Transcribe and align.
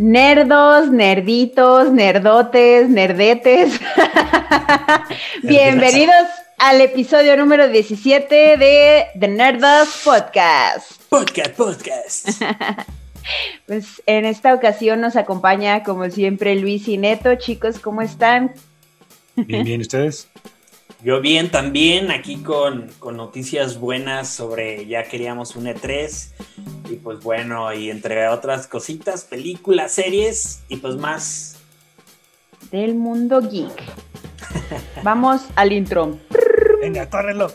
Nerdos, 0.00 0.90
nerditos, 0.90 1.92
nerdotes, 1.92 2.88
nerdetes. 2.88 3.78
Bienvenidos 5.42 6.26
al 6.56 6.80
episodio 6.80 7.36
número 7.36 7.68
17 7.68 8.56
de 8.56 9.08
The 9.20 9.28
Nerdos 9.28 10.00
Podcast. 10.02 11.02
Podcast, 11.10 11.50
podcast. 11.54 12.28
Pues 13.66 14.02
en 14.06 14.24
esta 14.24 14.54
ocasión 14.54 15.02
nos 15.02 15.16
acompaña, 15.16 15.82
como 15.82 16.08
siempre, 16.08 16.56
Luis 16.56 16.88
y 16.88 16.96
Neto. 16.96 17.34
Chicos, 17.34 17.78
¿cómo 17.78 18.00
están? 18.00 18.54
Bien, 19.36 19.64
bien, 19.64 19.82
¿ustedes? 19.82 20.29
Yo 21.02 21.22
bien 21.22 21.50
también, 21.50 22.10
aquí 22.10 22.42
con, 22.42 22.90
con, 22.98 23.16
noticias 23.16 23.80
buenas 23.80 24.28
sobre 24.28 24.86
ya 24.86 25.04
queríamos 25.04 25.56
un 25.56 25.64
E3 25.64 26.28
y 26.90 26.96
pues 26.96 27.20
bueno, 27.20 27.72
y 27.72 27.90
entre 27.90 28.28
otras 28.28 28.66
cositas, 28.66 29.24
películas, 29.24 29.92
series 29.92 30.60
y 30.68 30.76
pues 30.76 30.96
más. 30.96 31.56
Del 32.70 32.96
mundo 32.96 33.40
geek. 33.40 33.82
Vamos 35.02 35.40
al 35.56 35.72
intro. 35.72 36.18
Venga, 36.82 37.08
córrelo. 37.08 37.50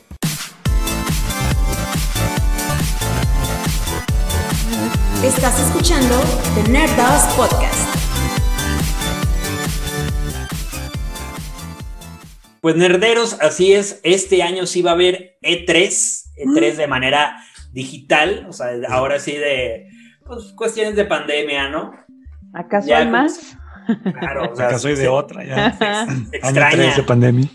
Estás 5.24 5.60
escuchando 5.60 6.20
The 6.56 6.72
Nerdos 6.72 7.24
Podcast. 7.36 7.75
Pues 12.66 12.78
nerderos, 12.78 13.38
así 13.42 13.74
es, 13.74 14.00
este 14.02 14.42
año 14.42 14.66
sí 14.66 14.82
va 14.82 14.90
a 14.90 14.94
haber 14.96 15.38
E3, 15.44 16.32
E3 16.36 16.76
de 16.76 16.88
manera 16.88 17.38
digital, 17.72 18.48
o 18.50 18.54
sea, 18.54 18.70
ahora 18.90 19.20
sí 19.20 19.34
de 19.34 19.88
pues, 20.26 20.52
cuestiones 20.54 20.96
de 20.96 21.06
pandemia, 21.06 21.70
¿no? 21.70 21.94
¿Acaso 22.56 22.96
hay 22.96 23.08
más? 23.08 23.56
Claro, 24.20 24.52
o 24.52 24.56
sea, 24.56 24.70
¿Acaso 24.70 24.88
hay 24.88 24.96
de 24.96 25.08
otra 25.08 25.46
ya? 25.46 25.68
extraña. 26.32 26.68
Año 26.70 26.78
3 26.78 26.96
de 26.96 27.04
pandemia. 27.04 27.50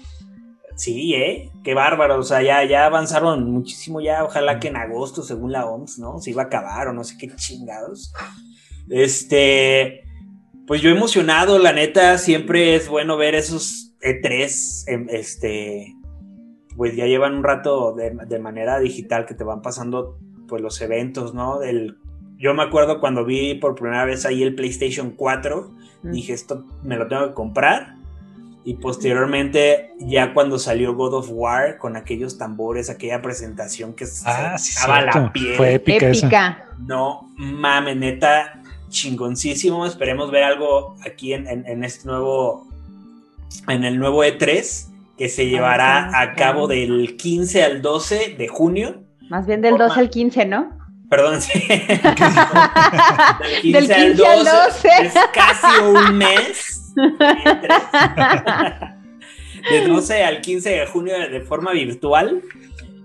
Sí, 0.76 1.12
¿eh? 1.16 1.50
Qué 1.64 1.74
bárbaro, 1.74 2.20
o 2.20 2.22
sea, 2.22 2.40
ya, 2.42 2.62
ya 2.62 2.86
avanzaron 2.86 3.50
muchísimo, 3.50 4.00
ya 4.00 4.22
ojalá 4.22 4.60
que 4.60 4.68
en 4.68 4.76
agosto, 4.76 5.24
según 5.24 5.50
la 5.50 5.66
OMS, 5.66 5.98
¿no? 5.98 6.20
Se 6.20 6.30
iba 6.30 6.42
a 6.42 6.46
acabar 6.46 6.86
o 6.86 6.92
no 6.92 7.02
sé 7.02 7.18
qué 7.18 7.28
chingados. 7.34 8.12
Este, 8.88 10.04
pues 10.68 10.80
yo 10.82 10.88
emocionado, 10.88 11.58
la 11.58 11.72
neta, 11.72 12.16
siempre 12.16 12.76
es 12.76 12.88
bueno 12.88 13.16
ver 13.16 13.34
esos 13.34 13.89
E3, 14.02 15.08
este, 15.10 15.94
pues 16.76 16.96
ya 16.96 17.06
llevan 17.06 17.34
un 17.34 17.44
rato 17.44 17.94
de, 17.94 18.16
de, 18.26 18.38
manera 18.38 18.78
digital 18.78 19.26
que 19.26 19.34
te 19.34 19.44
van 19.44 19.62
pasando, 19.62 20.18
pues 20.48 20.62
los 20.62 20.80
eventos, 20.80 21.34
¿no? 21.34 21.58
Del, 21.58 21.98
yo 22.38 22.54
me 22.54 22.62
acuerdo 22.62 23.00
cuando 23.00 23.24
vi 23.24 23.54
por 23.54 23.74
primera 23.74 24.04
vez 24.04 24.24
ahí 24.26 24.42
el 24.42 24.54
PlayStation 24.54 25.10
4, 25.10 25.70
mm. 26.02 26.10
dije, 26.10 26.32
esto 26.32 26.64
me 26.82 26.96
lo 26.96 27.06
tengo 27.08 27.28
que 27.28 27.34
comprar 27.34 28.00
y 28.64 28.74
posteriormente 28.74 29.92
ya 29.98 30.34
cuando 30.34 30.58
salió 30.58 30.94
God 30.94 31.14
of 31.14 31.28
War 31.30 31.78
con 31.78 31.96
aquellos 31.96 32.36
tambores, 32.36 32.90
aquella 32.90 33.22
presentación 33.22 33.94
que 33.94 34.04
ah, 34.26 34.58
sí, 34.58 34.72
estaba 34.76 35.00
la 35.00 35.32
piel. 35.32 35.56
Fue 35.56 35.74
épica. 35.74 36.08
épica. 36.08 36.66
No 36.78 37.30
mames, 37.36 37.96
neta, 37.96 38.62
chingoncísimo. 38.88 39.86
Esperemos 39.86 40.30
ver 40.30 40.44
algo 40.44 40.96
aquí 41.06 41.32
en, 41.32 41.46
en, 41.46 41.66
en, 41.66 41.84
este 41.84 42.06
nuevo, 42.06 42.68
en 43.68 43.84
el 43.84 43.98
nuevo 43.98 44.24
E3 44.24 44.88
que 45.16 45.28
se 45.28 45.48
llevará 45.48 46.18
a 46.18 46.34
cabo 46.34 46.66
del 46.66 47.16
15 47.16 47.62
al 47.62 47.82
12 47.82 48.36
de 48.38 48.48
junio. 48.48 49.04
Más 49.28 49.46
bien 49.46 49.60
del 49.60 49.76
12 49.76 50.00
al 50.00 50.08
15, 50.08 50.46
¿no? 50.46 50.78
Perdón, 51.10 51.42
sí. 51.42 51.60
del 51.68 52.00
15, 53.60 53.72
del 53.72 53.86
15 53.86 53.94
al, 53.94 54.16
12, 54.16 54.50
al 54.50 54.64
12. 54.72 54.88
Es 55.02 55.14
casi 55.34 55.82
un 55.82 56.16
mes. 56.16 56.94
de 59.70 59.86
12 59.86 60.24
al 60.24 60.40
15 60.40 60.70
de 60.70 60.86
junio 60.86 61.14
de 61.30 61.40
forma 61.42 61.72
virtual 61.72 62.42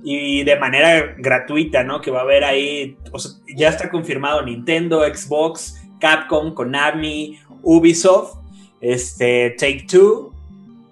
y 0.03 0.43
de 0.43 0.55
manera 0.55 1.15
gratuita, 1.17 1.83
¿no? 1.83 1.99
Que 1.99 2.11
va 2.11 2.19
a 2.19 2.23
haber 2.23 2.43
ahí, 2.43 2.95
o 3.11 3.17
sea, 3.17 3.31
ya 3.55 3.69
está 3.69 3.89
confirmado 3.89 4.43
Nintendo, 4.43 5.03
Xbox, 5.03 5.81
Capcom, 5.99 6.53
Konami, 6.53 7.39
Ubisoft, 7.63 8.37
este, 8.81 9.55
Take 9.57 9.87
Two, 9.89 10.34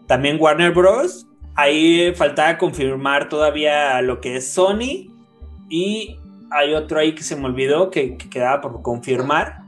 también 0.07 0.37
Warner 0.39 0.71
Bros. 0.71 1.27
Ahí 1.55 2.13
faltaba 2.15 2.57
confirmar 2.57 3.29
todavía 3.29 4.01
lo 4.01 4.21
que 4.21 4.37
es 4.37 4.51
Sony. 4.51 5.11
Y 5.69 6.17
hay 6.51 6.73
otro 6.73 6.99
ahí 6.99 7.15
que 7.15 7.23
se 7.23 7.35
me 7.35 7.45
olvidó 7.45 7.89
que, 7.89 8.17
que 8.17 8.29
quedaba 8.29 8.61
por 8.61 8.81
confirmar. 8.81 9.63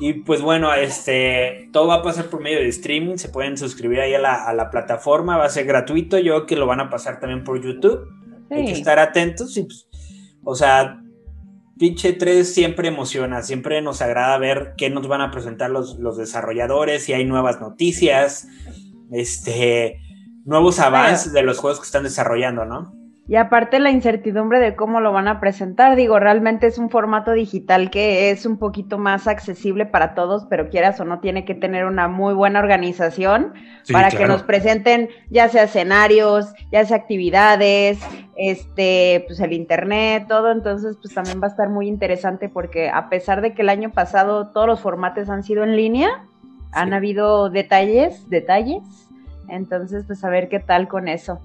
Y 0.00 0.12
pues 0.12 0.40
bueno, 0.40 0.72
este, 0.74 1.68
todo 1.72 1.88
va 1.88 1.96
a 1.96 2.02
pasar 2.02 2.26
por 2.26 2.40
medio 2.40 2.58
de 2.58 2.68
streaming, 2.68 3.16
se 3.16 3.30
pueden 3.30 3.58
suscribir 3.58 4.00
ahí 4.00 4.14
a 4.14 4.20
la, 4.20 4.44
a 4.44 4.52
la 4.52 4.70
plataforma, 4.70 5.36
va 5.36 5.46
a 5.46 5.50
ser 5.50 5.66
gratuito, 5.66 6.18
yo 6.18 6.34
creo 6.34 6.46
que 6.46 6.56
lo 6.56 6.66
van 6.66 6.80
a 6.80 6.88
pasar 6.88 7.18
también 7.18 7.42
por 7.42 7.60
YouTube, 7.60 8.06
sí. 8.48 8.54
hay 8.54 8.64
que 8.66 8.72
estar 8.72 9.00
atentos 9.00 9.56
y 9.56 9.64
pues, 9.64 9.88
o 10.44 10.54
sea, 10.54 11.02
pinche 11.78 12.12
3 12.12 12.54
siempre 12.54 12.88
emociona, 12.88 13.42
siempre 13.42 13.82
nos 13.82 14.00
agrada 14.00 14.38
ver 14.38 14.74
qué 14.76 14.88
nos 14.88 15.08
van 15.08 15.20
a 15.20 15.32
presentar 15.32 15.70
los, 15.70 15.98
los 15.98 16.16
desarrolladores, 16.16 17.02
si 17.04 17.12
hay 17.12 17.24
nuevas 17.24 17.60
noticias, 17.60 18.46
este, 19.12 20.00
nuevos 20.44 20.80
avances 20.80 21.32
de 21.32 21.42
los 21.42 21.58
juegos 21.58 21.80
que 21.80 21.86
están 21.86 22.04
desarrollando, 22.04 22.64
¿no? 22.64 22.98
Y 23.30 23.36
aparte 23.36 23.78
la 23.78 23.90
incertidumbre 23.90 24.58
de 24.58 24.74
cómo 24.74 25.02
lo 25.02 25.12
van 25.12 25.28
a 25.28 25.38
presentar, 25.38 25.96
digo, 25.96 26.18
realmente 26.18 26.66
es 26.66 26.78
un 26.78 26.88
formato 26.88 27.32
digital 27.32 27.90
que 27.90 28.30
es 28.30 28.46
un 28.46 28.58
poquito 28.58 28.96
más 28.96 29.28
accesible 29.28 29.84
para 29.84 30.14
todos, 30.14 30.46
pero 30.48 30.70
quieras 30.70 30.98
o 30.98 31.04
no, 31.04 31.20
tiene 31.20 31.44
que 31.44 31.54
tener 31.54 31.84
una 31.84 32.08
muy 32.08 32.32
buena 32.32 32.58
organización 32.58 33.52
sí, 33.82 33.92
para 33.92 34.08
claro. 34.08 34.24
que 34.24 34.32
nos 34.32 34.42
presenten 34.44 35.10
ya 35.28 35.50
sea 35.50 35.64
escenarios, 35.64 36.54
ya 36.72 36.86
sea 36.86 36.96
actividades, 36.96 37.98
este, 38.38 39.24
pues 39.26 39.40
el 39.40 39.52
internet, 39.52 40.24
todo, 40.26 40.50
entonces 40.50 40.96
pues 41.02 41.12
también 41.12 41.38
va 41.42 41.48
a 41.48 41.50
estar 41.50 41.68
muy 41.68 41.86
interesante 41.86 42.48
porque 42.48 42.88
a 42.88 43.10
pesar 43.10 43.42
de 43.42 43.52
que 43.52 43.60
el 43.60 43.68
año 43.68 43.92
pasado 43.92 44.52
todos 44.52 44.66
los 44.66 44.80
formatos 44.80 45.28
han 45.28 45.42
sido 45.42 45.64
en 45.64 45.76
línea. 45.76 46.27
Han 46.72 46.92
habido 46.92 47.50
detalles, 47.50 48.28
detalles, 48.30 48.82
entonces 49.48 50.04
pues 50.06 50.22
a 50.24 50.28
ver 50.30 50.48
qué 50.48 50.60
tal 50.60 50.88
con 50.88 51.08
eso. 51.08 51.40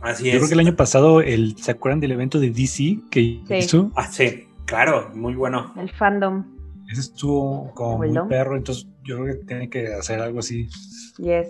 Así 0.00 0.24
Yo 0.24 0.32
es. 0.32 0.36
creo 0.38 0.48
que 0.48 0.54
el 0.54 0.60
año 0.60 0.76
pasado, 0.76 1.20
el, 1.20 1.56
¿se 1.56 1.70
acuerdan 1.72 2.00
del 2.00 2.12
evento 2.12 2.38
de 2.38 2.50
DC 2.50 2.98
que 3.10 3.40
Sí. 3.48 3.54
hizo? 3.54 3.90
Ah, 3.96 4.06
sí, 4.10 4.44
claro, 4.66 5.10
muy 5.14 5.34
bueno. 5.34 5.72
El 5.78 5.90
fandom, 5.90 6.44
Ese 6.90 7.00
estuvo 7.00 7.72
como 7.74 7.98
muy 7.98 8.16
perro, 8.28 8.56
entonces 8.56 8.86
yo 9.04 9.16
creo 9.22 9.38
que 9.38 9.44
tiene 9.46 9.68
que 9.70 9.88
hacer 9.94 10.20
algo 10.20 10.38
así. 10.40 10.68
yes. 11.18 11.48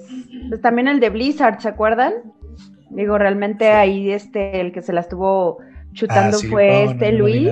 Pues 0.49 0.61
también 0.63 0.89
el 0.89 1.01
de 1.01 1.11
Blizzard, 1.11 1.61
¿se 1.61 1.69
acuerdan? 1.69 2.13
Digo, 2.91 3.19
realmente 3.19 3.65
Sí. 3.67 3.71
ahí 3.71 4.11
este, 4.13 4.61
el 4.61 4.73
que 4.73 4.81
se 4.81 4.93
la 4.93 5.01
estuvo 5.01 5.59
chutando 5.93 6.37
Ah, 6.37 6.41
sí, 6.41 6.47
fue 6.47 6.85
no, 6.85 6.91
este 6.93 7.13
no, 7.13 7.19
no 7.19 7.25
Luis. 7.25 7.51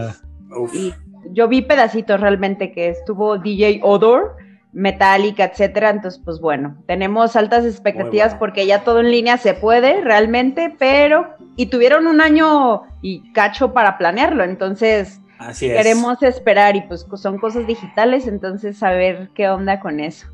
Uf, 0.56 0.74
y 0.74 0.94
yo 1.32 1.48
vi 1.48 1.62
pedacitos 1.62 2.20
realmente 2.20 2.70
que 2.72 2.88
estuvo 2.88 3.36
DJ 3.38 3.80
Odor, 3.82 4.36
Metallica, 4.74 5.44
etcétera. 5.44 5.90
Entonces, 5.90 6.20
pues 6.24 6.40
bueno, 6.40 6.76
tenemos 6.86 7.36
altas 7.36 7.64
expectativas 7.64 8.32
bueno. 8.32 8.38
porque 8.40 8.66
ya 8.66 8.84
todo 8.84 9.00
en 9.00 9.10
línea 9.10 9.38
se 9.38 9.54
puede 9.54 10.00
realmente, 10.02 10.74
pero 10.78 11.28
y 11.56 11.66
tuvieron 11.66 12.06
un 12.06 12.20
año 12.20 12.82
y 13.00 13.32
cacho 13.32 13.72
para 13.72 13.96
planearlo, 13.96 14.44
entonces 14.44 15.20
así 15.38 15.66
es. 15.66 15.76
queremos 15.76 16.22
esperar 16.22 16.74
y 16.74 16.82
pues 16.82 17.06
son 17.16 17.38
cosas 17.38 17.66
digitales, 17.66 18.26
entonces 18.26 18.82
a 18.82 18.90
ver 18.90 19.30
qué 19.34 19.48
onda 19.48 19.78
con 19.78 20.00
eso. 20.00 20.26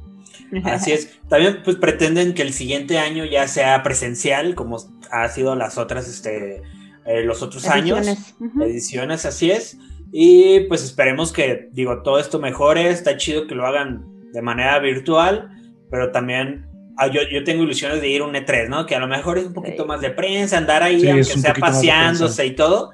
Así 0.64 0.92
es. 0.92 1.18
También 1.28 1.60
pues 1.62 1.76
pretenden 1.76 2.32
que 2.34 2.42
el 2.42 2.54
siguiente 2.54 2.98
año 2.98 3.24
ya 3.26 3.46
sea 3.46 3.82
presencial, 3.82 4.54
como 4.54 4.78
ha 5.10 5.28
sido 5.28 5.54
las 5.54 5.76
otras, 5.76 6.08
este, 6.08 6.62
eh, 7.04 7.22
los 7.24 7.42
otros 7.42 7.66
años. 7.66 7.98
Ediciones. 7.98 8.34
Ujú. 8.40 8.62
Ediciones, 8.62 9.26
así 9.26 9.50
es. 9.50 9.78
Y 10.12 10.60
pues 10.60 10.82
esperemos 10.82 11.32
que, 11.32 11.68
digo, 11.72 12.02
todo 12.02 12.18
esto 12.18 12.38
mejore. 12.38 12.90
Está 12.90 13.16
chido 13.16 13.46
que 13.46 13.54
lo 13.54 13.66
hagan 13.66 14.09
de 14.32 14.42
manera 14.42 14.78
virtual, 14.78 15.50
pero 15.90 16.10
también 16.12 16.66
ah, 16.96 17.06
yo, 17.08 17.22
yo 17.30 17.42
tengo 17.44 17.62
ilusiones 17.62 18.00
de 18.00 18.08
ir 18.08 18.20
a 18.20 18.24
un 18.26 18.34
E3, 18.34 18.68
¿no? 18.68 18.86
Que 18.86 18.94
a 18.94 19.00
lo 19.00 19.08
mejor 19.08 19.38
es 19.38 19.46
un 19.46 19.54
poquito 19.54 19.82
Sí. 19.82 19.88
más 19.88 20.00
de 20.00 20.10
prensa, 20.10 20.58
andar 20.58 20.82
ahí, 20.82 21.00
Sí, 21.00 21.08
aunque 21.08 21.24
sea 21.24 21.52
de 21.52 21.60
paseándose 21.60 22.46
y 22.46 22.54
todo. 22.54 22.92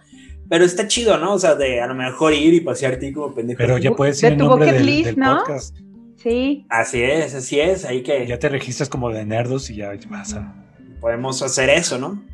Pero 0.49 0.65
está 0.65 0.87
chido, 0.87 1.19
¿no? 1.19 1.33
O 1.35 1.39
sea, 1.41 1.57
de 1.57 1.81
a 1.81 1.89
lo 1.89 1.95
mejor 1.95 2.33
ir 2.33 2.55
y 2.55 2.61
pasearte 2.61 3.13
como 3.13 3.35
pendejo. 3.35 3.59
Pero 3.59 3.79
ya 3.79 3.91
puedes 3.93 4.21
de 4.21 4.29
decir 4.31 4.39
el 4.41 4.45
tu 4.45 4.49
nombre 4.49 4.73
del, 4.73 4.87
list, 4.87 5.07
del 5.07 5.19
¿no? 5.19 5.39
podcast. 5.39 5.77
Sí, 6.17 6.65
Así 6.69 7.03
es, 7.03 7.35
así 7.35 7.61
es. 7.61 7.85
Ahí 7.85 8.03
que 8.03 8.27
Ya 8.27 8.39
te 8.39 8.49
registras 8.49 8.89
como 8.89 9.11
de 9.11 9.25
nerdos 9.27 9.69
y 9.71 9.77
ya 9.77 9.93
vas 10.09 10.35
a... 10.35 10.55
podemos 11.01 11.43
hacer 11.43 11.69
eso, 11.69 11.99
¿no? 11.99 12.25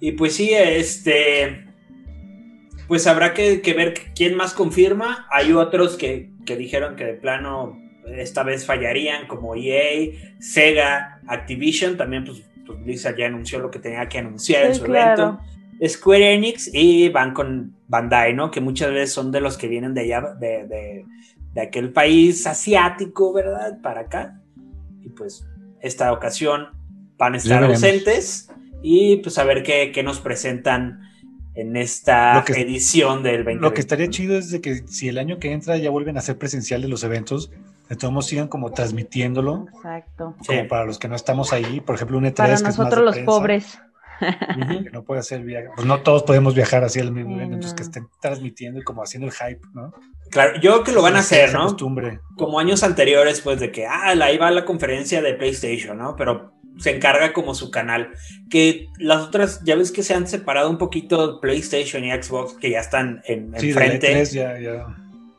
Y 0.00 0.12
pues 0.12 0.34
sí, 0.34 0.50
este. 0.52 1.64
Pues 2.88 3.06
habrá 3.06 3.34
que, 3.34 3.62
que 3.62 3.72
ver 3.74 3.94
quién 4.14 4.36
más 4.36 4.52
confirma. 4.54 5.26
Hay 5.32 5.52
otros 5.52 5.96
que, 5.96 6.30
que 6.44 6.56
dijeron 6.56 6.94
que 6.94 7.04
de 7.04 7.14
plano 7.14 7.78
esta 8.14 8.42
vez 8.42 8.66
fallarían, 8.66 9.26
como 9.26 9.54
EA, 9.54 10.10
Sega, 10.38 11.20
Activision. 11.26 11.96
También, 11.96 12.24
pues, 12.24 12.42
pues 12.66 12.82
Blizzard 12.84 13.16
ya 13.16 13.26
anunció 13.26 13.58
lo 13.58 13.70
que 13.70 13.78
tenía 13.78 14.08
que 14.08 14.18
anunciar 14.18 14.64
en 14.66 14.74
Sí, 14.74 14.80
su 14.80 14.86
claro. 14.86 15.22
evento. 15.22 15.40
Square 15.86 16.34
Enix 16.34 16.70
y 16.72 17.10
van 17.10 17.34
con 17.34 17.76
Bandai, 17.88 18.32
¿no? 18.34 18.50
Que 18.50 18.60
muchas 18.60 18.90
veces 18.90 19.12
son 19.12 19.30
de 19.30 19.40
los 19.40 19.58
que 19.58 19.68
vienen 19.68 19.92
de 19.92 20.00
allá, 20.02 20.22
de, 20.40 20.66
de, 20.66 21.04
de 21.52 21.60
aquel 21.60 21.92
país 21.92 22.46
asiático, 22.46 23.32
¿verdad? 23.34 23.80
Para 23.82 24.02
acá. 24.02 24.40
Y 25.02 25.10
pues 25.10 25.46
esta 25.82 26.12
ocasión 26.12 26.68
van 27.18 27.34
a 27.34 27.36
estar 27.36 27.62
ausentes 27.62 28.48
y 28.82 29.18
pues 29.18 29.36
a 29.38 29.44
ver 29.44 29.62
qué, 29.62 29.92
qué 29.92 30.02
nos 30.02 30.20
presentan 30.20 31.00
en 31.54 31.76
esta 31.76 32.44
edición 32.48 33.22
del 33.22 33.38
2020. 33.44 33.62
Lo 33.62 33.72
que 33.72 33.80
estaría 33.80 34.08
chido 34.08 34.36
es 34.36 34.50
de 34.50 34.60
que 34.60 34.86
si 34.86 35.08
el 35.08 35.18
año 35.18 35.38
que 35.38 35.52
entra 35.52 35.76
ya 35.76 35.90
vuelven 35.90 36.18
a 36.18 36.20
ser 36.20 36.36
presenciales 36.38 36.90
los 36.90 37.02
eventos, 37.04 37.50
de 37.88 37.96
todos 37.96 38.12
modos 38.12 38.26
sigan 38.26 38.48
como 38.48 38.72
transmitiéndolo. 38.72 39.66
Exacto. 39.74 40.34
Como 40.46 40.68
para 40.68 40.84
los 40.84 40.98
que 40.98 41.08
no 41.08 41.16
estamos 41.16 41.52
ahí, 41.52 41.80
por 41.80 41.94
ejemplo, 41.94 42.18
un 42.18 42.24
E3 42.24 42.34
Para 42.34 42.48
que 42.48 42.54
es 42.54 42.62
nosotros 42.62 42.90
más 42.90 43.04
los 43.04 43.14
de 43.14 43.20
prensa, 43.22 43.38
pobres. 43.38 43.78
que 44.84 44.90
no 44.90 45.04
puede 45.04 45.20
hacer 45.20 45.42
viaje. 45.42 45.68
Pues 45.74 45.86
no 45.86 46.00
todos 46.00 46.22
podemos 46.22 46.54
viajar 46.54 46.84
así 46.84 47.00
al 47.00 47.12
mismo 47.12 47.36
Sí, 47.36 47.42
entonces 47.42 47.72
no. 47.72 47.76
que 47.76 47.82
estén 47.82 48.08
transmitiendo 48.20 48.80
y 48.80 48.82
como 48.82 49.02
haciendo 49.02 49.28
el 49.28 49.34
hype, 49.34 49.60
¿no? 49.74 49.92
Claro, 50.30 50.54
yo 50.60 50.72
creo 50.72 50.84
que 50.84 50.92
lo 50.92 51.02
van 51.02 51.16
a 51.16 51.20
hacer, 51.20 51.52
¿no? 51.52 51.64
costumbre. 51.64 52.20
Como 52.36 52.58
años 52.58 52.82
anteriores, 52.82 53.40
pues 53.40 53.60
de 53.60 53.70
que, 53.70 53.86
ah, 53.86 54.14
ahí 54.20 54.38
va 54.38 54.50
la 54.50 54.64
conferencia 54.64 55.22
de 55.22 55.34
PlayStation, 55.34 55.98
¿no? 55.98 56.16
Pero 56.16 56.52
se 56.78 56.96
encarga 56.96 57.32
como 57.32 57.54
su 57.54 57.70
canal. 57.70 58.12
Que 58.50 58.88
las 58.98 59.22
otras, 59.22 59.62
ya 59.64 59.76
ves 59.76 59.92
que 59.92 60.02
se 60.02 60.14
han 60.14 60.26
separado 60.26 60.68
un 60.68 60.78
poquito 60.78 61.40
PlayStation 61.40 62.04
y 62.04 62.10
Xbox, 62.10 62.54
que 62.54 62.70
ya 62.70 62.80
están 62.80 63.22
en, 63.26 63.52
Sí, 63.58 63.66
de 63.66 63.72
enfrente. 63.72 64.22
E3 64.22 64.32
ya, 64.32 64.58
ya. 64.58 64.86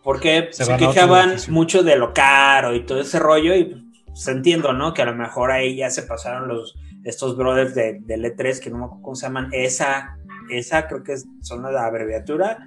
Porque 0.07 0.47
Se 0.51 0.63
se, 0.63 0.77
quejaban 0.77 1.35
mucho 1.49 1.83
de 1.83 1.97
lo 1.97 2.13
caro 2.13 2.73
y 2.73 2.85
todo 2.85 3.01
ese 3.01 3.19
rollo 3.19 3.53
y 3.53 3.75
pues 4.05 4.25
entiendo, 4.29 4.71
¿no? 4.71 4.93
Que 4.93 5.01
a 5.01 5.05
lo 5.05 5.13
mejor 5.13 5.51
ahí 5.51 5.75
ya 5.75 5.89
se 5.89 6.03
pasaron 6.03 6.47
los 6.47 6.75
estos 7.03 7.35
brothers 7.35 7.75
de, 7.75 7.99
del 8.05 8.23
E3 8.23 8.59
que 8.61 8.69
no 8.69 8.77
me 8.77 8.85
acuerdo 8.85 9.03
cómo 9.03 9.15
se 9.15 9.25
llaman, 9.25 9.49
esa, 9.51 10.17
esa 10.49 10.87
creo 10.87 11.03
que 11.03 11.11
es- 11.11 11.25
son 11.41 11.61
la 11.61 11.85
abreviatura, 11.85 12.57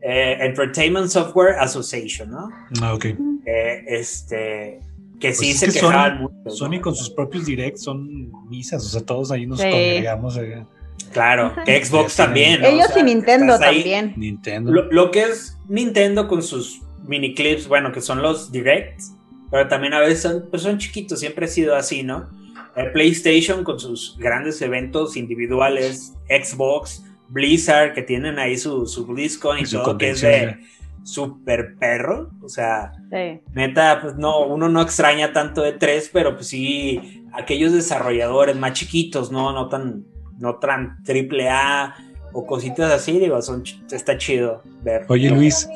eh, 0.00 0.38
Entertainment 0.40 1.08
Software 1.08 1.56
Association, 1.60 2.30
¿no? 2.30 2.48
Ah, 2.80 2.94
ok. 2.94 3.04
Eh, 3.44 3.84
este, 3.86 4.80
que 5.20 5.34
sí 5.34 5.52
Pues 5.52 5.54
es 5.54 5.60
se 5.60 5.66
que 5.66 5.72
quejaban 5.86 6.12
Sony- 6.16 6.20
mucho. 6.22 6.34
¿no? 6.46 6.50
Sony 6.50 6.80
con 6.80 6.94
sus 6.94 7.10
propios 7.10 7.44
directs 7.44 7.82
son 7.82 8.30
misas, 8.48 8.82
o 8.86 8.88
sea, 8.88 9.02
todos 9.02 9.30
ahí 9.32 9.46
nos 9.46 9.58
Sí. 9.60 9.64
congregamos. 9.70 10.38
eh, 10.38 10.64
Claro, 11.12 11.54
que 11.64 11.84
Xbox 11.84 12.12
Sí, 12.12 12.16
también. 12.18 12.60
¿no? 12.60 12.68
Ellos 12.68 12.86
O 12.90 12.92
sea, 12.92 13.00
y 13.02 13.04
Nintendo 13.04 13.58
también. 13.58 14.14
Nintendo. 14.16 14.70
Lo, 14.70 14.90
lo 14.92 15.10
que 15.10 15.22
es 15.22 15.56
Nintendo 15.68 16.28
con 16.28 16.42
sus 16.42 16.80
mini 17.06 17.34
clips, 17.34 17.66
bueno, 17.66 17.92
que 17.92 18.00
son 18.00 18.22
los 18.22 18.52
directs, 18.52 19.12
pero 19.50 19.66
también 19.68 19.94
a 19.94 20.00
veces 20.00 20.22
son, 20.22 20.44
pues 20.50 20.62
son 20.62 20.78
chiquitos, 20.78 21.20
siempre 21.20 21.46
ha 21.46 21.48
sido 21.48 21.74
así, 21.74 22.02
¿no? 22.02 22.28
El 22.76 22.92
PlayStation 22.92 23.64
con 23.64 23.80
sus 23.80 24.16
grandes 24.18 24.62
eventos 24.62 25.16
individuales, 25.16 26.14
Xbox, 26.28 27.04
Blizzard, 27.28 27.94
que 27.94 28.02
tienen 28.02 28.38
ahí 28.38 28.56
su, 28.56 28.86
su 28.86 29.06
BlizzCon 29.06 29.58
y 29.58 29.62
Y 29.62 29.66
su 29.66 29.78
todo, 29.82 29.98
que 29.98 30.10
es 30.10 30.20
de 30.20 30.58
super 31.02 31.74
perro, 31.76 32.30
o 32.42 32.48
sea, 32.48 32.92
Sí. 33.10 33.40
neta, 33.54 34.00
pues 34.02 34.16
no, 34.16 34.44
uno 34.46 34.68
no 34.68 34.82
extraña 34.82 35.32
tanto 35.32 35.62
de 35.62 35.72
tres, 35.72 36.10
pero 36.12 36.34
pues 36.36 36.48
sí, 36.48 37.24
aquellos 37.32 37.72
desarrolladores 37.72 38.54
más 38.56 38.74
chiquitos, 38.74 39.32
¿no? 39.32 39.52
No 39.52 39.68
tan, 39.68 40.04
no 40.40 40.56
tan 40.56 41.02
triple 41.04 41.48
A 41.48 41.94
o 42.32 42.44
cositas 42.46 42.90
así, 42.92 43.18
digo, 43.18 43.40
son, 43.42 43.62
está 43.90 44.16
chido 44.18 44.62
ver. 44.82 45.04
Oye, 45.08 45.30
Luis, 45.30 45.68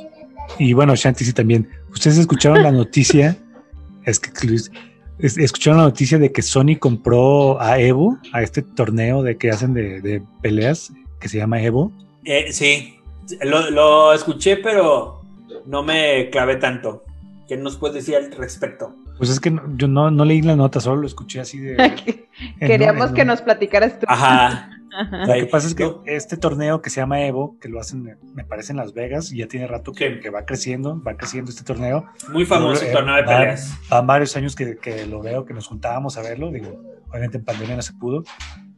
y 0.59 0.73
bueno, 0.73 0.95
Shanti 0.97 1.25
sí 1.25 1.33
también. 1.33 1.69
¿Ustedes 1.93 2.19
escucharon 2.19 2.63
la 2.63 2.73
noticia? 2.73 3.37
es 4.05 4.19
que 4.19 4.47
Luis, 4.47 4.71
es- 5.19 5.39
escucharon 5.39 5.79
la 5.79 5.85
noticia 5.87 6.19
de 6.19 6.33
que 6.33 6.43
Sony 6.43 6.77
compró 6.79 7.61
a 7.61 7.79
Evo, 7.79 8.19
a 8.33 8.43
este 8.43 8.63
torneo 8.63 9.23
de 9.23 9.37
que 9.37 9.51
hacen 9.51 9.75
de, 9.75 10.01
de 10.01 10.23
peleas 10.43 10.93
que 11.21 11.29
se 11.29 11.39
llama 11.39 11.63
Evo. 11.63 11.93
Eh, 12.25 12.53
sí, 12.53 12.97
lo, 13.43 13.71
lo 13.71 14.13
escuché, 14.13 14.57
pero 14.57 15.23
no 15.67 15.83
me 15.83 16.31
clavé 16.31 16.57
tanto. 16.57 17.05
¿Qué 17.49 17.57
nos 17.57 17.77
puedes 17.77 17.97
decir 17.97 18.17
al 18.17 18.33
respecto? 18.33 18.95
Pues 19.19 19.31
es 19.31 19.41
que 19.41 19.51
no- 19.51 19.63
yo 19.77 19.87
no, 19.89 20.11
no 20.11 20.25
leí 20.25 20.43
la 20.43 20.57
nota, 20.57 20.81
solo 20.81 21.03
lo 21.03 21.07
escuché 21.07 21.41
así 21.41 21.59
de. 21.59 21.75
en 22.61 22.69
Queríamos 22.69 23.11
en 23.11 23.15
que 23.15 23.23
un- 23.23 23.29
nos 23.29 23.43
platicaras 23.43 23.99
tú. 23.99 24.07
Ajá. 24.09 24.71
Ajá. 24.97 25.27
Lo 25.27 25.35
que 25.35 25.47
pasa 25.47 25.67
es 25.67 25.75
que 25.75 25.85
No. 25.85 26.03
este 26.07 26.37
torneo 26.37 26.81
que 26.81 26.89
se 26.89 27.01
llama 27.01 27.21
Evo, 27.23 27.59
que 27.61 27.69
lo 27.69 27.81
hacen, 27.81 28.17
me 28.33 28.45
parece, 28.45 28.73
en 28.73 28.77
Las 28.79 28.93
Vegas, 28.95 29.33
y 29.33 29.39
ya 29.39 29.49
tiene 29.49 29.67
rato 29.67 29.91
que, 29.93 30.15
Sí. 30.15 30.21
que 30.21 30.31
va 30.31 30.45
creciendo, 30.45 31.03
va 31.03 31.17
creciendo 31.17 31.51
este 31.51 31.65
torneo. 31.65 32.07
Muy 32.33 32.45
famoso 32.47 32.85
Eh, 32.85 32.93
torneo 32.93 33.17
de 33.17 33.25
peleas. 33.25 33.77
Van 33.91 34.07
varios 34.07 34.37
años 34.37 34.55
que, 34.55 34.77
que 34.77 35.05
lo 35.07 35.21
veo, 35.21 35.45
que 35.45 35.53
nos 35.53 35.67
juntábamos 35.67 36.17
a 36.17 36.23
verlo. 36.23 36.53
Digo, 36.53 36.81
obviamente 37.11 37.39
en 37.39 37.45
pandemia 37.45 37.75
no 37.75 37.83
se 37.83 37.93
pudo, 37.95 38.23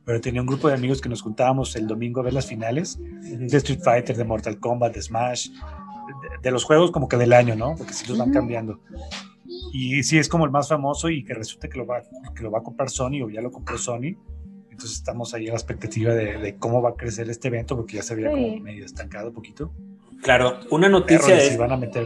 pero 0.07 0.19
tenía 0.23 0.41
un 0.41 0.47
grupo 0.47 0.69
de 0.69 0.75
amigos 0.75 1.03
que 1.03 1.11
nos 1.11 1.21
juntábamos 1.21 1.77
el 1.77 1.87
domingo 1.87 2.21
a 2.21 2.25
ver 2.25 2.33
las 2.33 2.47
finales 2.47 2.99
de 2.99 3.55
Street 3.59 3.81
Fighter, 3.85 4.17
de 4.17 4.25
Mortal 4.25 4.59
Kombat, 4.59 4.95
de 4.95 5.03
Smash, 5.03 5.51
de, 5.51 5.59
de 6.43 6.51
los 6.51 6.65
juegos 6.65 6.93
como 6.93 7.09
que 7.09 7.19
del 7.19 7.35
año, 7.35 7.57
¿no? 7.57 7.75
Porque 7.77 7.93
sí 7.93 8.07
los 8.09 8.17
van 8.17 8.31
Ujú. 8.31 8.39
cambiando. 8.39 8.81
Y 9.73 10.03
sí 10.03 10.19
es 10.19 10.29
como 10.29 10.45
el 10.45 10.51
más 10.51 10.69
famoso 10.69 11.09
y 11.09 11.25
que 11.25 11.35
resulta 11.35 11.69
que 11.69 11.79
lo 11.79 11.87
va, 11.87 12.03
que 12.35 12.43
lo 12.43 12.51
va 12.51 12.59
a 12.59 12.63
comprar 12.63 12.91
Sony 12.91 13.23
o 13.25 13.31
ya 13.31 13.41
lo 13.41 13.51
compró 13.51 13.79
Sony. 13.79 14.17
Entonces 14.71 14.99
estamos 14.99 15.33
ahí 15.35 15.47
a 15.49 15.51
la 15.53 15.57
expectativa 15.57 16.13
de, 16.15 16.37
de 16.39 16.57
cómo 16.57 16.83
va 16.83 16.91
a 16.91 16.95
crecer 16.95 17.31
este 17.31 17.49
evento 17.49 17.77
porque 17.77 17.97
ya 17.97 18.03
se 18.03 18.13
había 18.15 18.29
Sí. 18.29 18.35
como 18.35 18.57
medio 18.61 18.85
estancado 18.85 19.29
un 19.29 19.35
poquito. 19.35 19.73
Claro, 20.23 20.59
una 20.71 20.89
Pero 20.89 20.99
noticia 21.01 21.41
si 21.41 21.49
es. 21.49 21.59
van 21.59 21.73
a 21.73 21.77
meter 21.77 22.05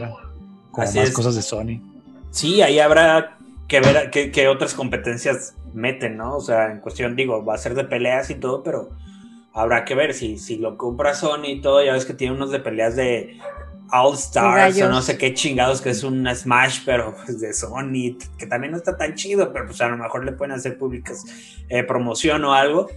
como 0.71 0.83
Así 0.87 0.99
más 0.99 1.09
es. 1.09 1.13
cosas 1.13 1.35
de 1.35 1.41
Sony. 1.41 1.81
Sí, 2.29 2.61
ahí 2.61 2.79
habrá 2.79 3.37
que 3.67 3.79
ver 3.81 4.09
qué, 4.11 4.31
qué 4.31 4.47
otras 4.47 4.73
competencias 4.73 5.55
meten, 5.73 6.17
¿no? 6.17 6.35
O 6.37 6.41
sea, 6.41 6.71
en 6.71 6.79
cuestión, 6.79 7.15
digo, 7.15 7.43
va 7.43 7.55
a 7.55 7.57
ser 7.57 7.73
de 7.75 7.83
peleas 7.85 8.29
y 8.29 8.35
todo, 8.35 8.63
pero 8.63 8.89
habrá 9.53 9.83
que 9.85 9.95
ver 9.95 10.13
si, 10.13 10.37
si 10.37 10.57
lo 10.57 10.77
compra 10.77 11.13
Sony 11.13 11.45
y 11.47 11.61
todo. 11.61 11.83
Ya 11.83 11.93
ves 11.93 12.05
que 12.05 12.13
tiene 12.13 12.35
unos 12.35 12.51
de 12.51 12.59
peleas 12.59 12.95
de 12.95 13.37
All 13.91 14.15
Stars 14.15 14.81
o 14.81 14.89
no 14.89 15.01
sé 15.01 15.17
qué 15.17 15.33
chingados, 15.33 15.81
que 15.81 15.89
es 15.89 16.03
un 16.03 16.27
Smash, 16.33 16.79
pero 16.85 17.15
pues 17.15 17.39
de 17.39 17.53
Sony, 17.53 18.17
que 18.37 18.45
también 18.47 18.71
no 18.71 18.77
está 18.77 18.97
tan 18.97 19.15
chido, 19.15 19.51
pero 19.51 19.65
pues 19.65 19.81
a 19.81 19.89
lo 19.89 19.97
mejor 19.97 20.25
le 20.25 20.31
pueden 20.31 20.53
hacer 20.53 20.77
públicas 20.77 21.23
eh, 21.69 21.83
promoción 21.83 22.43
o 22.45 22.53
algo. 22.53 22.89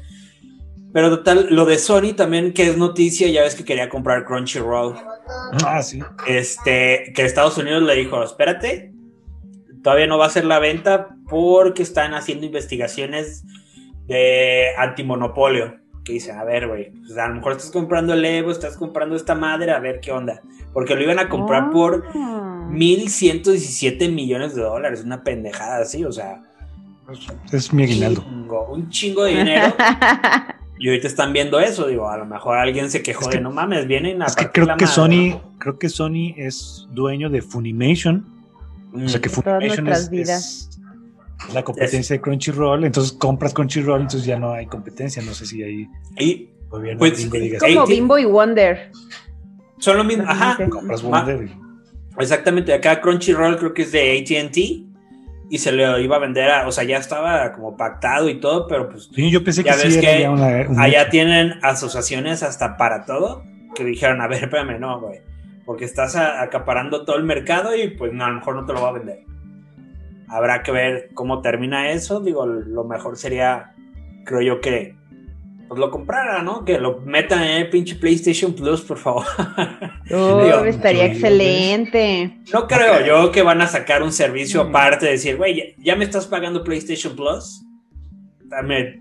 Pero 0.93 1.11
total, 1.11 1.49
lo 1.50 1.64
de 1.64 1.79
Sony 1.79 2.14
también, 2.17 2.52
que 2.52 2.69
es 2.69 2.76
noticia, 2.76 3.26
ya 3.29 3.43
ves 3.43 3.56
que 3.56 3.64
quería 3.64 3.88
comprar 3.88 4.25
Crunchyroll 4.25 4.94
Ah, 5.67 5.82
sí. 5.82 6.00
este, 6.26 7.12
que 7.14 7.25
Estados 7.25 7.58
Unidos 7.58 7.82
le 7.82 7.97
dijo, 7.97 8.23
espérate, 8.23 8.93
todavía 9.82 10.06
no 10.06 10.19
va 10.19 10.26
a 10.26 10.31
ser 10.31 10.44
la 10.44 10.61
venta 10.61 11.17
porque 11.29 11.82
están 11.82 12.14
haciendo 12.14 12.47
investigaciones 12.47 13.44
de 14.06 14.69
antimonopolio. 14.79 15.81
Que 16.05 16.12
dicen, 16.12 16.37
a 16.37 16.45
ver, 16.45 16.69
güey, 16.69 16.91
pues 16.91 17.17
a 17.17 17.27
lo 17.29 17.37
mejor 17.37 17.53
estás 17.53 17.71
comprando 17.71 18.12
el 18.12 18.25
Evo, 18.25 18.51
estás 18.51 18.77
comprando 18.77 19.17
esta 19.17 19.35
madre, 19.35 19.73
a 19.73 19.79
ver 19.79 20.01
qué 20.01 20.12
onda. 20.12 20.41
Porque 20.75 20.95
lo 20.95 21.03
iban 21.03 21.19
a 21.19 21.29
comprar 21.29 21.71
por 21.71 22.05
Ah. 22.15 22.69
1.117 22.71 24.09
millones 24.12 24.55
de 24.55 24.62
dólares, 24.62 25.03
una 25.05 25.23
pendejada 25.23 25.79
así, 25.83 26.05
o 26.05 26.12
sea, 26.12 26.43
Es 27.52 27.73
mi 27.73 27.85
aguinaldo. 27.85 28.23
chingo, 28.23 28.67
un 28.73 28.90
chingo 28.90 29.25
de 29.25 29.37
dinero. 29.37 29.75
y 30.78 30.88
ahorita 30.88 31.07
están 31.07 31.33
viendo 31.33 31.61
eso, 31.61 31.87
digo, 31.87 32.09
a 32.09 32.17
lo 32.19 32.26
mejor 32.26 32.59
alguien 32.59 32.90
se 32.90 33.02
quejó 33.02 33.23
Es 33.23 33.28
que- 33.28 33.37
de, 33.38 33.43
no 33.43 33.50
mames, 33.50 33.87
vienen 33.87 34.21
a 34.23 34.26
Es 34.26 34.37
que 34.37 34.50
creo 34.50 34.67
la 34.67 34.76
que 34.76 34.85
madre". 34.87 34.95
Sony, 34.95 35.40
creo 35.59 35.78
que 35.78 35.88
Sony 35.88 36.35
es 36.37 36.87
dueño 36.90 37.31
de 37.31 37.40
Funimation. 37.43 38.25
Mm. 38.93 39.05
O 39.05 39.09
sea 39.09 39.21
que 39.21 39.28
todas 39.28 39.45
Funimation 39.45 39.88
es, 39.88 40.11
vidas. 40.11 40.69
es 40.71 40.74
la 41.53 41.62
competencia 41.62 42.17
de 42.17 42.21
Crunchyroll. 42.23 42.85
Entonces 42.85 43.12
compras 43.12 43.53
Crunchyroll, 43.55 44.03
entonces 44.03 44.25
ya 44.25 44.38
no 44.38 44.53
hay 44.53 44.67
competencia. 44.67 45.23
No 45.23 45.35
sé 45.35 45.47
si 45.47 45.62
ahí 45.62 45.88
Y 46.19 46.50
gobierno 46.69 46.99
Pues, 46.99 47.19
Ey, 47.33 47.75
Como. 47.75 47.87
Bimbo 47.87 48.19
y 48.19 48.25
Wonder. 48.25 48.91
son 49.79 49.97
lo 49.99 50.05
mismo, 50.05 50.25
ajá, 50.26 50.57
compras. 50.71 51.03
Wonder. 51.03 51.49
Exactamente, 52.19 52.73
acá 52.73 53.00
Crunchyroll 53.00 53.59
creo 53.59 53.75
que 53.75 53.83
es 53.83 53.93
de 53.93 54.19
ATT 54.19 54.57
y 55.50 55.59
se 55.59 55.73
le 55.73 56.00
iba 56.03 56.17
a 56.17 56.19
vender 56.21 56.49
a, 56.50 56.67
o 56.69 56.73
sea, 56.73 56.85
ya 56.85 56.97
estaba 56.99 57.53
como 57.53 57.76
pactado 57.76 58.29
y 58.29 58.41
todo, 58.41 58.67
pero 58.69 58.88
pues 58.88 59.11
Sí, 59.14 59.31
yo 59.31 59.43
pensé 59.45 59.62
que 59.64 59.71
Ya 59.71 59.76
ves 59.76 59.99
que 59.99 60.29
una, 60.29 60.83
allá 60.83 61.03
hecho. 61.03 61.11
tienen 61.11 61.55
asociaciones 61.62 62.43
hasta 62.43 62.76
para 62.76 63.05
todo 63.05 63.43
que 63.75 63.85
dijeron, 63.85 64.21
a 64.21 64.29
ver, 64.29 64.45
espérame, 64.45 64.79
no, 64.81 65.00
güey, 65.00 65.21
porque 65.67 65.85
estás 65.85 66.14
a- 66.17 66.41
acaparando 66.41 67.05
todo 67.05 67.17
el 67.17 67.25
mercado 67.25 67.76
y 67.76 67.88
pues 67.88 68.12
no, 68.12 68.25
a 68.25 68.29
lo 68.31 68.37
mejor 68.37 68.55
no 68.57 68.64
te 68.64 68.73
lo 68.73 68.83
va 68.83 68.91
a 68.91 68.93
vender. 68.93 69.19
Habrá 70.28 70.62
que 70.62 70.73
ver 70.73 71.11
cómo 71.14 71.40
termina 71.43 71.90
eso, 71.90 72.21
digo, 72.21 72.47
lo 72.47 72.85
mejor 72.85 73.16
sería, 73.16 73.75
creo 74.25 74.40
yo 74.40 74.61
que 74.61 74.97
pues 75.69 75.81
lo 75.81 75.90
comprara, 75.90 76.43
¿no? 76.43 76.64
Que 76.64 76.78
lo 76.78 77.00
metan 77.00 77.43
en 77.43 77.62
el 77.62 77.71
pinche 77.71 77.95
PlayStation 77.97 78.52
Plus, 78.52 78.83
por 78.83 78.99
favor. 78.99 79.25
Oh, 80.12 80.43
Digo, 80.45 80.64
estaría 80.66 81.07
excelente. 81.07 82.38
No 82.52 82.66
creo 82.69 83.04
yo 83.04 83.33
que 83.33 83.43
van 83.43 83.62
a 83.62 83.66
sacar 83.66 84.02
un 84.02 84.12
servicio 84.12 84.62
Mm. 84.64 84.69
aparte 84.69 85.07
de 85.07 85.12
decir, 85.12 85.37
güey, 85.37 85.57
ya, 85.57 85.64
ya 85.78 85.97
me 85.97 86.04
estás 86.04 86.26
pagando 86.26 86.62
PlayStation 86.62 87.16
Plus. 87.16 87.63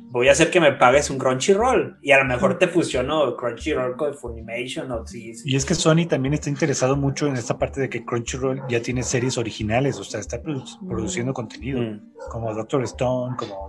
Voy 0.09 0.27
a 0.29 0.31
hacer 0.31 0.49
que 0.49 0.59
me 0.59 0.71
pagues 0.73 1.09
un 1.09 1.17
Crunchyroll. 1.17 1.97
Y 2.01 2.11
a 2.11 2.17
lo 2.19 2.25
mejor 2.25 2.57
te 2.57 2.67
fusiono 2.67 3.35
Crunchyroll 3.35 3.95
con 3.97 4.13
Funimation 4.15 4.91
o 4.91 5.05
sí. 5.05 5.35
sí. 5.35 5.51
Y 5.51 5.55
es 5.55 5.65
que 5.65 5.75
Sony 5.75 6.05
también 6.07 6.33
está 6.33 6.49
interesado 6.49 6.95
mucho 6.95 7.27
en 7.27 7.35
esta 7.35 7.57
parte 7.57 7.81
de 7.81 7.89
que 7.89 8.05
Crunchyroll 8.05 8.63
ya 8.69 8.81
tiene 8.81 9.03
series 9.03 9.37
originales, 9.37 9.97
o 9.99 10.03
sea, 10.03 10.19
está 10.19 10.41
produ- 10.41 10.77
Mm. 10.81 10.87
produciendo 10.87 11.33
contenido, 11.33 11.81
Mm. 11.81 12.01
como 12.29 12.53
Doctor 12.53 12.83
Stone, 12.83 13.35
como 13.37 13.67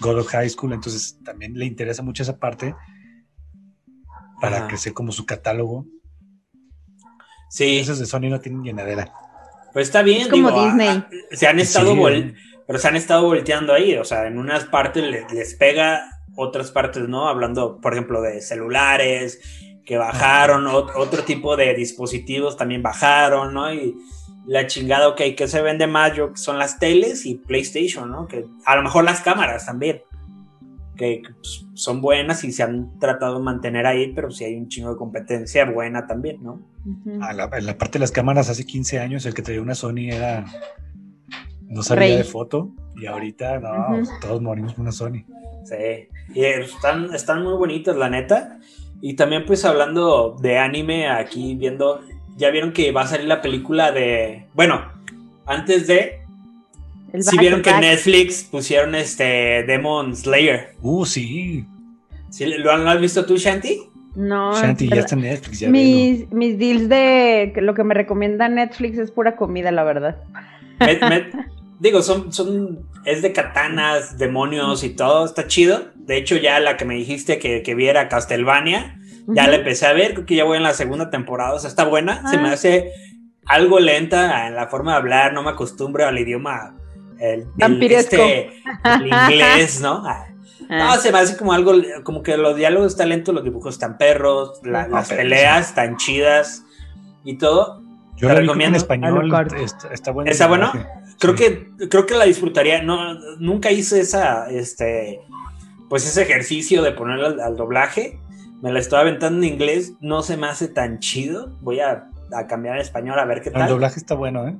God 0.00 0.18
of 0.20 0.28
High 0.28 0.48
School, 0.50 0.72
entonces 0.72 1.18
también 1.24 1.54
le 1.54 1.66
interesa 1.66 2.02
mucho 2.02 2.22
esa 2.22 2.38
parte 2.38 2.74
para 4.40 4.58
Ajá. 4.58 4.68
crecer 4.68 4.92
como 4.94 5.12
su 5.12 5.26
catálogo. 5.26 5.86
Sí, 7.50 7.78
Esos 7.78 7.98
de 7.98 8.06
Sony 8.06 8.28
no 8.30 8.40
tienen 8.40 8.62
llenadera. 8.62 9.12
Pues 9.72 9.88
está 9.88 10.02
bien, 10.02 10.22
Es 10.22 10.28
como 10.28 10.48
digo, 10.50 10.64
Disney. 10.64 10.88
a- 10.88 10.92
a- 10.92 11.36
se 11.36 11.46
han 11.46 11.58
estado 11.60 11.92
Sí. 11.94 11.98
Pero 12.70 12.78
se 12.78 12.86
han 12.86 12.94
estado 12.94 13.24
volteando 13.24 13.72
ahí, 13.74 13.96
o 13.96 14.04
sea, 14.04 14.28
en 14.28 14.38
unas 14.38 14.64
partes 14.66 15.02
le- 15.02 15.26
les, 15.34 15.54
pega, 15.56 16.04
otras 16.36 16.70
partes 16.70 17.08
no, 17.08 17.26
hablando, 17.28 17.80
por 17.80 17.94
ejemplo, 17.94 18.22
de 18.22 18.40
celulares 18.40 19.40
que 19.84 19.96
bajaron, 19.98 20.66
ot- 20.66 20.92
otro 20.94 21.24
tipo 21.24 21.56
de 21.56 21.74
dispositivos 21.74 22.56
también 22.56 22.80
bajaron, 22.80 23.54
¿no? 23.54 23.74
Y 23.74 23.96
la 24.46 24.68
chingada, 24.68 25.08
ok, 25.08 25.20
que 25.36 25.48
se 25.48 25.62
vende 25.62 25.88
más, 25.88 26.14
yo, 26.14 26.30
son 26.36 26.60
las 26.60 26.78
teles 26.78 27.26
y 27.26 27.34
PlayStation, 27.34 28.08
¿no? 28.08 28.28
Que 28.28 28.44
a 28.64 28.76
lo 28.76 28.82
mejor 28.84 29.02
las 29.02 29.20
cámaras 29.20 29.66
también, 29.66 30.02
que 30.96 31.22
pues, 31.34 31.66
son 31.74 32.00
buenas 32.00 32.44
y 32.44 32.52
se 32.52 32.62
han 32.62 32.98
tratado 33.00 33.38
de 33.38 33.42
mantener 33.44 33.86
ahí, 33.86 34.12
pero 34.14 34.30
sí 34.30 34.44
hay 34.44 34.54
un 34.54 34.68
chingo 34.68 34.90
de 34.90 34.96
competencia 34.96 35.64
buena 35.64 36.06
también, 36.06 36.40
¿no? 36.44 36.62
A 37.20 37.32
la, 37.32 37.50
en 37.52 37.66
la 37.66 37.76
parte 37.76 37.94
de 37.98 38.00
las 38.04 38.12
cámaras 38.12 38.48
hace 38.48 38.64
15 38.64 39.00
años 39.00 39.26
el 39.26 39.34
que 39.34 39.42
traía 39.42 39.60
una 39.60 39.74
Sony 39.74 40.10
era 40.12 40.44
no 41.70 41.82
sabía 41.82 42.00
Rey. 42.08 42.16
de 42.18 42.24
foto 42.24 42.70
y 42.96 43.06
ahorita 43.06 43.58
no, 43.60 44.00
Ujú. 44.00 44.10
todos 44.20 44.42
morimos 44.42 44.74
con 44.74 44.82
una 44.82 44.92
Sony. 44.92 45.24
Sí, 45.64 46.08
y 46.34 46.44
están, 46.44 47.14
están 47.14 47.42
muy 47.42 47.54
bonitas, 47.54 47.96
la 47.96 48.10
neta. 48.10 48.58
Y 49.00 49.14
también, 49.14 49.44
pues 49.46 49.64
hablando 49.64 50.36
de 50.40 50.58
anime, 50.58 51.08
aquí 51.08 51.54
viendo, 51.54 52.02
ya 52.36 52.50
vieron 52.50 52.72
que 52.72 52.92
va 52.92 53.02
a 53.02 53.06
salir 53.06 53.26
la 53.26 53.40
película 53.40 53.92
de. 53.92 54.44
Bueno, 54.54 54.82
antes 55.46 55.86
de. 55.86 56.18
El 57.12 57.22
Si 57.22 57.38
vieron 57.38 57.62
que. 57.62 57.72
Netflix 57.72 58.44
pusieron 58.44 58.94
este 58.94 59.64
Demon 59.66 60.14
Slayer. 60.16 60.74
Uh, 60.82 61.04
sí. 61.06 61.64
¿Sí, 62.30 62.44
¿Lo, 62.46 62.70
han- 62.72 62.84
lo 62.84 62.90
has 62.90 63.00
visto 63.00 63.24
tú, 63.24 63.36
Shanti? 63.36 63.80
No, 64.16 64.52
Shanti, 64.60 64.88
ya 64.88 64.96
está 64.96 65.14
en 65.14 65.22
Netflix, 65.22 65.60
ya 65.60 65.68
mis, 65.70 66.30
mis 66.32 66.58
deals 66.58 66.88
de 66.88 67.52
lo 67.56 67.74
que 67.74 67.84
me 67.84 67.94
recomienda 67.94 68.48
Netflix 68.48 68.98
es 68.98 69.10
pura 69.12 69.36
comida, 69.36 69.70
la 69.72 69.84
verdad. 69.84 70.16
Me- 70.80 70.98
me- 71.08 71.30
digo, 71.80 72.02
son, 72.02 72.32
son. 72.32 72.88
Es 73.04 73.22
de 73.22 73.32
katanas, 73.32 74.16
demonios 74.18 74.84
y 74.84 74.90
todo, 74.90 75.24
está 75.24 75.46
chido. 75.48 75.88
De 75.96 76.16
hecho, 76.16 76.36
ya 76.36 76.60
la 76.60 76.76
que 76.76 76.84
me 76.84 76.94
dijiste 76.94 77.38
que, 77.38 77.62
que 77.62 77.74
viera 77.74 78.08
Castlevania. 78.08 78.96
Ya 79.26 79.42
Ujú. 79.42 79.50
la 79.50 79.56
empecé 79.58 79.86
a 79.86 79.92
ver, 79.92 80.14
creo 80.14 80.26
que 80.26 80.34
ya 80.36 80.44
voy 80.44 80.56
en 80.56 80.62
la 80.64 80.74
segunda 80.74 81.10
temporada, 81.10 81.52
o 81.54 81.58
sea, 81.58 81.68
está 81.68 81.84
buena, 81.84 82.28
se 82.30 82.38
me 82.38 82.48
Ah. 82.48 82.52
hace 82.52 82.92
algo 83.46 83.78
lenta 83.78 84.46
en 84.48 84.54
la 84.56 84.66
forma 84.68 84.92
de 84.92 84.96
hablar, 84.98 85.32
no 85.34 85.42
me 85.42 85.50
acostumbro 85.50 86.06
al 86.06 86.18
idioma, 86.18 86.74
el, 87.20 87.46
el- 87.58 87.82
este, 87.92 88.48
el 88.84 89.06
inglés, 89.06 89.80
¿no? 89.80 90.02
Ah, 90.06 90.26
Ah, 90.72 90.78
No, 90.78 90.96
se 91.00 91.10
me 91.12 91.18
hace 91.18 91.36
como 91.36 91.52
algo, 91.52 91.72
como 92.04 92.22
que 92.22 92.36
los 92.36 92.54
diálogos 92.56 92.92
están 92.92 93.08
lentos, 93.08 93.34
los 93.34 93.42
dibujos 93.44 93.74
están 93.74 93.98
perros, 93.98 94.60
la- 94.64 94.86
las 94.88 95.08
pero 95.08 95.22
peleas 95.22 95.68
están 95.70 95.96
chidas 95.96 96.62
y 97.24 97.38
todo. 97.38 97.82
Yo 98.16 98.30
en 98.30 98.36
recomiendo. 98.36 98.78
español. 98.78 99.32
Está 99.92 100.12
bueno. 100.12 100.30
¿Está 100.30 100.46
bueno? 100.46 100.72
Creo 101.20 101.34
que, 101.36 101.68
creo 101.88 102.06
que 102.06 102.14
la 102.16 102.24
disfrutaría. 102.24 102.82
No, 102.82 103.14
nunca 103.38 103.70
hice 103.70 104.00
esa, 104.00 104.50
este, 104.50 105.20
pues 105.88 106.04
ese 106.06 106.22
ejercicio 106.22 106.82
de 106.82 106.92
ponerla 106.92 107.28
al, 107.28 107.40
al 107.40 107.56
doblaje. 107.56 108.18
Me 108.62 108.72
la 108.72 108.80
estoy 108.80 108.98
aventando 109.00 109.38
en 109.38 109.52
inglés. 109.52 109.92
No 110.00 110.22
se 110.22 110.36
me 110.36 110.48
hace 110.48 110.66
tan 110.66 110.98
chido. 110.98 111.56
Voy 111.60 111.80
a, 111.80 112.08
a 112.32 112.46
cambiar 112.48 112.78
a 112.78 112.82
español 112.82 113.18
a 113.18 113.24
ver 113.24 113.42
qué 113.42 113.50
El 113.50 113.54
tal. 113.54 113.68
doblaje 113.68 113.98
está 114.00 114.14
bueno, 114.14 114.48
¿eh? 114.48 114.56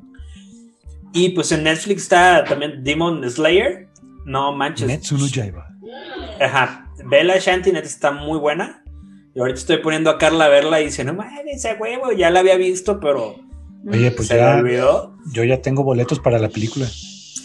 Y 1.12 1.30
pues 1.30 1.50
en 1.50 1.64
Netflix 1.64 2.02
está 2.02 2.44
también 2.44 2.84
Demon 2.84 3.28
Slayer. 3.28 3.88
No 4.24 4.52
manches. 4.52 4.86
Netsu 4.86 5.18
no 5.18 5.26
Yaiba. 5.26 5.66
Ajá. 6.40 6.86
Bella 7.04 7.38
Shanty 7.38 7.72
neta 7.72 7.88
está 7.88 8.12
muy 8.12 8.38
buena. 8.38 8.84
Y 9.34 9.40
ahorita 9.40 9.58
estoy 9.58 9.78
poniendo 9.78 10.10
a 10.10 10.18
Carla 10.18 10.44
a 10.46 10.48
verla 10.48 10.80
y 10.80 10.86
dice, 10.86 11.04
no 11.04 11.14
mames, 11.14 11.64
ese 11.64 11.74
huevo, 11.74 12.12
ya 12.12 12.30
la 12.30 12.40
había 12.40 12.56
visto, 12.56 12.98
pero 13.00 13.36
Oye, 13.88 14.10
pues 14.10 14.28
se 14.28 14.34
me 14.34 14.40
ya, 14.40 14.56
olvidó. 14.56 15.16
yo 15.32 15.44
ya 15.44 15.62
tengo 15.62 15.82
boletos 15.84 16.18
para 16.20 16.38
la 16.38 16.48
película. 16.48 16.86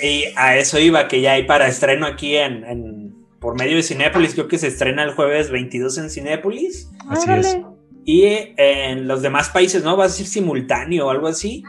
Y 0.02 0.26
a 0.36 0.58
eso 0.58 0.80
iba, 0.80 1.08
que 1.08 1.22
ya 1.22 1.34
hay 1.34 1.44
para 1.44 1.68
estreno 1.68 2.06
aquí 2.06 2.36
en, 2.36 2.64
en- 2.66 3.16
por 3.40 3.58
medio 3.58 3.76
de 3.78 3.84
Cinépolis. 3.84 4.34
Creo 4.34 4.48
que 4.48 4.58
se 4.58 4.68
estrena 4.68 5.04
el 5.04 5.12
jueves 5.14 5.50
22 5.52 5.98
en 6.00 6.10
Cinépolis. 6.10 6.90
Así 7.10 7.24
órale. 7.26 7.48
es. 7.48 7.58
Y 8.04 8.24
en 8.58 9.08
los 9.08 9.22
demás 9.22 9.50
países, 9.50 9.84
¿no? 9.84 9.96
Va 9.98 10.06
a 10.06 10.10
ser 10.10 10.26
simultáneo 10.26 11.08
o 11.08 11.10
algo 11.10 11.28
así. 11.28 11.64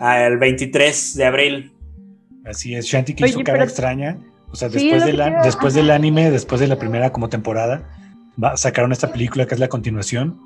El 0.00 0.38
23 0.38 1.14
de 1.16 1.24
abril. 1.24 1.72
Así 2.44 2.74
es. 2.74 2.86
Shanti 2.86 3.14
que 3.14 3.24
Oye, 3.24 3.30
hizo 3.32 3.40
cara 3.40 3.58
pero- 3.58 3.64
extraña. 3.64 4.18
O 4.50 4.56
sea, 4.56 4.70
después, 4.70 5.04
del, 5.04 5.20
después 5.44 5.74
del 5.74 5.90
anime, 5.90 6.30
después 6.30 6.58
de 6.60 6.68
la 6.68 6.78
primera 6.78 7.10
como 7.12 7.28
temporada, 7.28 7.86
va, 8.42 8.56
sacaron 8.56 8.92
esta 8.92 9.12
película 9.12 9.46
que 9.46 9.52
es 9.54 9.60
la 9.60 9.68
continuación. 9.68 10.40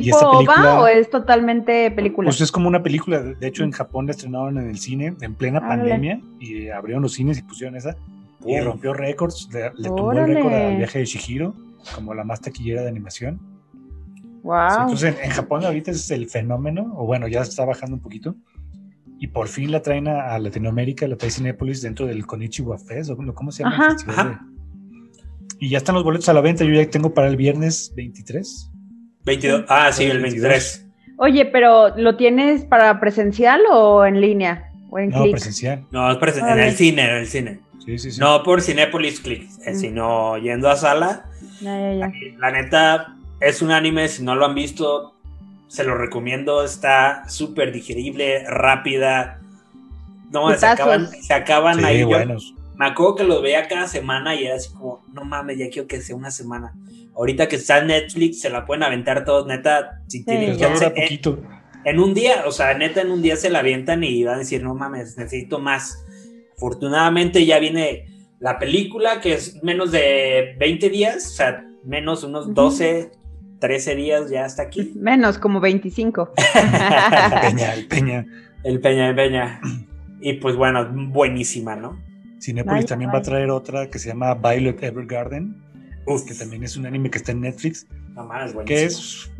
¿Tipo 0.00 0.16
esta 0.16 0.30
película- 0.30 0.74
OVA 0.76 0.80
o 0.82 0.86
es 0.86 1.10
totalmente 1.10 1.90
película? 1.90 2.26
Pues 2.28 2.40
es 2.40 2.50
como 2.52 2.68
una 2.68 2.82
película. 2.82 3.20
De 3.22 3.46
hecho, 3.46 3.64
en 3.64 3.70
Japón 3.72 4.06
la 4.06 4.12
estrenaron 4.12 4.58
en 4.58 4.68
el 4.68 4.78
cine 4.78 5.14
en 5.20 5.34
plena 5.34 5.58
Órale. 5.58 5.82
pandemia 5.82 6.20
y 6.40 6.68
abrieron 6.68 7.02
los 7.02 7.12
cines 7.12 7.38
y 7.38 7.42
pusieron 7.42 7.76
esa. 7.76 7.96
Y 8.46 8.60
rompió 8.60 8.92
récords. 8.92 9.48
Le, 9.52 9.70
le 9.76 9.88
tumbó 9.88 10.12
el 10.12 10.26
récord 10.26 10.52
al 10.52 10.76
viaje 10.76 10.98
de 10.98 11.04
Shihiro 11.06 11.54
como 11.94 12.14
la 12.14 12.24
más 12.24 12.40
taquillera 12.40 12.82
de 12.82 12.88
animación. 12.88 13.40
wow. 14.42 14.68
Sí, 14.70 14.76
entonces, 14.80 15.16
en, 15.18 15.24
en 15.24 15.30
Japón 15.30 15.64
ahorita 15.64 15.90
es 15.90 16.10
el 16.10 16.28
fenómeno, 16.28 16.92
o 16.96 17.06
bueno, 17.06 17.26
ya 17.28 17.40
está 17.40 17.64
bajando 17.64 17.96
un 17.96 18.02
poquito. 18.02 18.34
Y 19.18 19.28
por 19.28 19.48
fin 19.48 19.70
la 19.70 19.80
traen 19.80 20.08
a, 20.08 20.34
a 20.34 20.38
Latinoamérica, 20.38 21.06
la 21.08 21.16
trae 21.16 21.30
Cinépolis 21.30 21.80
dentro 21.82 22.06
del 22.06 22.26
Konichiwa 22.26 22.76
Fest, 22.78 23.10
o 23.10 23.16
¿cómo 23.34 23.50
se 23.52 23.62
llama? 23.62 23.74
Ajá. 23.76 23.84
El 23.86 23.92
festival 23.92 24.18
Ajá. 24.18 24.46
de- 24.48 24.54
Y 25.60 25.68
ya 25.70 25.78
están 25.78 25.94
los 25.94 26.04
boletos 26.04 26.28
a 26.28 26.34
la 26.34 26.40
venta, 26.42 26.64
yo 26.64 26.74
ya 26.74 26.88
tengo 26.90 27.14
para 27.14 27.28
el 27.28 27.36
viernes 27.36 27.92
23. 27.96 28.70
22. 29.24 29.64
Ah, 29.68 29.90
sí, 29.92 30.04
el 30.04 30.20
23. 30.20 30.86
Oye, 31.18 31.46
pero 31.46 31.96
¿lo 31.96 32.16
tienes 32.16 32.64
para 32.64 33.00
presencial 33.00 33.60
o 33.70 34.04
en 34.04 34.20
línea? 34.20 34.70
¿O 34.90 34.98
en 34.98 35.10
No, 35.10 35.22
click? 35.22 35.32
presencial. 35.32 35.84
No, 35.90 36.10
es 36.10 36.18
presen- 36.18 36.38
en 36.38 36.44
Órale. 36.44 36.68
el 36.68 36.74
cine, 36.76 37.02
en 37.04 37.16
el 37.16 37.26
cine. 37.26 37.60
Sí, 37.84 37.98
sí, 37.98 38.10
sí. 38.12 38.20
No 38.20 38.42
por 38.42 38.62
Cinépolis 38.62 39.20
Click, 39.20 39.48
eh, 39.66 39.72
Mm. 39.72 39.76
sino 39.76 40.38
yendo 40.38 40.70
a 40.70 40.76
sala. 40.76 41.24
Ya, 41.60 41.78
ya, 41.78 41.94
ya. 41.94 42.12
La 42.38 42.50
neta, 42.50 43.16
es 43.40 43.62
un 43.62 43.70
anime, 43.70 44.08
si 44.08 44.22
no 44.22 44.34
lo 44.34 44.44
han 44.46 44.54
visto, 44.54 45.14
se 45.68 45.84
lo 45.84 45.96
recomiendo. 45.96 46.64
Está 46.64 47.28
súper 47.28 47.72
digerible, 47.72 48.44
rápida. 48.48 49.40
No, 50.32 50.52
se 50.56 50.66
acaban, 50.66 51.08
se 51.10 51.32
acaban 51.34 51.78
Sí, 51.78 51.84
ahí. 51.84 52.00
Yo 52.00 52.08
me 52.76 52.86
acuerdo 52.86 53.14
que 53.16 53.24
los 53.24 53.40
veía 53.42 53.68
cada 53.68 53.86
semana 53.86 54.34
y 54.34 54.44
era 54.46 54.56
así 54.56 54.72
como, 54.72 55.00
no 55.12 55.24
mames, 55.24 55.58
ya 55.58 55.68
quiero 55.70 55.86
que 55.86 56.00
sea 56.00 56.16
una 56.16 56.30
semana. 56.30 56.72
Ahorita 57.16 57.48
que 57.48 57.56
está 57.56 57.78
en 57.78 57.88
Netflix, 57.88 58.40
se 58.40 58.50
la 58.50 58.66
pueden 58.66 58.82
aventar 58.82 59.24
todos, 59.24 59.46
neta. 59.46 60.00
Si 60.08 60.24
tienen 60.24 60.54
dura 60.54 60.68
chance, 60.68 60.84
en, 60.86 60.94
poquito. 60.94 61.38
en 61.84 62.00
un 62.00 62.14
día, 62.14 62.44
o 62.46 62.50
sea, 62.50 62.76
neta, 62.76 63.02
en 63.02 63.10
un 63.10 63.22
día 63.22 63.36
se 63.36 63.50
la 63.50 63.60
avientan 63.60 64.02
y 64.02 64.24
van 64.24 64.36
a 64.36 64.38
decir, 64.38 64.62
no 64.62 64.74
mames, 64.74 65.16
necesito 65.16 65.58
más. 65.58 66.04
Afortunadamente 66.56 67.44
ya 67.46 67.58
viene 67.58 68.06
la 68.40 68.58
película, 68.58 69.20
que 69.20 69.34
es 69.34 69.62
menos 69.62 69.92
de 69.92 70.56
20 70.58 70.90
días, 70.90 71.26
o 71.26 71.34
sea, 71.36 71.64
menos 71.84 72.24
unos 72.24 72.46
Ujú. 72.46 72.54
12, 72.54 73.12
13 73.60 73.96
días 73.96 74.30
ya 74.30 74.44
está 74.44 74.64
aquí. 74.64 74.92
Menos, 74.96 75.38
como 75.38 75.60
25. 75.60 76.32
El 76.54 77.40
Peña, 77.40 77.74
el 77.74 77.86
Peña. 77.86 78.26
El 78.62 78.80
Peña 78.80 79.06
de 79.08 79.14
Peña. 79.14 79.60
Y 80.20 80.34
pues 80.34 80.56
bueno, 80.56 80.86
buenísima, 80.92 81.76
¿no? 81.76 81.98
Cinépolis 82.40 82.84
Vaya, 82.84 82.86
también 82.86 83.10
va 83.10 83.18
a 83.18 83.22
traer 83.22 83.50
otra 83.50 83.88
que 83.88 83.98
se 83.98 84.08
llama 84.08 84.34
Violet 84.34 84.82
Evergarden, 84.82 85.63
Uf, 86.06 86.24
que 86.24 86.34
también 86.34 86.62
es 86.64 86.76
un 86.76 86.86
anime 86.86 87.10
que 87.10 87.18
está 87.18 87.32
en 87.32 87.40
Netflix, 87.40 87.86
no 88.14 88.26
buenísima. 88.26 88.64
que 88.64 88.84
es 88.84 89.30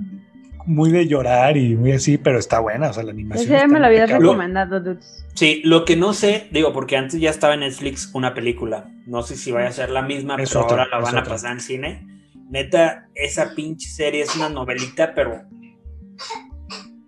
muy 0.67 0.91
de 0.91 1.07
llorar 1.07 1.57
y 1.57 1.77
muy 1.77 1.93
así, 1.93 2.17
pero 2.17 2.39
está 2.39 2.59
buena, 2.59 2.89
o 2.89 2.93
sea, 2.93 3.03
la 3.03 3.11
animación. 3.13 3.47
Ese 3.47 3.59
ya 3.61 3.67
me 3.69 3.79
lo 3.81 3.87
habías 3.87 4.09
recomendado, 4.11 4.81
dudes. 4.81 5.25
Sí, 5.35 5.61
lo 5.65 5.85
que 5.85 5.97
no 5.97 6.15
sé, 6.15 6.49
digo, 6.53 6.73
porque 6.73 6.97
antes 6.97 7.21
ya 7.21 7.31
estaba 7.31 7.55
en 7.55 7.61
Netflix 7.61 8.11
una 8.15 8.33
película. 8.35 8.89
No 9.07 9.23
sé 9.23 9.37
si 9.37 9.53
vaya 9.53 9.69
a 9.69 9.73
ser 9.73 9.91
la 9.91 10.03
misma, 10.03 10.37
Es 10.37 10.51
pero 10.51 10.65
otra, 10.65 10.85
ahora 10.85 10.99
la 10.99 11.05
van 11.05 11.19
a 11.19 11.25
pasar 11.25 11.53
en 11.53 11.61
cine. 11.61 12.07
Neta, 12.51 13.09
esa 13.15 13.55
pinche 13.55 13.89
serie 13.89 14.23
es 14.23 14.35
una 14.37 14.49
novelita, 14.49 15.13
pero 15.15 15.43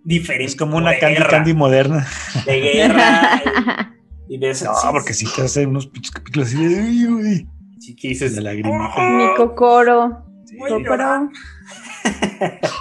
diferente. 0.04 0.44
Es 0.52 0.56
como 0.56 0.76
una 0.76 0.98
Candy 0.98 1.22
Candy 1.22 1.54
moderna. 1.54 2.06
De 2.44 2.60
guerra. 2.60 3.42
y, 4.28 4.34
y 4.34 4.38
de 4.38 4.50
esas. 4.50 4.84
No, 4.84 4.92
porque 4.92 5.14
sí 5.14 5.26
te 5.34 5.42
hace 5.42 5.66
unos 5.66 5.86
pinches 5.86 6.10
capítulos 6.10 6.48
así 6.48 6.64
de, 6.64 6.80
"Ay, 6.80 7.04
güey", 7.06 7.46
Sí, 7.86 7.94
que 7.94 8.08
dices, 8.08 8.34
de 8.34 8.42
lagrimita. 8.42 8.94
Mi 9.10 9.32
cocoro. 9.36 10.24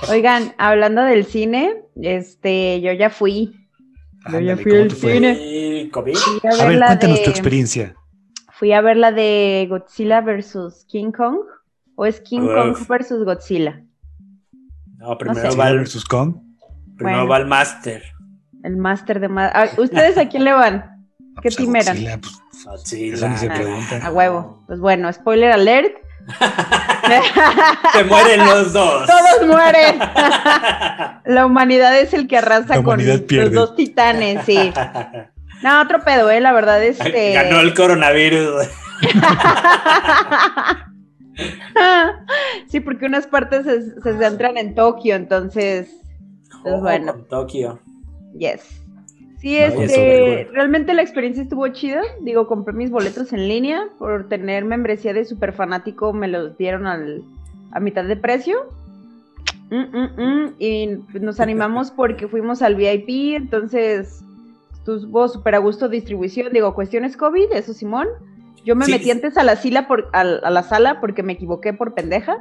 Oigan, 0.09 0.53
hablando 0.57 1.03
del 1.03 1.25
cine, 1.25 1.83
este, 2.01 2.81
yo 2.81 2.91
ya 2.91 3.12
fui. 3.12 3.55
Yo 4.31 4.39
ya 4.39 4.55
fui 4.55 4.71
¿cómo 4.71 4.81
al 4.83 4.91
cine. 4.91 5.35
Sí, 5.35 5.89
COVID. 5.91 6.15
Fui 6.15 6.50
a, 6.50 6.63
A 6.63 6.67
ver 6.67 6.79
cuéntanos 6.79 7.19
de- 7.19 7.24
tu 7.25 7.29
experiencia. 7.29 7.95
Fui 8.53 8.71
a 8.71 8.81
ver 8.81 8.97
la 8.97 9.12
de 9.12 9.67
Godzilla 9.69 10.21
versus 10.21 10.85
King 10.85 11.12
Kong. 11.12 11.38
¿O 11.95 12.07
es 12.07 12.19
King 12.21 12.41
Uf. 12.41 12.53
Kong 12.55 12.88
versus 12.88 13.24
Godzilla? 13.24 13.83
No, 14.97 15.15
primero, 15.19 15.51
sé. 15.51 15.57
va, 15.57 15.69
el, 15.69 15.77
versus 15.77 16.03
Kong. 16.03 16.38
primero 16.97 17.17
Bueno. 17.19 17.29
va 17.29 17.38
el 17.38 17.45
Master. 17.45 18.01
El 18.63 18.77
máster 18.77 19.19
de 19.19 19.27
más. 19.29 19.51
Ah, 19.53 19.67
¿Ustedes 19.77 20.17
a 20.17 20.27
quién 20.27 20.43
le 20.45 20.53
van? 20.53 20.94
Ah, 21.36 21.42
¿Qué 21.42 21.50
pues, 21.50 21.56
a 21.56 21.58
team 21.58 21.75
eran? 21.75 21.96
Godzilla, 21.96 22.20
pues, 22.20 22.65
Godzilla. 22.65 23.15
Eso 23.15 23.30
ni 23.30 23.38
se 23.38 23.50
pregunta. 23.50 24.06
A 24.06 24.12
huevo. 24.12 24.63
Pues 24.68 24.80
bueno, 24.80 25.12
spoiler 25.12 25.51
alert. 25.51 25.96
Se 27.94 28.04
mueren 28.04 28.46
los 28.46 28.74
dos. 28.74 29.08
Todos 29.08 29.48
mueren. 29.48 30.00
La 31.25 31.46
humanidad 31.46 31.98
es 32.00 32.13
el 32.13 32.27
que 32.27 32.38
arrasa 32.38 32.82
con 32.84 33.06
los 33.06 33.51
dos 33.51 33.75
titanes, 33.75 34.46
sí. 34.46 34.74
No, 35.63 35.82
otro 35.82 36.04
pedo, 36.04 36.30
eh, 36.30 36.42
la 36.42 36.51
verdad 36.51 36.84
es 36.84 37.00
que. 37.00 37.34
Ganó 37.34 37.62
el 37.62 37.74
coronavirus. 37.74 38.68
sí, 42.68 42.82
porque 42.82 43.06
unas 43.06 43.25
partes 43.25 43.63
se, 43.63 44.01
se 44.01 44.18
centran 44.20 44.58
en 44.58 44.75
Tokio, 44.75 45.15
entonces. 45.15 45.89
Pues 46.62 46.82
bueno. 46.82 47.13
con 47.13 47.27
Tokio. 47.30 47.80
Yes. 48.38 48.85
Sí, 49.45 49.57
este, 49.59 50.49
realmente 50.53 50.95
la 50.95 51.03
experiencia 51.03 51.43
estuvo 51.43 51.67
chida. 51.67 52.01
Digo, 52.21 52.47
compré 52.47 52.73
mis 52.73 52.89
boletos 52.89 53.31
en 53.31 53.47
línea 53.47 53.89
por 53.99 54.27
tener 54.27 54.65
membresía 54.65 55.13
de 55.13 55.23
super 55.23 55.53
fanático, 55.53 56.13
me 56.13 56.27
los 56.27 56.57
dieron 56.57 56.87
al, 56.87 57.21
a 57.71 57.79
mitad 57.79 58.05
de 58.05 58.15
precio. 58.15 58.57
Mm, 59.69 59.75
mm, 59.95 60.09
mm, 60.17 60.55
Y 60.57 60.95
pues, 61.11 61.21
nos 61.21 61.39
animamos 61.39 61.91
porque 61.95 62.27
fuimos 62.27 62.63
al 62.63 62.73
VIP, 62.73 63.35
entonces 63.35 64.23
estuvo 64.73 65.27
súper 65.27 65.53
a 65.53 65.59
gusto 65.59 65.89
distribución. 65.89 66.51
Digo, 66.51 66.73
cuestiones 66.73 67.15
COVID, 67.15 67.51
eso 67.53 67.75
Simón. 67.75 68.07
Yo 68.65 68.75
me 68.75 68.85
Sí. 68.85 68.93
metí 68.93 69.11
antes 69.11 69.37
a 69.37 69.43
la, 69.43 69.57
sila 69.57 69.87
por, 69.87 70.09
a, 70.13 70.21
a 70.21 70.49
la 70.49 70.63
sala 70.63 70.99
porque 70.99 71.21
me 71.21 71.33
equivoqué 71.33 71.71
por 71.71 71.93
pendeja. 71.93 72.35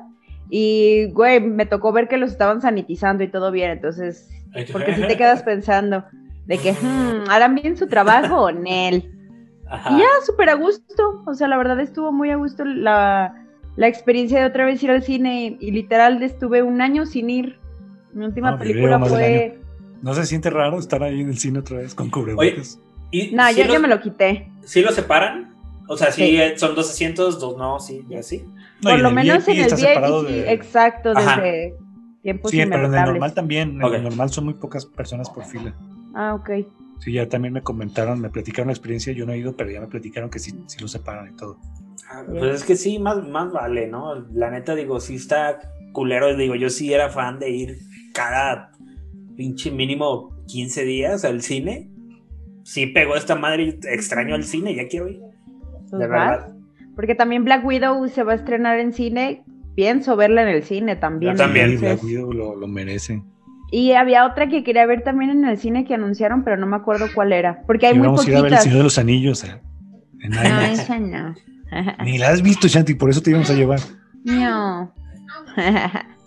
Y, 0.49 1.11
güey, 1.13 1.39
me 1.43 1.67
tocó 1.67 1.93
ver 1.93 2.09
que 2.09 2.17
los 2.17 2.31
estaban 2.31 2.63
sanitizando 2.63 3.25
y 3.25 3.29
todo 3.29 3.51
bien, 3.51 3.73
entonces 3.73 4.31
porque 4.73 4.95
si 4.95 5.07
te 5.07 5.19
quedas 5.19 5.43
pensando 5.43 6.05
de 6.47 6.59
que 6.59 6.73
hmm, 6.73 7.31
harán 7.31 7.55
bien 7.55 7.77
su 7.77 7.87
trabajo 7.87 8.37
o 8.43 8.53
Nel. 8.53 9.11
Ajá. 9.69 9.91
Y 9.97 9.99
ya, 10.01 10.07
súper 10.27 10.51
a 10.51 10.55
gusto. 10.55 11.23
O 11.27 11.35
sea, 11.35 11.49
la 11.49 11.57
verdad 11.57 11.81
estuvo 11.81 12.13
muy 12.13 12.31
a 12.31 12.37
gusto 12.37 12.65
la, 12.65 13.35
la 13.77 13.89
experiencia 13.89 14.41
de 14.41 14.47
otra 14.47 14.67
vez 14.67 14.83
ir 14.83 14.91
al 14.91 15.03
cine. 15.03 15.57
Y 15.61 15.71
literal 15.71 16.23
estuve 16.23 16.63
un 16.63 16.81
año 16.81 17.07
sin 17.07 17.31
ir. 17.31 17.59
Mi 18.13 18.25
última 18.27 18.51
No, 18.53 18.57
yo 18.59 18.63
película 18.63 18.99
fue. 19.01 19.59
¿No 20.03 20.15
se 20.15 20.27
siente 20.27 20.51
raro 20.51 20.79
estar 20.79 21.03
ahí 21.03 21.21
en 21.23 21.29
el 21.31 21.39
cine 21.39 21.61
otra 21.61 21.79
vez 21.79 21.95
con 21.95 22.11
cubrebocas? 22.11 22.79
Y 23.11 23.31
No, 23.35 23.49
sí 23.49 23.55
ya, 23.57 23.65
los- 23.65 23.73
ya 23.73 23.79
me 23.81 23.89
lo 23.89 24.01
quité. 24.01 24.51
¿Sí 24.65 24.83
lo 24.83 24.93
separan? 24.93 25.55
O 25.89 25.97
sea, 25.97 26.13
sí, 26.13 26.23
Sí. 26.27 26.37
eh, 26.41 26.55
son 26.59 26.75
dos 26.75 26.91
asientos, 26.91 27.41
dos 27.41 27.57
no, 27.59 27.79
sí, 27.81 28.05
ya 28.09 28.23
sí. 28.23 28.45
No, 28.83 28.91
y 28.91 28.93
Por 28.95 29.01
lo 29.01 29.11
menos 29.11 29.47
en 29.49 29.57
el 29.59 29.73
está 29.73 29.77
VIP, 29.77 30.29
de- 30.29 30.53
exacto, 30.53 31.13
Ajá. 31.17 31.37
desde 31.41 31.75
tiempos 32.23 32.51
Sí, 32.51 32.59
pero 32.69 32.87
en 32.87 32.95
el 32.95 33.05
normal 33.05 33.35
también. 33.35 33.81
En 33.83 33.95
el 33.95 34.03
normal 34.03 34.31
son 34.31 34.45
muy 34.45 34.55
pocas 34.55 34.87
personas 34.87 35.29
por 35.31 35.45
fila. 35.45 35.75
Ah, 36.15 36.35
ok. 36.35 36.51
Sí, 37.01 37.13
ya 37.13 37.29
también 37.29 37.53
me 37.53 37.63
comentaron, 37.63 38.21
me 38.21 38.31
platicaron 38.31 38.69
la 38.69 38.73
experiencia. 38.73 39.13
Yo 39.13 39.27
no 39.27 39.33
he 39.33 39.39
ido, 39.39 39.57
pero 39.57 39.71
ya 39.71 39.81
me 39.81 39.89
platicaron 39.89 40.31
que 40.31 40.39
sí, 40.39 40.53
sí 40.67 40.79
lo 40.81 40.89
separan 40.89 41.33
y 41.33 41.37
todo. 41.37 41.59
Ah. 42.11 42.23
Pues 42.27 42.55
es 42.57 42.65
que 42.65 42.77
sí, 42.77 42.99
más, 42.99 43.27
más 43.29 43.53
vale, 43.53 43.89
¿no? 43.89 44.15
La 44.33 44.51
neta, 44.51 44.75
digo, 44.75 45.01
sí 45.01 45.17
está 45.17 45.59
culero. 45.93 46.37
Digo, 46.37 46.55
yo 46.55 46.71
sí 46.71 46.93
era 46.93 47.11
fan 47.11 47.39
de 47.39 47.51
ir 47.51 47.79
cada 48.15 48.71
pinche 49.37 49.71
mínimo 49.71 50.35
15 50.47 50.85
días 50.85 51.25
al 51.25 51.43
cine. 51.43 51.91
Sí 52.63 52.87
pegó 52.87 53.17
esta 53.17 53.35
madre, 53.35 53.79
extraño 53.91 54.35
al 54.35 54.45
cine, 54.45 54.75
ya 54.75 54.87
quiero 54.89 55.09
ir. 55.09 55.21
Pues 55.91 56.01
De 56.01 56.07
vas. 56.07 56.39
verdad. 56.43 56.57
Porque 56.95 57.15
también 57.17 57.45
Black 57.45 57.65
Widow 57.65 58.07
se 58.09 58.23
va 58.23 58.33
a 58.33 58.37
estrenar 58.37 58.79
en 58.79 58.93
cine. 58.93 59.45
Pienso 59.75 60.15
verla 60.17 60.43
en 60.43 60.49
el 60.49 60.63
cine 60.63 60.95
también. 60.97 61.33
Yo 61.33 61.39
también. 61.39 61.71
Entonces- 61.73 62.01
Black 62.01 62.05
Widow 62.05 62.33
lo, 62.33 62.55
lo 62.55 62.69
merece. 62.69 63.23
Y 63.71 63.93
había 63.93 64.27
otra 64.27 64.49
que 64.49 64.63
quería 64.63 64.87
ver 64.87 65.03
también 65.03 65.31
en 65.31 65.45
el 65.45 65.59
cine 65.59 65.85
que 65.85 65.95
anunciaron, 65.95 66.45
pero 66.45 66.57
no 66.57 66.67
me 66.67 66.77
acuerdo 66.77 67.07
cuál 67.15 67.33
era. 67.33 67.63
Porque 67.67 67.87
hay 67.89 67.95
Y 67.95 67.99
muy 67.99 68.07
vamos 68.07 68.27
a 68.27 68.31
ir 68.31 68.37
a 68.37 68.43
ver 68.43 68.47
el 68.47 68.51
poquitas. 68.51 68.63
Señor 68.65 68.79
de 68.79 68.85
los 68.85 68.99
Anillos. 68.99 69.45
eh, 69.45 69.61
en 70.21 70.31
No, 70.31 70.61
esa 70.61 70.99
no. 70.99 71.35
Ni 72.05 72.19
la 72.19 72.29
has 72.31 72.41
visto, 72.43 72.69
Shanti, 72.69 72.95
por 72.95 73.11
eso 73.11 73.21
te 73.21 73.31
íbamos 73.31 73.51
a 73.51 73.55
llevar. 73.55 73.81
No. 74.25 74.93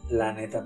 La 0.10 0.34
neta. 0.34 0.66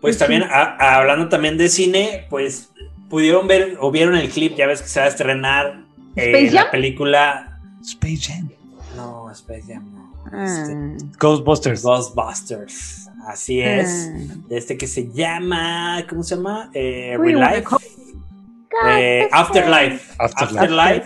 Pues 0.00 0.18
también, 0.18 0.42
a- 0.44 0.76
a- 0.78 0.96
hablando 0.96 1.28
también 1.28 1.56
de 1.58 1.68
cine, 1.68 2.26
pues 2.30 2.70
pudieron 3.08 3.46
ver 3.46 3.76
o 3.80 3.90
vieron 3.90 4.14
el 4.16 4.28
clip, 4.30 4.54
ya 4.56 4.66
ves 4.66 4.82
que 4.82 4.88
se 4.88 5.00
va 5.00 5.06
a 5.06 5.08
estrenar 5.08 5.84
eh, 6.16 6.32
¿Space 6.32 6.52
la 6.52 6.70
película. 6.70 7.60
Space 7.82 8.18
Jam. 8.32 8.48
No, 8.96 9.30
Space 9.30 9.64
Jam, 9.72 9.92
no. 9.92 10.12
Ah. 10.32 10.44
Este, 10.44 10.74
Ghostbusters. 11.18 11.82
Ghostbusters. 11.82 13.03
Así 13.26 13.60
es. 13.60 14.48
De 14.48 14.56
este 14.58 14.76
que 14.76 14.86
se 14.86 15.10
llama. 15.12 16.04
¿Cómo 16.08 16.22
se 16.22 16.36
llama? 16.36 16.70
Eh, 16.74 17.16
We 17.18 17.28
Real 17.32 17.36
wanna 17.36 17.50
Life. 17.56 17.66
go- 17.70 17.78
Eh, 18.88 19.28
Afterlife. 19.32 20.00
Afterlife. 20.18 20.58
Afterlife. 20.58 21.04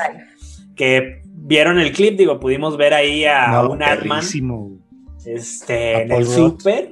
Que 0.74 1.22
vieron 1.34 1.78
el 1.78 1.92
clip, 1.92 2.16
digo, 2.16 2.40
pudimos 2.40 2.76
ver 2.76 2.94
ahí 2.94 3.24
a 3.24 3.48
No, 3.48 3.70
un 3.72 3.78
perrísimo. 3.78 4.78
este, 5.26 5.94
A 5.96 6.02
en 6.02 6.08
Paul 6.08 6.20
el 6.22 6.26
super. 6.28 6.90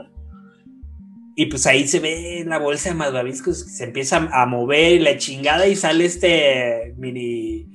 Y 1.35 1.47
pues 1.47 1.67
ahí 1.67 1.87
se 1.87 2.01
ve 2.01 2.45
la 2.47 2.59
bolsa 2.59 2.89
de 2.91 2.95
malvaviscos 2.95 3.65
que 3.65 3.71
se 3.71 3.85
empieza 3.85 4.29
a 4.33 4.47
mover 4.47 4.93
y 4.93 4.99
la 5.01 5.19
chingada 5.19 5.67
y 5.67 5.77
sale 5.77 6.05
este 6.07 6.95
mini. 6.97 7.67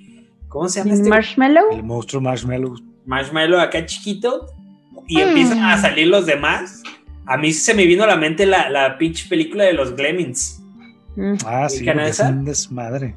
¿Cómo 0.47 0.67
se 0.67 0.79
llama 0.79 0.93
este? 0.95 1.09
Marshmallow. 1.09 1.71
El 1.71 1.83
monstruo 1.83 2.21
Marshmallow. 2.21 2.75
marshmallow 3.05 3.59
acá 3.59 3.85
chiquito 3.85 4.47
y 5.07 5.17
Mm. 5.17 5.19
empiezan 5.21 5.59
a 5.63 5.77
salir 5.77 6.07
los 6.07 6.25
demás. 6.25 6.81
A 7.25 7.37
mí 7.37 7.53
se 7.53 7.73
me 7.73 7.85
vino 7.85 8.03
a 8.03 8.07
la 8.07 8.15
mente 8.17 8.45
la, 8.45 8.69
la 8.69 8.97
pinche 8.97 9.27
película 9.29 9.63
de 9.63 9.73
los 9.73 9.95
Gremlins. 9.95 10.61
Mm. 11.15 11.35
Ah, 11.45 11.67
sí, 11.69 11.77
¿Ubican 11.77 11.95
porque 11.97 12.09
es 12.09 12.19
un 12.19 12.45
desmadre. 12.45 13.15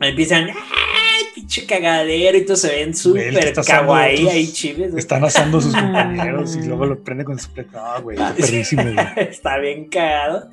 Empiezan, 0.00 0.48
¡ay, 0.48 1.24
pinche 1.34 1.64
cagadero! 1.64 2.36
Y 2.36 2.44
todos 2.44 2.60
se 2.60 2.68
ven 2.68 2.94
súper 2.94 3.54
kawaii 3.66 4.28
ahí 4.28 4.52
chives. 4.52 4.94
Están 4.94 5.24
asando 5.24 5.58
a 5.58 5.62
sus 5.62 5.72
compañeros 5.76 6.56
y 6.56 6.66
luego 6.66 6.86
lo 6.86 7.02
prende 7.02 7.24
con 7.24 7.38
su 7.38 7.50
plata. 7.50 7.94
Ah, 7.96 8.00
güey, 8.00 8.16
está 8.18 8.34
perrísimo, 8.34 8.82
güey. 8.82 8.96
Está 9.16 9.58
bien 9.58 9.88
cagado. 9.88 10.50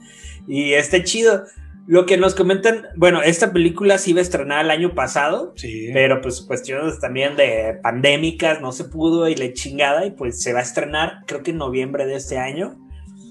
Y 0.47 0.73
está 0.73 1.03
chido. 1.03 1.43
Lo 1.85 2.05
que 2.05 2.15
nos 2.15 2.33
comentan, 2.33 2.85
bueno, 2.95 3.21
esta 3.21 3.51
película 3.51 3.97
se 3.97 4.11
iba 4.11 4.19
a 4.19 4.21
estrenar 4.21 4.63
el 4.63 4.71
año 4.71 4.93
pasado, 4.95 5.51
Sí. 5.57 5.89
pero 5.91 6.21
pues 6.21 6.39
cuestiones 6.39 6.97
también 7.01 7.35
de 7.35 7.77
pandémicas, 7.83 8.61
no 8.61 8.71
se 8.71 8.85
pudo 8.85 9.27
y 9.27 9.35
la 9.35 9.51
chingada, 9.51 10.05
y 10.05 10.11
pues 10.11 10.41
se 10.41 10.53
va 10.53 10.59
a 10.59 10.63
estrenar 10.63 11.23
creo 11.27 11.43
que 11.43 11.51
en 11.51 11.57
noviembre 11.57 12.05
de 12.05 12.15
este 12.15 12.37
año. 12.37 12.77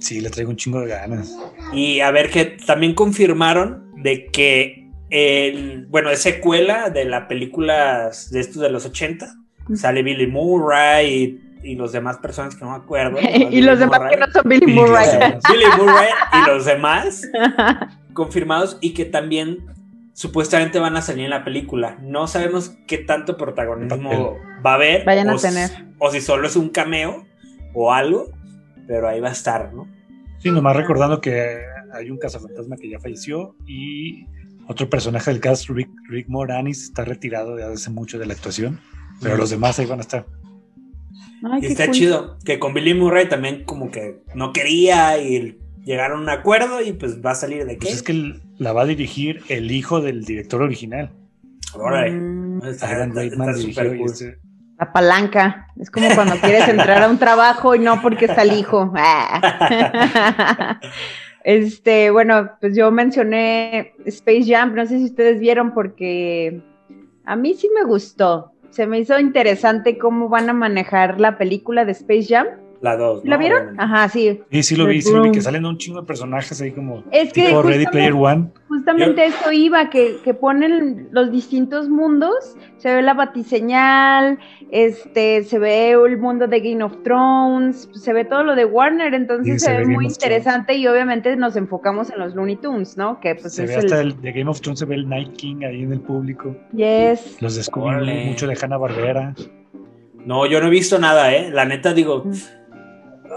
Sí, 0.02 0.20
le 0.20 0.30
traigo 0.30 0.50
un 0.50 0.56
chingo 0.56 0.80
de 0.80 0.88
ganas. 0.88 1.36
Y 1.72 2.00
a 2.00 2.10
ver 2.10 2.30
que 2.30 2.44
también 2.44 2.94
confirmaron 2.94 3.90
de 3.96 4.26
que 4.26 4.88
el, 5.10 5.86
bueno, 5.86 6.10
es 6.10 6.20
secuela 6.20 6.90
de 6.90 7.04
la 7.04 7.28
película 7.28 8.10
de 8.30 8.40
estos 8.40 8.60
de 8.62 8.70
los 8.70 8.84
80. 8.84 9.32
Sale 9.74 10.02
Billy 10.02 10.26
Murray 10.26 11.40
y, 11.62 11.70
y 11.70 11.74
los 11.76 11.92
demás 11.92 12.16
personas 12.18 12.56
que 12.56 12.64
no 12.64 12.72
me 12.72 12.76
acuerdo. 12.78 13.18
y 13.50 13.60
los 13.62 13.78
demás 13.78 14.00
que 14.10 14.16
no 14.16 14.26
son 14.32 14.42
Billy 14.48 14.66
Murray. 14.66 15.06
Billy 15.52 15.64
Murray 15.78 16.08
y 16.32 16.46
los 16.48 16.64
demás 16.64 17.22
confirmados 18.12 18.78
y 18.80 18.92
que 18.94 19.04
también 19.04 19.58
supuestamente 20.14 20.78
van 20.78 20.96
a 20.96 21.02
salir 21.02 21.24
en 21.24 21.30
la 21.30 21.44
película. 21.44 21.96
No 22.02 22.26
sabemos 22.26 22.72
qué 22.86 22.98
tanto 22.98 23.36
protagonismo 23.36 24.36
va 24.64 24.72
a 24.72 24.74
haber. 24.74 25.04
Vayan 25.04 25.30
a 25.30 25.34
o 25.34 25.38
si- 25.38 25.46
tener. 25.48 25.70
O 25.98 26.10
si 26.10 26.20
solo 26.20 26.46
es 26.48 26.56
un 26.56 26.68
cameo 26.70 27.24
o 27.74 27.92
algo, 27.92 28.30
pero 28.86 29.08
ahí 29.08 29.20
va 29.20 29.28
a 29.28 29.32
estar, 29.32 29.72
¿no? 29.72 29.88
Sí, 30.38 30.50
nomás 30.50 30.76
recordando 30.76 31.20
que 31.20 31.58
hay 31.92 32.10
un 32.10 32.18
cazafantasma 32.18 32.76
que 32.76 32.88
ya 32.90 32.98
falleció 32.98 33.54
y 33.66 34.26
otro 34.66 34.88
personaje 34.90 35.30
del 35.30 35.40
cast, 35.40 35.68
Rick, 35.68 35.90
Rick 36.08 36.28
Moranis, 36.28 36.84
está 36.84 37.04
retirado 37.04 37.54
de 37.56 37.64
hace 37.64 37.90
mucho 37.90 38.18
de 38.18 38.26
la 38.26 38.32
actuación, 38.34 38.80
pero 39.20 39.36
los 39.36 39.50
demás 39.50 39.78
ahí 39.78 39.86
van 39.86 39.98
a 39.98 40.02
estar. 40.02 40.26
Ay, 41.44 41.60
Y 41.62 41.66
está 41.66 41.86
cool. 41.86 41.94
chido. 41.94 42.38
Que 42.44 42.58
con 42.58 42.72
Billy 42.74 42.94
Murray 42.94 43.28
también 43.28 43.64
como 43.64 43.90
que 43.90 44.22
no 44.34 44.52
quería 44.52 45.18
y 45.22 45.58
llegaron 45.84 46.20
a 46.20 46.22
un 46.22 46.28
acuerdo 46.30 46.80
y 46.80 46.92
pues 46.92 47.20
va 47.24 47.32
a 47.32 47.34
salir 47.34 47.64
de 47.66 47.72
qué. 47.78 47.86
Pues 47.86 47.94
es 47.94 48.02
que 48.02 48.34
la 48.58 48.72
va 48.72 48.82
a 48.82 48.86
dirigir 48.86 49.42
el 49.48 49.70
hijo 49.72 50.00
del 50.00 50.24
director 50.24 50.62
original. 50.62 51.10
Órale. 51.74 52.12
Mm, 52.12 52.62
Está, 52.64 53.08
cool. 53.08 53.18
este- 54.06 54.38
La 54.82 54.92
palanca. 54.92 55.68
Es 55.78 55.92
como 55.92 56.08
cuando 56.16 56.34
quieres 56.40 56.66
entrar 56.66 57.04
a 57.04 57.08
un 57.08 57.16
trabajo 57.16 57.76
y 57.76 57.78
no 57.78 58.02
porque 58.02 58.24
está 58.24 58.42
el 58.42 58.52
hijo. 58.54 58.92
Ah. 58.96 60.80
Este, 61.44 62.10
bueno, 62.10 62.52
pues 62.60 62.76
yo 62.76 62.90
mencioné 62.92 63.94
Space 64.04 64.44
Jam, 64.46 64.76
no 64.76 64.86
sé 64.86 64.98
si 64.98 65.04
ustedes 65.06 65.40
vieron 65.40 65.74
porque 65.74 66.62
a 67.24 67.34
mí 67.34 67.54
sí 67.54 67.68
me 67.74 67.84
gustó. 67.84 68.52
Se 68.70 68.86
me 68.86 69.00
hizo 69.00 69.18
interesante 69.18 69.98
cómo 69.98 70.28
van 70.28 70.50
a 70.50 70.52
manejar 70.52 71.20
la 71.20 71.38
película 71.38 71.84
de 71.84 71.92
Space 71.92 72.26
Jam. 72.28 72.46
La 72.82 72.96
dos. 72.96 73.24
¿La 73.24 73.36
¿no? 73.36 73.38
vieron? 73.38 73.58
Obviamente. 73.60 73.82
Ajá, 73.84 74.08
sí. 74.08 74.40
Sí, 74.50 74.62
sí 74.64 74.76
lo 74.76 74.86
vi, 74.86 75.00
sí 75.00 75.12
lo 75.12 75.22
vi, 75.22 75.30
que 75.30 75.40
salen 75.40 75.64
un 75.64 75.78
chingo 75.78 76.00
de 76.00 76.06
personajes 76.06 76.60
ahí 76.60 76.72
como 76.72 77.04
Es 77.12 77.32
que 77.32 77.46
tipo 77.46 77.62
Ready 77.62 77.86
Player 77.86 78.12
One. 78.12 78.48
Justamente 78.68 79.24
eso 79.24 79.52
iba, 79.52 79.88
que, 79.88 80.16
que 80.24 80.34
ponen 80.34 81.08
los 81.12 81.30
distintos 81.30 81.88
mundos, 81.88 82.56
se 82.78 82.92
ve 82.92 83.02
la 83.02 83.14
batiseñal, 83.14 84.38
este, 84.72 85.44
se 85.44 85.58
ve 85.60 85.92
el 85.92 86.18
mundo 86.18 86.48
de 86.48 86.58
Game 86.60 86.82
of 86.82 86.96
Thrones, 87.04 87.88
se 87.92 88.12
ve 88.12 88.24
todo 88.24 88.42
lo 88.42 88.56
de 88.56 88.64
Warner, 88.64 89.14
entonces 89.14 89.54
Sí, 89.54 89.58
se, 89.60 89.66
se 89.66 89.72
ve 89.72 89.78
ve 89.86 89.86
muy 89.86 90.06
interesante 90.06 90.74
y 90.74 90.86
obviamente 90.88 91.36
nos 91.36 91.54
enfocamos 91.54 92.10
en 92.10 92.18
los 92.18 92.34
Looney 92.34 92.56
Tunes, 92.56 92.96
¿no? 92.96 93.20
Que 93.20 93.36
pues 93.36 93.54
Se 93.54 93.62
es 93.64 93.68
ve 93.68 93.74
el... 93.76 93.84
hasta 93.84 94.00
el 94.00 94.20
de 94.20 94.32
Game 94.32 94.50
of 94.50 94.60
Thrones, 94.60 94.80
se 94.80 94.86
ve 94.86 94.96
el 94.96 95.08
Night 95.08 95.36
King 95.36 95.62
ahí 95.64 95.82
en 95.82 95.92
el 95.92 96.00
público. 96.00 96.56
Yes. 96.74 97.36
Los 97.40 97.54
descubrí 97.54 97.90
Órale. 97.96 98.24
mucho 98.24 98.48
de 98.48 98.58
Hanna 98.60 98.76
Barbera. 98.76 99.34
No, 100.24 100.46
yo 100.46 100.60
no 100.60 100.66
he 100.66 100.70
visto 100.70 100.98
nada, 100.98 101.32
¿eh? 101.32 101.50
La 101.52 101.64
neta 101.64 101.94
digo, 101.94 102.24
Mm. 102.24 102.32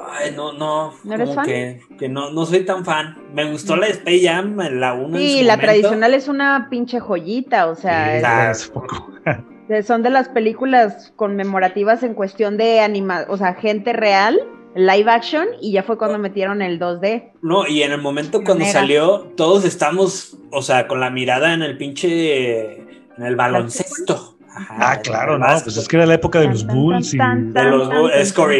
Ay, 0.09 0.33
no, 0.35 0.53
no. 0.53 0.93
¿No 1.03 1.13
eres 1.13 1.25
como 1.29 1.35
fan? 1.35 1.45
Que, 1.45 1.81
que 1.97 2.09
no, 2.09 2.31
no 2.31 2.45
soy 2.45 2.65
tan 2.65 2.85
fan. 2.85 3.17
Me 3.33 3.49
gustó 3.51 3.75
la 3.75 3.87
de 3.87 3.93
Space 3.93 4.21
Jam, 4.23 4.57
la 4.57 4.93
1. 4.93 5.17
Sí, 5.17 5.43
la 5.43 5.57
tradicional 5.57 6.13
es 6.13 6.27
una 6.27 6.67
pinche 6.69 6.99
joyita, 6.99 7.67
o 7.67 7.75
sea, 7.75 8.51
es- 8.51 8.71
son 9.85 10.03
de 10.03 10.09
las 10.11 10.29
películas 10.29 11.11
conmemorativas 11.15 12.03
en 12.03 12.13
cuestión 12.13 12.57
de 12.57 12.81
anima, 12.81 13.25
o 13.29 13.37
sea, 13.37 13.55
gente 13.55 13.93
real, 13.93 14.39
live 14.75 15.09
action, 15.09 15.47
y 15.61 15.71
ya 15.71 15.81
fue 15.83 15.97
cuando 15.97 16.19
metieron 16.19 16.61
el 16.61 16.79
2D. 16.79 17.31
No, 17.41 17.67
y 17.67 17.81
en 17.81 17.91
el 17.91 18.01
momento 18.01 18.43
cuando 18.43 18.65
salió, 18.65 19.31
todos 19.35 19.65
estamos, 19.65 20.37
o 20.51 20.61
sea, 20.61 20.87
con 20.87 20.99
la 20.99 21.09
mirada 21.09 21.53
en 21.53 21.61
el 21.63 21.77
pinche. 21.77 22.73
en 23.17 23.23
el 23.23 23.35
baloncesto. 23.35 24.34
Ajá, 24.55 24.75
Ah, 24.79 24.99
claro, 25.01 25.37
no, 25.37 25.45
pues 25.63 25.75
es 25.77 25.87
que 25.87 25.97
era 25.97 26.05
la 26.05 26.13
época 26.13 26.39
de 26.39 26.47
los 26.47 26.65
Bulls 26.65 27.13
y 27.13 27.17
De 27.53 27.63
los 27.65 27.89
Bulls, 27.89 28.13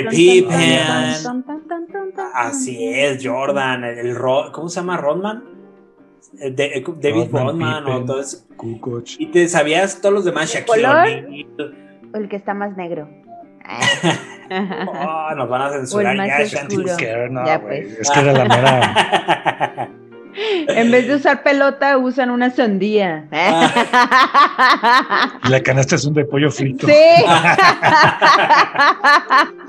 tan, 0.04 0.10
Pippen. 0.10 0.60
Así 2.34 2.78
es, 2.94 3.26
Jordan, 3.26 3.84
el, 3.86 4.00
el 4.00 4.16
Ro- 4.16 4.52
¿cómo 4.52 4.68
se 4.70 4.80
llama? 4.82 4.98
Rodman. 4.98 5.44
Eh, 6.40 6.52
de- 6.52 6.66
eh, 6.80 6.84
David 7.02 7.30
Rodman, 7.32 7.86
Rodman, 7.86 8.02
o 8.04 8.06
todo 8.06 8.20
eso. 8.20 8.46
Y 9.20 9.28
te 9.28 9.48
sabías 9.48 10.02
todos 10.02 10.14
los 10.16 10.26
demás, 10.26 10.52
¿De 10.52 10.60
Shaquille. 10.60 10.82
El 12.14 12.28
que 12.30 12.36
está 12.36 12.54
más 12.54 12.76
negro. 12.76 13.08
Oh, 14.88 15.36
nos 15.36 15.50
van 15.50 15.62
a 15.64 15.70
censurar 15.72 16.16
ya, 16.28 16.38
no, 17.30 17.44
pues. 17.62 18.00
es 18.00 18.12
que 18.12 18.20
era 18.20 18.32
la 18.34 18.46
mera. 18.46 19.90
En 20.36 20.92
vez 20.92 21.08
de 21.08 21.16
usar 21.16 21.44
pelota, 21.44 21.98
usan 21.98 22.30
una 22.30 22.50
sandía. 22.50 23.26
Ah. 23.32 25.40
y 25.44 25.50
La 25.50 25.62
canasta 25.62 25.96
es 25.96 26.06
un 26.06 26.14
de 26.14 26.26
pollo 26.26 26.52
frito. 26.52 26.88
sí. 26.88 26.94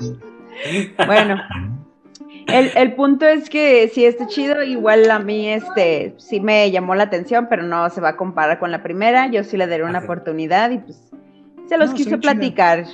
bueno, 1.05 1.41
el, 2.47 2.71
el 2.75 2.93
punto 2.93 3.25
es 3.25 3.49
que 3.49 3.89
sí 3.93 4.05
está 4.05 4.27
chido, 4.27 4.63
igual 4.63 5.09
a 5.11 5.19
mí 5.19 5.49
este 5.49 6.13
sí 6.17 6.39
me 6.39 6.69
llamó 6.71 6.95
la 6.95 7.03
atención, 7.03 7.47
pero 7.49 7.63
no 7.63 7.89
se 7.89 8.01
va 8.01 8.09
a 8.09 8.15
comparar 8.17 8.59
con 8.59 8.71
la 8.71 8.83
primera, 8.83 9.27
yo 9.27 9.43
sí 9.43 9.57
le 9.57 9.67
daré 9.67 9.83
una 9.83 9.99
oportunidad 9.99 10.71
y 10.71 10.79
pues 10.79 10.97
se 11.67 11.77
los 11.77 11.89
No, 11.89 11.95
quise 11.95 12.17
platicar, 12.17 12.85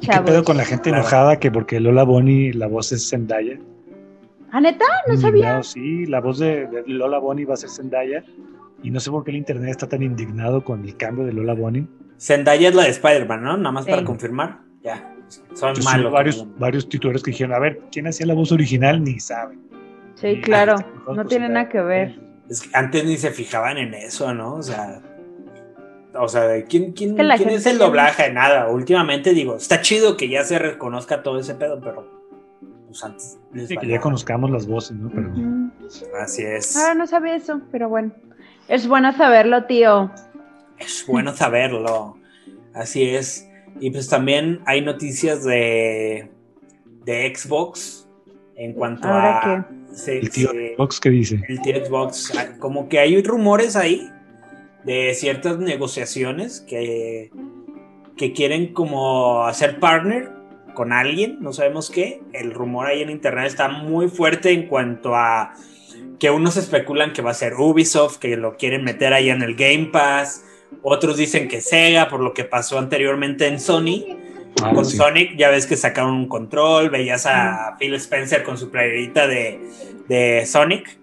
¿Qué 0.00 0.06
chavos. 0.08 0.30
pedo 0.30 0.44
con 0.44 0.56
la 0.56 0.64
gente 0.64 0.90
enojada 0.90 1.38
que 1.38 1.50
porque 1.50 1.80
Lola 1.80 2.02
Bonnie 2.02 2.52
la 2.52 2.66
voz 2.66 2.92
es 2.92 3.08
Zendaya? 3.08 3.58
¿Ah, 4.52 4.60
neta? 4.60 4.84
No 5.08 5.16
sabía. 5.16 5.28
Indignado, 5.58 5.62
Sí, 5.62 6.06
la 6.06 6.20
voz 6.20 6.38
de, 6.38 6.66
de 6.66 6.82
Lola 6.86 7.18
Bonnie 7.18 7.44
va 7.44 7.54
a 7.54 7.56
ser 7.56 7.70
Zendaya. 7.70 8.24
Y 8.82 8.90
no 8.90 9.00
sé 9.00 9.10
por 9.10 9.24
qué 9.24 9.30
el 9.30 9.36
internet 9.38 9.70
está 9.70 9.88
tan 9.88 10.02
indignado 10.02 10.62
con 10.62 10.84
el 10.84 10.96
cambio 10.96 11.24
de 11.24 11.32
Lola 11.32 11.54
Bonnie. 11.54 11.86
Zendaya 12.18 12.68
es 12.68 12.74
la 12.74 12.84
de 12.84 12.90
Spider-Man, 12.90 13.42
¿no? 13.42 13.56
Nada 13.56 13.72
más 13.72 13.84
Sí. 13.84 13.90
para 13.90 14.04
confirmar. 14.04 14.58
Ya. 14.82 15.12
Son 15.54 15.74
Yo 15.74 15.82
malos. 15.82 16.12
varios, 16.12 16.46
varios 16.58 16.88
titulares 16.88 17.22
que 17.22 17.32
dijeron, 17.32 17.52
a 17.54 17.58
ver, 17.58 17.80
¿quién 17.90 18.06
hacía 18.06 18.26
la 18.26 18.34
voz 18.34 18.52
original? 18.52 19.02
Ni 19.02 19.18
saben. 19.18 19.60
Sí, 20.14 20.40
claro, 20.40 20.76
Ah, 20.78 20.86
mejor 20.94 21.16
no 21.16 21.22
pues, 21.22 21.28
tiene 21.28 21.48
nada 21.48 21.68
que 21.68 21.80
ver. 21.80 22.20
Es 22.48 22.62
que 22.62 22.76
antes 22.76 23.04
ni 23.04 23.16
se 23.16 23.30
fijaban 23.32 23.76
en 23.78 23.92
eso, 23.94 24.32
¿no? 24.32 24.54
O 24.54 24.62
sea. 24.62 25.02
O 26.18 26.28
sea, 26.28 26.64
¿quién, 26.64 26.92
quién, 26.92 27.14
que 27.16 27.22
quién 27.36 27.50
es 27.50 27.66
el 27.66 27.76
no- 27.78 27.86
doblaje? 27.86 28.32
Nada. 28.32 28.68
Últimamente 28.70 29.34
digo, 29.34 29.56
está 29.56 29.82
chido 29.82 30.16
que 30.16 30.28
ya 30.30 30.44
se 30.44 30.58
reconozca 30.58 31.22
todo 31.22 31.38
ese 31.40 31.54
pedo, 31.56 31.80
pero. 31.80 32.15
Pues 32.96 33.04
antes 33.04 33.38
les 33.52 33.68
Sí, 33.68 33.76
que 33.76 33.86
ya 33.86 34.00
conozcamos 34.00 34.50
las 34.50 34.66
voces, 34.66 34.96
¿no? 34.96 35.10
Pero. 35.10 35.32
Así 36.18 36.42
es. 36.42 36.76
Ah, 36.76 36.94
no 36.94 37.06
sabía 37.06 37.36
eso, 37.36 37.60
pero 37.70 37.88
bueno. 37.90 38.12
Es 38.68 38.88
bueno 38.88 39.12
saberlo, 39.12 39.64
tío. 39.64 40.10
Es 40.78 41.04
bueno 41.06 41.34
saberlo. 41.34 42.16
Así 42.74 43.02
es. 43.04 43.48
Y 43.80 43.90
pues 43.90 44.08
también 44.08 44.60
hay 44.64 44.80
noticias 44.80 45.44
de, 45.44 46.30
de 47.04 47.34
Xbox 47.36 48.08
en 48.56 48.72
cuanto 48.72 49.06
¿Ahora 49.08 49.40
a. 49.40 49.68
el 50.06 50.30
tío 50.30 50.48
sí, 50.50 50.58
Fox 50.78 50.98
que 50.98 51.10
dice, 51.10 51.42
el 51.48 51.60
tío 51.60 51.84
Xbox. 51.84 52.32
ah, 52.38 52.56
Como 52.58 52.88
que 52.88 52.98
hay 52.98 53.22
rumores 53.22 53.76
ahí 53.76 54.10
de 54.84 55.12
ciertas 55.14 55.58
negociaciones 55.58 56.62
que, 56.62 57.30
que 58.16 58.32
quieren 58.32 58.72
como 58.72 59.42
hacer 59.44 59.78
partner 59.80 60.35
con 60.76 60.92
alguien, 60.92 61.38
no 61.40 61.52
sabemos 61.52 61.90
qué. 61.90 62.20
El 62.32 62.52
rumor 62.52 62.86
ahí 62.86 63.02
en 63.02 63.10
internet 63.10 63.46
está 63.46 63.68
muy 63.68 64.08
fuerte 64.08 64.52
en 64.52 64.68
cuanto 64.68 65.16
a 65.16 65.54
que 66.20 66.30
unos 66.30 66.56
especulan 66.56 67.12
que 67.12 67.22
va 67.22 67.32
a 67.32 67.34
ser 67.34 67.54
Ubisoft, 67.54 68.18
que 68.18 68.36
lo 68.36 68.56
quieren 68.56 68.84
meter 68.84 69.12
ahí 69.12 69.30
en 69.30 69.42
el 69.42 69.56
Game 69.56 69.86
Pass. 69.86 70.44
Otros 70.82 71.16
dicen 71.16 71.48
que 71.48 71.60
Sega, 71.60 72.08
por 72.08 72.20
lo 72.20 72.32
que 72.32 72.44
pasó 72.44 72.78
anteriormente 72.78 73.48
en 73.48 73.58
Sony. 73.58 74.04
ah, 74.62 74.72
con 74.72 74.84
sí. 74.84 74.96
Sonic 74.96 75.36
ya 75.36 75.50
ves 75.50 75.66
que 75.66 75.76
sacaron 75.76 76.14
un 76.14 76.28
control, 76.28 76.90
veías 76.90 77.26
a 77.26 77.76
Phil 77.78 77.94
Spencer 77.94 78.44
con 78.44 78.56
su 78.56 78.70
playerita 78.70 79.26
de, 79.26 79.58
de 80.08 80.46
Sonic. 80.46 80.98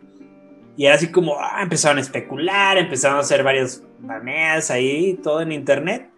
Y 0.78 0.86
era 0.86 0.96
así 0.96 1.12
como, 1.12 1.38
ah, 1.40 1.60
empezaron 1.62 1.98
a 1.98 2.02
especular, 2.02 2.78
empezaron 2.78 3.18
a 3.18 3.22
hacer 3.22 3.44
varios 3.44 3.84
baneas 4.00 4.72
ahí, 4.72 5.20
todo 5.22 5.42
en 5.42 5.52
internet. 5.52 6.10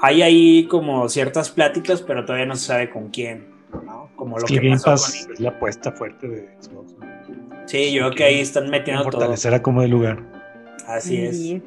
Hay 0.00 0.22
ahí 0.22 0.66
como 0.66 1.08
ciertas 1.08 1.50
pláticas, 1.50 2.02
pero 2.02 2.24
todavía 2.24 2.46
no 2.46 2.56
se 2.56 2.66
sabe 2.66 2.90
con 2.90 3.08
quién, 3.08 3.46
¿no? 3.84 4.10
Como 4.16 4.36
Es 4.36 4.42
lo 4.42 4.60
que 4.60 4.68
pasó 4.70 4.84
Pass 4.84 5.24
con... 5.24 5.34
es 5.34 5.40
la 5.40 5.48
apuesta 5.50 5.92
fuerte 5.92 6.28
de 6.28 6.48
Xbox. 6.60 6.94
¿no? 6.98 7.06
Sí, 7.66 7.92
yo 7.92 8.02
creo 8.02 8.14
que 8.14 8.24
ahí 8.24 8.40
están 8.40 8.70
metiendo 8.70 9.02
todo. 9.04 9.12
Fortalecer 9.12 9.54
a 9.54 9.62
como 9.62 9.82
de 9.82 9.88
lugar. 9.88 10.22
Así 10.86 11.16
es. 11.18 11.36
Sí. 11.36 11.62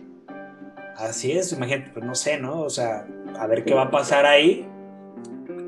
Así 0.98 1.32
es, 1.32 1.54
imagínate, 1.54 1.92
pues 1.94 2.06
no 2.06 2.14
sé, 2.14 2.38
¿no? 2.40 2.62
O 2.62 2.70
sea, 2.70 3.08
a 3.40 3.48
ver 3.48 3.64
qué 3.64 3.74
va 3.74 3.84
a 3.84 3.92
pasar 3.92 4.26
ahí. 4.26 4.68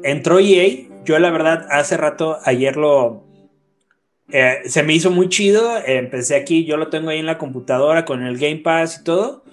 Entró 0.03 0.39
EA, 0.39 0.87
yo 1.05 1.17
la 1.19 1.31
verdad 1.31 1.67
hace 1.69 1.95
rato, 1.95 2.37
ayer 2.43 2.75
lo... 2.75 3.23
eh, 4.31 4.59
se 4.65 4.83
me 4.83 4.93
hizo 4.93 5.09
muy 5.09 5.29
chido, 5.29 5.77
eh, 5.77 5.97
empecé 5.97 6.35
aquí, 6.35 6.65
yo 6.65 6.75
lo 6.75 6.89
tengo 6.89 7.09
ahí 7.09 7.19
en 7.19 7.25
la 7.25 7.37
computadora 7.37 8.03
con 8.03 8.23
el 8.23 8.37
Game 8.37 8.57
Pass 8.57 8.99
y 8.99 9.03
todo. 9.05 9.43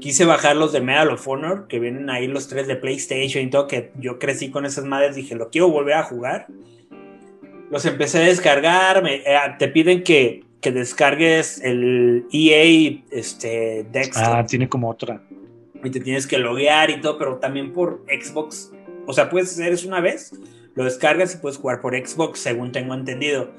Quise 0.00 0.24
bajar 0.24 0.56
los 0.56 0.72
de 0.72 0.80
Medal 0.80 1.10
of 1.10 1.26
Honor, 1.26 1.66
que 1.68 1.80
vienen 1.80 2.08
ahí 2.10 2.26
los 2.28 2.46
tres 2.48 2.66
de 2.68 2.76
PlayStation 2.76 3.42
y 3.44 3.50
todo, 3.50 3.66
que 3.66 3.90
yo 3.98 4.18
crecí 4.18 4.50
con 4.50 4.64
esas 4.64 4.84
madres, 4.84 5.16
dije, 5.16 5.34
lo 5.34 5.50
quiero 5.50 5.68
volver 5.70 5.94
a 5.94 6.02
jugar. 6.04 6.46
Los 7.70 7.84
empecé 7.84 8.18
a 8.18 8.22
descargar, 8.22 9.02
me- 9.02 9.16
eh, 9.16 9.38
te 9.58 9.68
piden 9.68 10.02
que, 10.04 10.44
que 10.60 10.72
descargues 10.72 11.60
el 11.62 12.26
EA 12.32 13.02
este, 13.10 13.86
Desktop 13.92 14.22
Ah, 14.24 14.46
tiene 14.46 14.68
como 14.68 14.88
otra. 14.88 15.20
y 15.84 15.90
te 15.90 16.00
tienes 16.00 16.26
que 16.26 16.38
loguear 16.38 16.90
y 16.90 17.00
todo, 17.00 17.18
pero 17.18 17.36
también 17.36 17.72
por 17.72 18.02
Xbox. 18.08 18.72
O 19.06 19.12
sea, 19.12 19.28
puedes 19.30 19.50
hacer 19.52 19.72
eso 19.72 19.88
una 19.88 20.00
vez, 20.00 20.32
lo 20.74 20.84
descargas 20.84 21.34
y 21.34 21.38
puedes 21.38 21.58
jugar 21.58 21.80
por 21.80 21.94
Xbox, 21.96 22.38
según 22.40 22.72
tengo 22.72 22.94
entendido. 22.94 23.50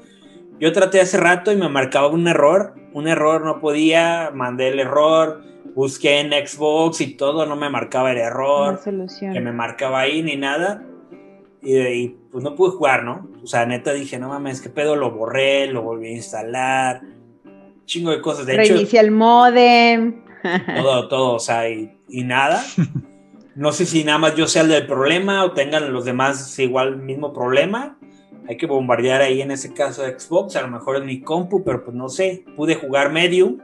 Yo 0.58 0.72
traté 0.72 1.00
hace 1.00 1.16
rato 1.16 1.52
y 1.52 1.56
me 1.56 1.68
marcaba 1.68 2.08
un 2.08 2.26
error, 2.28 2.74
un 2.92 3.08
error 3.08 3.44
no 3.44 3.60
podía, 3.60 4.30
mandé 4.34 4.68
el 4.68 4.80
error, 4.80 5.42
busqué 5.74 6.20
en 6.20 6.30
Xbox 6.30 7.00
y 7.00 7.14
todo, 7.14 7.46
no 7.46 7.56
me 7.56 7.70
marcaba 7.70 8.12
el 8.12 8.18
error 8.18 8.78
solución. 8.82 9.32
que 9.32 9.40
me 9.40 9.52
marcaba 9.52 10.00
ahí 10.00 10.22
ni 10.22 10.36
nada. 10.36 10.84
Y, 11.62 11.76
y, 11.76 12.08
pues 12.32 12.42
no 12.42 12.54
pude 12.54 12.70
jugar, 12.70 13.04
¿no? 13.04 13.28
O 13.42 13.46
sea, 13.46 13.66
neta 13.66 13.92
dije, 13.92 14.18
no 14.18 14.28
mames, 14.28 14.60
qué 14.60 14.70
pedo, 14.70 14.96
lo 14.96 15.10
borré, 15.10 15.66
lo 15.66 15.82
volví 15.82 16.08
a 16.08 16.12
instalar, 16.12 17.02
chingo 17.84 18.10
de 18.10 18.22
cosas. 18.22 18.46
De 18.46 18.54
hecho, 18.54 18.72
Reinicia 18.72 19.00
el 19.00 19.10
modem. 19.10 20.24
todo, 20.76 21.08
todo, 21.08 21.34
o 21.34 21.38
sea, 21.38 21.68
y, 21.68 21.98
y 22.08 22.24
nada. 22.24 22.62
No 23.56 23.72
sé 23.72 23.84
si 23.84 24.04
nada 24.04 24.16
más 24.16 24.36
yo 24.36 24.46
sea 24.46 24.62
el 24.62 24.68
del 24.68 24.86
problema 24.86 25.44
o 25.44 25.52
tengan 25.52 25.92
los 25.92 26.04
demás 26.04 26.58
igual 26.58 26.96
mismo 26.96 27.32
problema. 27.32 27.98
Hay 28.48 28.56
que 28.56 28.66
bombardear 28.66 29.20
ahí 29.20 29.42
en 29.42 29.50
ese 29.50 29.74
caso 29.74 30.02
de 30.02 30.18
Xbox, 30.18 30.56
a 30.56 30.62
lo 30.62 30.68
mejor 30.68 30.96
en 30.96 31.04
mi 31.04 31.20
compu, 31.20 31.62
pero 31.62 31.84
pues 31.84 31.94
no 31.94 32.08
sé. 32.08 32.44
Pude 32.56 32.76
jugar 32.76 33.12
Medium 33.12 33.58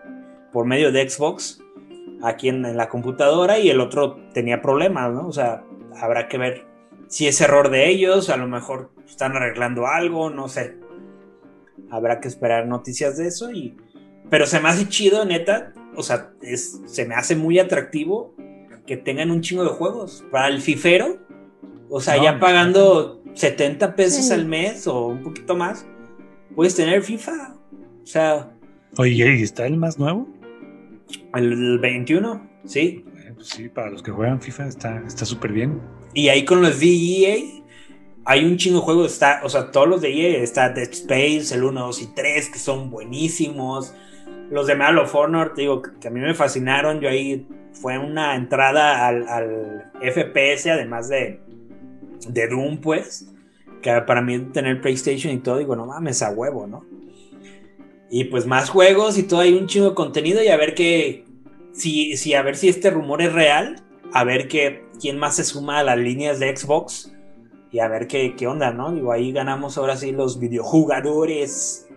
por 0.53 0.67
medio 0.67 0.93
de 0.93 1.09
Xbox 1.09 1.63
aquí 2.27 2.49
en, 2.49 2.65
en 2.65 2.77
la 2.77 2.89
computadora 2.89 3.59
y 3.59 3.71
el 3.71 3.81
otro 3.81 4.17
tenía 4.33 4.61
problemas, 4.63 5.13
¿no? 5.13 5.27
O 5.29 5.33
sea, 5.33 5.65
habrá 6.01 6.29
que 6.29 6.39
ver 6.39 6.67
si 7.09 7.27
es 7.29 7.41
error 7.41 7.71
de 7.71 7.89
ellos, 7.89 8.31
a 8.31 8.37
lo 8.37 8.47
mejor 8.49 8.91
están 9.07 9.37
arreglando 9.37 9.87
algo, 9.87 10.31
no 10.31 10.49
sé. 10.49 10.77
Habrá 11.91 12.21
que 12.21 12.29
esperar 12.29 12.67
noticias 12.67 13.17
de 13.17 13.29
eso 13.29 13.51
y... 13.51 13.77
Pero 14.29 14.45
se 14.47 14.59
me 14.59 14.69
hace 14.69 14.89
chido, 14.89 15.25
neta, 15.25 15.73
o 15.95 16.03
sea, 16.03 16.33
es, 16.43 16.81
se 16.87 17.05
me 17.07 17.15
hace 17.15 17.37
muy 17.37 17.61
atractivo 17.61 18.35
que 18.85 18.97
tengan 18.97 19.31
un 19.31 19.41
chingo 19.41 19.63
de 19.63 19.69
juegos. 19.71 20.25
Para 20.33 20.49
el 20.49 20.61
fifero, 20.61 21.19
o 21.89 22.01
sea, 22.01 22.17
No, 22.17 22.25
ya 22.25 22.33
no. 22.33 22.41
pagando 22.41 23.23
70 23.35 23.95
pesos 23.95 24.27
Sí. 24.27 24.33
al 24.33 24.47
mes 24.47 24.89
o 24.89 25.07
un 25.07 25.23
poquito 25.23 25.55
más, 25.55 25.87
puedes 26.57 26.75
tener 26.75 27.03
FIFA. 27.03 27.55
O 28.03 28.07
sea, 28.07 28.51
Oye, 28.99 29.37
¿y 29.39 29.43
está 29.43 29.67
el 29.67 29.77
más 29.77 29.97
nuevo? 29.99 30.27
El 31.35 31.79
21, 31.79 32.49
sí. 32.65 33.05
Pues 33.35 33.49
sí, 33.49 33.69
para 33.69 33.91
los 33.91 34.03
que 34.03 34.11
juegan 34.11 34.41
FIFA 34.41 34.67
está 34.67 35.03
está 35.07 35.25
súper 35.25 35.53
bien. 35.53 35.81
Y 36.15 36.29
ahí 36.29 36.45
con 36.45 36.63
los 36.63 36.81
de 36.81 36.87
EA, 36.87 37.37
hay 38.25 38.45
un 38.45 38.57
chingo 38.57 38.79
de 38.79 38.85
juegos. 38.85 39.13
Está, 39.13 39.41
o 39.45 39.49
sea, 39.49 39.71
todos 39.71 39.87
los 39.89 40.01
de 40.01 40.09
EA, 40.09 40.43
está 40.43 40.71
Dead 40.71 40.91
Space, 40.91 41.55
el 41.55 41.65
1, 41.65 41.81
2 41.81 42.03
y 42.03 42.07
3, 42.15 42.51
que 42.51 42.59
son 42.59 42.91
buenísimos. 42.91 43.95
Los 44.51 44.67
de 44.67 44.75
Medal 44.75 44.99
of 44.99 45.15
Honor, 45.15 45.55
te 45.55 45.63
digo, 45.63 45.83
que 45.83 46.09
a 46.09 46.11
mí 46.11 46.21
me 46.21 46.33
fascinaron. 46.35 47.01
Yo 47.01 47.09
ahí 47.09 47.47
fue 47.73 47.99
una 47.99 48.35
entrada 48.37 49.07
al, 49.07 49.29
al 49.29 49.93
FPS, 50.01 50.69
además 50.71 51.09
de, 51.09 51.41
de 52.29 52.49
Doom, 52.49 52.79
pues. 52.81 53.31
que 53.83 53.93
para 54.03 54.23
mí 54.23 54.39
tener 54.53 54.81
PlayStation 54.81 55.33
y 55.35 55.39
todo, 55.39 55.59
digo, 55.59 55.77
no 55.77 55.87
mames, 55.87 56.23
a 56.23 56.31
huevo, 56.31 56.67
¿no? 56.67 56.85
Y 58.11 58.25
pues 58.25 58.47
más 58.47 58.71
juegos 58.71 59.19
y 59.19 59.25
todo, 59.25 59.41
hay 59.41 59.55
un 59.55 59.67
chingo 59.67 59.91
de 59.91 59.95
contenido 59.95 60.43
y 60.43 60.49
a 60.49 60.57
ver 60.57 60.75
qué, 60.75 61.25
si, 61.73 62.17
si 62.17 62.35
a 62.35 62.43
ver 62.43 62.57
si 62.57 62.69
este 62.69 62.91
rumor 62.91 63.21
es 63.23 63.33
real, 63.33 63.83
a 64.13 64.25
ver 64.25 64.49
qué, 64.49 64.85
quién 65.01 65.19
más 65.19 65.37
se 65.37 65.45
suma 65.45 65.81
a 65.81 65.85
las 65.85 65.99
líneas 65.99 66.39
de 66.39 66.57
Xbox 66.57 67.13
y 67.73 67.81
a 67.81 67.89
ver 67.89 68.07
qué, 68.07 68.35
qué 68.37 68.47
onda, 68.47 68.73
¿no? 68.73 68.93
Digo, 68.93 69.13
ahí 69.13 69.33
ganamos 69.33 69.77
ahora 69.77 69.97
sí 69.97 70.13
los 70.13 70.39
videojugadores. 70.39 71.89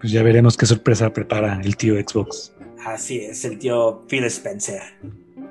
Pues 0.00 0.12
ya 0.12 0.22
veremos 0.22 0.56
qué 0.56 0.66
sorpresa 0.66 1.12
prepara 1.12 1.60
el 1.62 1.76
tío 1.76 1.94
Xbox. 1.94 2.54
Así 2.84 3.18
es, 3.18 3.44
el 3.44 3.58
tío 3.58 4.04
Phil 4.08 4.24
Spencer. 4.24 4.82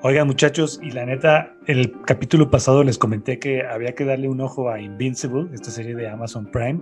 Oigan, 0.03 0.27
muchachos, 0.27 0.79
y 0.83 0.91
la 0.91 1.05
neta, 1.05 1.55
el 1.65 1.93
capítulo 2.01 2.51
pasado 2.51 2.83
les 2.83 2.97
comenté 2.97 3.39
que 3.39 3.63
había 3.65 3.95
que 3.95 4.03
darle 4.03 4.27
un 4.27 4.41
ojo 4.41 4.69
a 4.69 4.79
Invincible, 4.81 5.47
esta 5.53 5.71
serie 5.71 5.95
de 5.95 6.09
Amazon 6.09 6.51
Prime. 6.51 6.81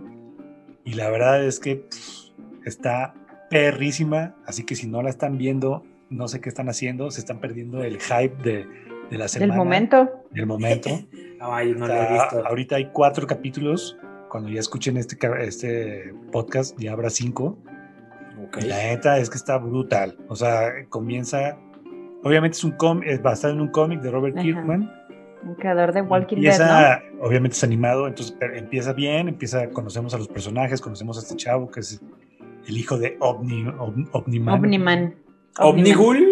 Y 0.84 0.96
la 0.96 1.10
verdad 1.12 1.46
es 1.46 1.60
que 1.60 1.76
pff, 1.76 2.21
está 2.66 3.14
perrísima, 3.50 4.36
así 4.46 4.66
que 4.66 4.76
si 4.76 4.88
no 4.88 5.02
la 5.02 5.10
están 5.10 5.38
viendo, 5.38 5.84
no 6.10 6.28
sé 6.28 6.40
qué 6.42 6.50
están 6.50 6.70
haciendo, 6.70 7.12
se 7.12 7.20
están 7.20 7.40
perdiendo 7.40 7.84
el 7.84 8.00
hype 8.00 8.36
de, 8.44 8.66
de 9.10 9.18
la 9.18 9.28
semana. 9.28 9.54
Del 9.54 9.58
momento. 9.58 10.10
Del 10.32 10.46
momento. 10.46 10.90
Ay, 11.42 11.74
no 11.74 11.88
lo 11.88 11.94
Está- 11.94 12.08
he 12.10 12.14
visto. 12.14 12.48
ahorita 12.48 12.76
hay 12.78 12.90
cuatro 12.92 13.28
capítulos. 13.28 13.98
Cuando 14.30 14.50
ya 14.50 14.62
escuchen 14.62 14.96
este, 14.96 15.18
este 15.46 16.14
podcast, 16.32 16.80
ya 16.80 16.94
habrá 16.94 17.10
cinco. 17.10 17.58
Ok. 18.48 18.60
Y 18.62 18.68
la 18.68 18.78
neta 18.78 19.18
es 19.18 19.30
que 19.30 19.36
está 19.38 19.58
brutal. 19.58 20.18
O 20.30 20.36
sea, 20.38 20.72
comienza. 20.88 21.58
Obviamente 22.24 22.56
es 22.58 22.64
un 22.64 22.72
cómic, 22.72 23.10
es 23.10 23.22
basado 23.22 23.54
en 23.54 23.60
un 23.62 23.68
cómic 23.70 24.00
de 24.00 24.10
Robert 24.12 24.36
Ajá. 24.38 24.44
Kirkman. 24.44 24.90
El 25.50 25.56
creador 25.56 25.92
de 25.92 26.02
Walking 26.04 26.38
Dead, 26.38 26.52
Empieza, 26.54 27.02
obviamente 27.20 27.58
es 27.58 27.64
animado, 27.64 28.08
entonces 28.08 28.38
empieza 28.54 28.94
bien, 28.94 29.28
empieza, 29.28 29.68
conocemos 29.72 30.14
a 30.14 30.20
los 30.20 30.28
personajes, 30.28 30.80
conocemos 30.80 31.18
a 31.18 31.22
este 31.22 31.36
chavo 31.36 31.72
que 31.72 31.80
es 31.80 32.00
el 32.72 32.78
hijo 32.78 32.98
de 32.98 33.18
Omni, 33.20 33.66
Om-. 33.68 34.08
Omniman. 34.14 34.54
Omniman. 34.56 35.16
Omnigul. 35.60 36.26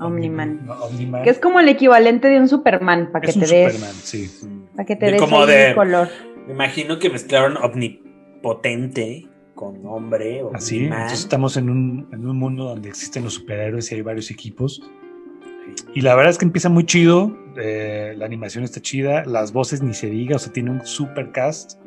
Omniman. 0.00 0.66
No, 0.66 0.72
Omniman. 0.84 1.22
Que 1.22 1.30
es 1.30 1.38
como 1.38 1.60
el 1.60 1.68
equivalente 1.68 2.28
de 2.28 2.40
un 2.40 2.48
Superman, 2.48 3.10
para 3.12 3.22
que 3.22 3.30
Es 3.30 3.36
un 3.36 3.42
te 3.42 3.48
des. 3.54 3.72
Superman, 3.74 3.94
sí. 4.02 4.30
Para 4.74 4.86
que 4.86 4.96
te 4.96 5.06
De 5.06 5.12
des 5.12 5.20
como 5.20 5.36
color. 5.74 6.08
Me 6.46 6.52
imagino 6.54 6.98
que 6.98 7.10
mezclaron 7.10 7.56
omnipotente 7.56 9.28
con 9.54 9.86
hombre. 9.86 10.42
Así, 10.52 10.84
entonces 10.86 11.20
estamos 11.20 11.56
en 11.56 11.70
un, 11.70 12.08
en 12.12 12.26
un 12.26 12.36
mundo 12.36 12.64
donde 12.64 12.88
existen 12.88 13.22
los 13.24 13.34
superhéroes 13.34 13.92
y 13.92 13.94
hay 13.94 14.02
varios 14.02 14.30
equipos. 14.30 14.82
Y 15.94 16.00
la 16.00 16.14
verdad 16.14 16.30
es 16.30 16.38
que 16.38 16.44
empieza 16.44 16.68
muy 16.68 16.84
chido, 16.84 17.36
eh, 17.56 18.14
la 18.16 18.26
animación 18.26 18.64
está 18.64 18.80
chida, 18.82 19.24
las 19.24 19.52
voces 19.52 19.82
ni 19.82 19.94
se 19.94 20.08
diga, 20.10 20.36
o 20.36 20.38
sea, 20.38 20.52
tiene 20.52 20.70
un 20.70 20.84
super 20.84 21.30
cast. 21.32 21.78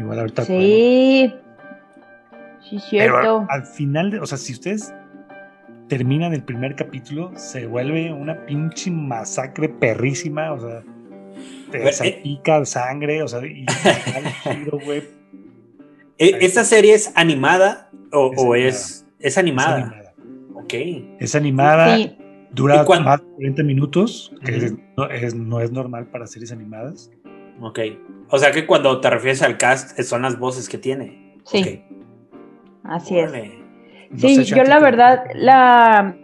Igual 0.00 0.20
ahorita 0.20 0.44
podemos- 0.44 1.47
Sí. 2.70 2.78
Sí, 2.78 2.96
Pero 2.98 3.12
cierto. 3.14 3.46
al 3.48 3.66
final, 3.66 4.10
de- 4.10 4.20
o 4.20 4.26
sea, 4.26 4.38
si 4.38 4.52
ustedes 4.52 4.92
terminan 5.88 6.34
el 6.34 6.42
primer 6.42 6.74
capítulo, 6.76 7.32
se 7.36 7.66
vuelve 7.66 8.12
una 8.12 8.44
pinche 8.46 8.90
masacre 8.90 9.68
perrísima, 9.68 10.52
o 10.52 10.60
sea, 10.60 10.80
te 11.70 11.78
Pero, 11.78 11.88
eh, 11.88 11.92
salpica 11.92 12.64
sangre, 12.64 13.22
o 13.22 13.28
sea, 13.28 13.40
y 13.46 13.64
al 14.16 14.56
giro, 14.56 14.78
güey, 14.84 15.02
¿E- 16.20 16.38
¿Esta 16.44 16.64
serie 16.64 16.94
es 16.94 17.12
animada 17.14 17.90
o, 18.12 18.32
Es 18.32 18.38
o 18.38 18.52
animada. 18.52 18.56
es, 18.68 18.76
es 18.76 19.06
es 19.20 19.38
animada? 19.38 19.76
animada. 19.76 20.12
Ok. 20.54 20.74
Es 21.20 21.34
animada, 21.36 21.96
Sí. 21.96 22.18
dura 22.50 22.82
¿Y 22.82 22.84
cuán- 22.84 23.04
más 23.04 23.20
de 23.20 23.26
40 23.36 23.62
minutos, 23.62 24.34
que 24.44 24.56
es- 24.56 24.74
no, 24.96 25.08
es, 25.08 25.34
no 25.36 25.60
es 25.60 25.70
normal 25.70 26.06
para 26.06 26.26
series 26.26 26.50
animadas. 26.50 27.10
Ok. 27.60 27.78
O 28.30 28.38
sea 28.38 28.50
que 28.50 28.66
cuando 28.66 29.00
te 29.00 29.08
refieres 29.10 29.42
al 29.42 29.56
cast, 29.58 29.98
son 30.00 30.22
las 30.22 30.38
voces 30.40 30.68
que 30.68 30.76
tiene. 30.78 31.36
Sí, 31.44 31.62
Ok. 31.62 31.97
Así 32.88 33.18
es. 33.18 33.30
No 34.10 34.18
Sí, 34.18 34.36
sé, 34.36 34.44
yo 34.44 34.62
la 34.64 34.78
¿te- 34.78 34.84
verdad, 34.84 35.24
la, 35.34 36.16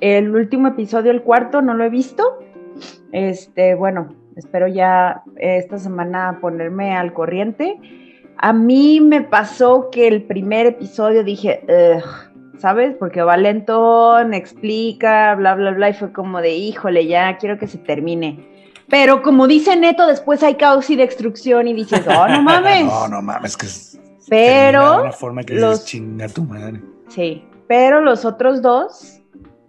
el 0.00 0.34
último 0.34 0.68
episodio, 0.68 1.10
el 1.10 1.22
cuarto, 1.22 1.60
no 1.62 1.74
lo 1.74 1.84
he 1.84 1.90
visto. 1.90 2.38
Este, 3.12 3.74
bueno, 3.74 4.14
espero 4.36 4.68
ya 4.68 5.22
esta 5.36 5.78
semana 5.78 6.38
ponerme 6.40 6.96
al 6.96 7.12
corriente. 7.12 7.78
A 8.38 8.52
mí 8.52 9.00
me 9.00 9.20
pasó 9.22 9.90
que 9.90 10.08
el 10.08 10.22
primer 10.22 10.66
episodio 10.66 11.22
dije, 11.24 11.64
¿sabes? 12.58 12.94
Porque 12.98 13.22
va 13.22 13.36
lentón, 13.36 14.34
explica, 14.34 15.34
bla, 15.34 15.54
bla, 15.54 15.70
bla, 15.72 15.90
y 15.90 15.94
fue 15.94 16.12
como 16.12 16.40
de, 16.40 16.54
híjole, 16.54 17.06
ya 17.06 17.36
quiero 17.38 17.58
que 17.58 17.66
se 17.66 17.78
termine. 17.78 18.48
Pero 18.88 19.22
como 19.22 19.46
dice 19.46 19.76
Neto, 19.76 20.06
después 20.06 20.42
hay 20.42 20.54
caos 20.56 20.90
y 20.90 20.96
destrucción 20.96 21.68
y 21.68 21.72
dices, 21.74 22.04
oh, 22.08 22.28
no 22.28 22.42
mames. 22.42 22.84
No, 22.84 23.08
no 23.08 23.22
mames, 23.22 23.56
que 23.56 23.66
es- 23.66 23.98
Pero 24.28 24.80
termina 24.80 24.96
de 24.96 25.02
una 25.02 25.12
forma 25.12 25.42
que 25.44 25.54
los- 25.54 25.70
dices, 25.80 25.84
chinga 25.86 26.28
tu 26.28 26.42
madre. 26.44 26.80
Sí, 27.08 27.44
pero 27.68 28.00
los 28.00 28.24
otros 28.24 28.62
dos, 28.62 29.20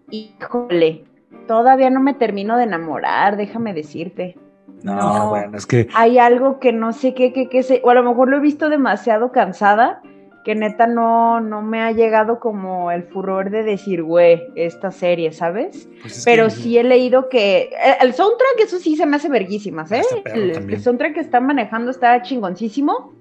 híjole, 0.10 1.04
todavía 1.48 1.90
no 1.90 2.00
me 2.00 2.14
termino 2.14 2.58
de 2.58 2.64
enamorar, 2.64 3.38
déjame 3.38 3.74
decirte. 3.74 4.38
No, 4.84 4.96
No. 4.96 5.30
bueno, 5.30 5.58
es 5.58 5.66
que 5.66 5.88
Hay 5.96 6.18
algo 6.20 6.60
que 6.60 6.74
no 6.74 6.92
sé 6.94 7.14
qué, 7.14 7.32
qué, 7.34 7.48
qué 7.50 7.64
sé, 7.64 7.82
o 7.84 7.90
a 7.90 7.94
lo 7.94 8.04
mejor 8.04 8.30
lo 8.30 8.38
he 8.38 8.42
visto 8.42 8.70
demasiado 8.70 9.32
cansada, 9.32 10.02
que 10.44 10.56
neta 10.56 10.88
no, 10.88 11.40
no 11.40 11.62
me 11.62 11.82
ha 11.82 11.92
llegado 11.94 12.42
como 12.42 12.92
el 12.92 13.04
furor 13.04 13.50
de 13.50 13.64
decir, 13.64 14.04
güey, 14.04 14.42
esta 14.56 14.92
serie, 14.92 15.32
¿sabes? 15.32 15.88
pues 16.02 16.18
es 16.18 16.26
Pero 16.26 16.46
que- 16.46 16.50
sí 16.52 16.78
he 16.78 16.84
leído 16.84 17.30
que 17.30 17.70
el, 18.02 18.08
el 18.10 18.14
soundtrack, 18.14 18.60
eso 18.60 18.78
sí 18.78 18.98
se 18.98 19.06
me 19.06 19.16
hace 19.16 19.30
verguísimas, 19.30 19.90
¿eh? 19.94 20.02
está 20.02 20.32
El, 20.34 20.82
soundtrack 20.82 21.14
que 21.14 21.20
están 21.22 21.46
manejando 21.48 21.92
está 21.92 22.22
chingoncísimo. 22.22 23.14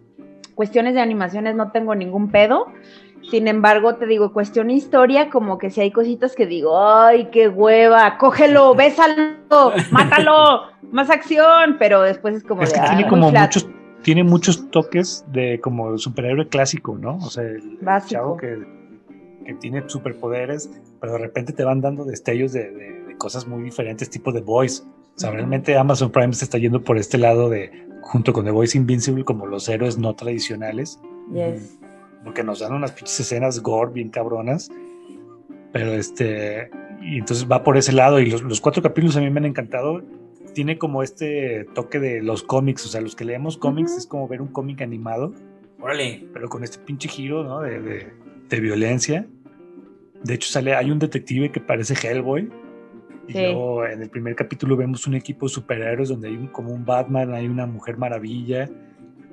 Cuestiones 0.63 0.95
de 0.95 1.01
animaciones 1.01 1.57
no 1.57 1.73
tengo 1.73 1.97
ningún 1.97 2.31
pedo. 2.31 2.67
Sin 3.29 3.49
embargo, 3.49 3.97
te 3.97 4.07
digo, 4.07 4.33
cuestión 4.33 4.71
historia, 4.71 5.29
como 5.29 5.59
que 5.59 5.71
si 5.71 5.81
hay 5.81 5.91
cositas 5.91 6.37
que 6.37 6.47
digo, 6.47 6.81
ay, 6.81 7.31
qué 7.33 7.49
hueva, 7.49 8.17
cógelo, 8.17 8.73
bésalo, 8.77 9.73
mátalo, 9.91 10.61
más 10.93 11.11
acción, 11.11 11.79
pero 11.81 12.03
después 12.03 12.37
es 12.37 12.45
como 12.45 12.63
Es 12.63 12.73
de, 12.73 12.79
que 12.79 12.87
tiene 12.87 13.03
"Ay, 13.03 13.09
como 13.11 13.23
muy 13.23 13.31
flat". 13.33 13.43
muchos, 13.47 13.69
tiene 14.03 14.23
muchos 14.23 14.71
toques 14.71 15.25
de 15.33 15.59
como 15.61 15.99
superhéroe 15.99 16.47
clásico, 16.47 16.97
¿no? 16.97 17.17
O 17.17 17.29
sea, 17.31 17.43
el, 17.43 17.79
Básico. 17.81 18.21
chavo 18.21 18.37
que, 18.37 18.65
que 19.45 19.55
tiene 19.55 19.83
superpoderes, 19.89 20.71
pero 21.01 21.15
de 21.15 21.19
repente 21.19 21.53
te 21.53 21.65
van 21.65 21.81
dando 21.81 22.05
destellos 22.05 22.53
de, 22.53 22.71
de- 22.71 23.03
de 23.03 23.17
cosas 23.17 23.49
muy 23.49 23.65
diferentes, 23.65 24.09
tipo 24.11 24.33
The 24.33 24.43
Voice. 24.43 24.85
O 24.85 25.19
sea, 25.19 25.33
realmente 25.33 25.77
Amazon 25.77 26.13
Prime 26.13 26.33
se 26.35 26.45
está 26.45 26.57
yendo 26.59 26.83
por 26.85 26.99
este 26.99 27.19
lado 27.19 27.51
de, 27.51 27.89
junto 28.03 28.33
con 28.33 28.45
The 28.45 28.51
Voice 28.51 28.77
Invincible, 28.77 29.25
como 29.25 29.47
los 29.47 29.69
héroes 29.69 29.97
no 29.99 30.15
tradicionales, 30.15 31.01
Yes. 31.33 31.79
porque 32.25 32.43
nos 32.45 32.59
dan 32.61 32.75
unas 32.75 32.93
pinches 32.93 33.19
escenas 33.21 33.61
gore 33.63 33.93
bien 33.93 34.11
cabronas. 34.11 34.71
Pero 35.73 35.93
este, 35.93 36.71
y 37.01 37.19
entonces 37.19 37.47
va 37.51 37.63
por 37.65 37.77
ese 37.79 37.93
lado, 37.93 38.21
y 38.21 38.27
los, 38.31 38.43
los 38.43 38.61
cuatro 38.61 38.83
capítulos 38.83 39.17
a 39.17 39.21
mí 39.21 39.31
me 39.31 39.39
han 39.41 39.47
encantado. 39.47 40.03
Tiene 40.55 40.77
como 40.77 41.03
este 41.03 41.65
toque 41.75 41.99
de 41.99 42.23
los 42.23 42.43
cómics, 42.43 42.85
o 42.85 42.89
sea, 42.91 43.01
los 43.01 43.17
que 43.17 43.25
leemos 43.25 43.57
cómics 43.57 43.93
Ujú. 43.93 43.99
es 44.01 44.07
como 44.07 44.29
ver 44.29 44.43
un 44.43 44.49
cómic 44.49 44.83
animado, 44.83 45.33
Órale. 45.81 46.27
pero 46.35 46.49
con 46.51 46.63
este 46.63 46.79
pinche 46.79 47.09
giro, 47.09 47.43
¿no? 47.43 47.61
De, 47.61 47.81
de- 47.81 48.07
de 48.51 48.61
violencia. 48.61 49.27
De 50.23 50.35
hecho, 50.35 50.51
sale, 50.51 50.75
hay 50.75 50.91
un 50.91 50.99
detective 50.99 51.51
que 51.51 51.61
parece 51.61 51.95
Hellboy. 51.95 52.51
Y 53.33 53.39
Sí. 53.39 53.41
luego 53.47 53.87
en 53.87 54.03
el 54.03 54.11
primer 54.11 54.35
capítulo 54.37 54.77
vemos 54.77 55.07
un 55.07 55.15
equipo 55.15 55.47
de 55.47 55.51
superhéroes 55.55 56.09
donde 56.11 56.29
hay 56.29 56.37
un, 56.37 56.49
como 56.49 56.71
un 56.73 56.85
Batman, 56.85 57.33
hay 57.33 57.47
una 57.49 57.67
Mujer 57.67 57.97
Maravilla, 57.97 58.69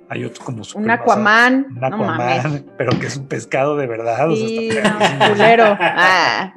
hay 0.07 0.23
otro 0.23 0.43
como 0.45 0.63
super 0.63 0.83
Un 0.85 0.91
Aquaman, 0.91 1.65
un 1.69 1.75
no 1.79 1.85
Aquaman, 1.87 2.17
mames. 2.17 2.63
pero 2.77 2.97
que 2.99 3.07
es 3.07 3.17
un 3.17 3.27
pescado 3.27 3.75
de 3.75 3.87
verdad. 3.87 4.31
o 4.31 4.35
sea, 4.35 4.47
Sí, 4.47 4.69
está 4.69 5.17
no, 5.27 5.33
culero. 5.33 5.63
Ah, 5.79 6.53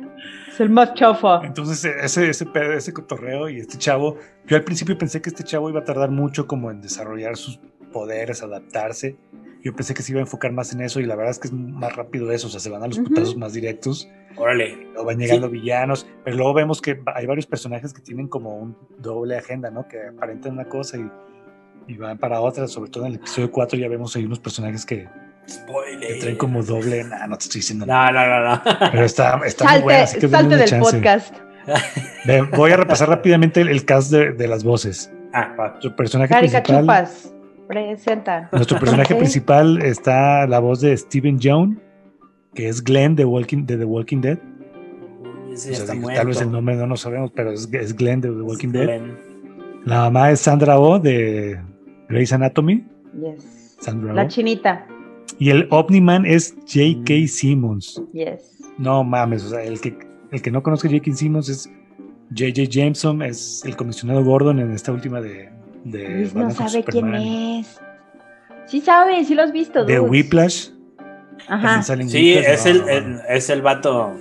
es 0.48 0.60
el 0.60 0.70
más 0.70 0.94
chofo. 0.94 1.42
Entonces, 1.42 1.84
ese, 1.84 2.28
ese, 2.30 2.46
pedo, 2.46 2.72
ese 2.74 2.92
cotorreo 2.92 3.48
y 3.48 3.58
este 3.58 3.78
chavo, 3.78 4.16
yo 4.46 4.56
al 4.56 4.62
principio 4.64 4.96
pensé 4.98 5.20
que 5.22 5.30
este 5.30 5.42
chavo 5.44 5.68
iba 5.70 5.80
a 5.80 5.84
tardar 5.84 6.10
mucho 6.10 6.46
como 6.46 6.70
en 6.70 6.80
desarrollar 6.80 7.36
sus 7.36 7.58
poderes, 7.92 8.42
adaptarse. 8.42 9.16
Yo 9.62 9.74
pensé 9.74 9.94
que 9.94 10.02
se 10.02 10.12
iba 10.12 10.18
a 10.20 10.22
enfocar 10.22 10.50
más 10.52 10.72
en 10.72 10.80
eso 10.80 10.98
y 11.00 11.04
la 11.06 11.14
verdad 11.14 11.30
es 11.30 11.38
que 11.38 11.48
es 11.48 11.52
más 11.54 11.94
rápido 11.94 12.30
eso, 12.32 12.48
o 12.48 12.50
sea, 12.50 12.58
se 12.60 12.68
van 12.70 12.82
a 12.82 12.88
los 12.88 12.98
putazos 12.98 13.36
más 13.36 13.52
directos, 13.52 14.08
Órale. 14.36 14.76
luego 14.92 15.04
van 15.04 15.18
llegando 15.18 15.46
Sí. 15.48 15.52
villanos, 15.52 16.06
pero 16.24 16.36
luego 16.36 16.52
vemos 16.54 16.80
que 16.82 17.00
hay 17.14 17.26
varios 17.26 17.46
personajes 17.46 17.92
que 17.92 18.00
tienen 18.02 18.26
como 18.28 18.56
un 18.56 18.76
doble 18.98 19.36
agenda, 19.36 19.70
¿no? 19.70 19.86
Que 19.86 19.98
aparentan 20.08 20.54
una 20.54 20.64
cosa 20.64 20.96
y, 20.98 21.08
y 21.86 21.96
van 21.96 22.18
para 22.18 22.40
otra, 22.40 22.66
sobre 22.66 22.90
todo 22.90 23.04
en 23.06 23.10
el 23.12 23.16
episodio 23.18 23.50
4 23.52 23.78
ya 23.78 23.88
vemos 23.88 24.16
hay 24.16 24.24
unos 24.24 24.40
personajes 24.40 24.84
que, 24.84 25.04
que 25.46 25.52
Spoiler. 25.52 26.18
traen 26.18 26.36
como 26.36 26.62
doble, 26.64 27.04
nah, 27.04 27.26
no 27.28 27.38
te 27.38 27.44
estoy 27.44 27.60
diciendo 27.60 27.86
nada, 27.86 28.10
No, 28.10 28.26
no, 28.26 28.40
no, 28.40 28.54
no. 28.56 28.90
pero 28.92 29.04
está, 29.04 29.40
está 29.46 29.64
muy 29.74 29.82
buena, 29.82 30.02
así 30.02 30.18
que 30.18 30.28
salte 30.28 30.46
una 30.48 30.56
del 30.56 30.68
chance. 30.68 30.90
podcast. 31.00 31.34
Voy 32.56 32.72
a 32.72 32.76
repasar 32.76 33.08
rápidamente 33.08 33.60
el, 33.60 33.68
el 33.68 33.84
cast 33.84 34.10
de, 34.10 34.32
de 34.32 34.48
las 34.48 34.64
voces. 34.64 35.12
Ah. 35.32 35.54
Nuestro 35.56 35.96
personaje 35.96 36.34
Carica 36.34 36.62
principal, 36.62 37.06
Chupas, 37.06 37.31
presenta. 37.72 38.48
nuestro 38.52 38.78
personaje 38.78 39.14
principal 39.14 39.82
está 39.82 40.46
la 40.46 40.58
voz 40.58 40.80
de 40.80 40.96
Steven 40.96 41.38
Young, 41.38 41.78
que 42.54 42.68
es 42.68 42.82
Glenn 42.82 43.16
de, 43.16 43.24
Walking, 43.24 43.64
de 43.66 43.78
The 43.78 43.84
Walking 43.84 44.20
Dead. 44.20 44.38
O 45.52 45.56
sea, 45.56 45.94
digo, 45.94 46.08
tal 46.08 46.26
vez 46.28 46.40
el 46.40 46.50
nombre 46.50 46.76
no 46.76 46.86
lo 46.86 46.96
sabemos, 46.96 47.30
pero 47.34 47.52
es, 47.52 47.68
es 47.72 47.94
Glenn 47.96 48.20
de 48.20 48.28
The 48.28 48.40
Walking 48.42 48.68
Dead. 48.68 49.00
La 49.84 50.02
mamá 50.02 50.30
es 50.30 50.40
Sandra 50.40 50.78
Oh 50.78 50.98
de 50.98 51.60
Grey's 52.08 52.32
Anatomy. 52.32 52.84
Yes. 53.20 53.76
Sandra 53.80 54.12
La 54.14 54.24
Oh. 54.24 54.28
chinita. 54.28 54.86
Y 55.38 55.50
el 55.50 55.66
Omniman 55.70 56.24
es 56.26 56.54
J.K. 56.66 57.26
Simmons. 57.26 58.02
Yes. 58.12 58.60
No 58.78 59.02
mames, 59.04 59.44
o 59.44 59.48
sea, 59.50 59.62
el 59.62 59.80
que, 59.80 59.96
el 60.30 60.40
que 60.40 60.50
no 60.50 60.62
conozca 60.62 60.88
J.K. 60.88 61.12
Simmons 61.14 61.48
es 61.48 61.70
J.J. 62.30 62.62
Jameson, 62.70 63.22
es 63.22 63.62
el 63.66 63.76
comisionado 63.76 64.24
Gordon 64.24 64.58
en 64.60 64.72
esta 64.72 64.92
última 64.92 65.20
de. 65.20 65.50
De 65.84 66.08
Luis 66.08 66.34
no 66.34 66.50
sabe 66.50 66.84
quién 66.84 67.14
es. 67.14 67.80
Sí 68.66 68.80
sabe, 68.80 69.24
sí 69.24 69.34
lo 69.34 69.42
has 69.42 69.52
visto, 69.52 69.84
De 69.84 69.96
dudes. 69.96 70.10
Whiplash. 70.10 70.68
Ajá. 71.48 71.82
Sí, 71.82 71.92
Whiplash, 71.92 72.44
es 72.46 72.64
no, 72.76 72.88
el, 72.88 73.20
es 73.28 73.50
el 73.50 73.62
vato. 73.62 74.14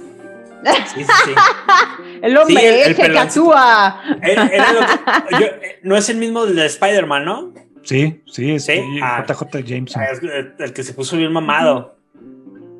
Sí, 0.63 0.81
sí, 0.95 1.03
sí. 1.25 1.31
El 2.21 2.37
hombre 2.37 2.55
Sí, 2.55 2.65
el- 2.67 2.73
el 2.75 2.91
ese 2.91 2.95
que 3.11 3.17
actúa. 3.17 3.99
Era- 4.21 4.45
era 4.47 4.73
lo 4.73 4.79
que- 4.81 5.43
yo- 5.43 5.47
no 5.81 5.95
es 5.97 6.07
el 6.09 6.17
mismo 6.17 6.45
del 6.45 6.55
de 6.55 6.67
Spider-Man, 6.67 7.25
¿no? 7.25 7.53
Sí, 7.81 8.21
sí, 8.27 8.51
es 8.51 8.65
Sí, 8.65 8.73
ah. 9.01 9.25
JJ 9.27 9.63
Jameson. 9.65 9.99
Ah, 10.03 10.05
es 10.11 10.21
el, 10.59 10.71
que 10.73 10.83
se 10.83 10.93
puso 10.93 11.17
bien 11.17 11.31
mamado. 11.33 11.95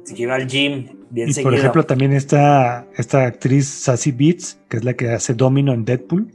Se 0.03 0.15
iba 0.21 0.35
al 0.35 0.45
gym 0.45 0.89
bien 1.09 1.29
Y 1.29 1.33
seguido. 1.33 1.49
por 1.49 1.57
ejemplo, 1.57 1.83
también 1.87 2.13
está 2.13 2.85
esta 2.97 3.25
actriz 3.25 3.67
Sassy 3.67 4.11
Beats, 4.11 4.59
que 4.69 4.77
es 4.77 4.83
la 4.83 4.93
que 4.93 5.09
hace 5.09 5.33
Domino 5.33 5.73
en 5.73 5.85
Deadpool. 5.85 6.27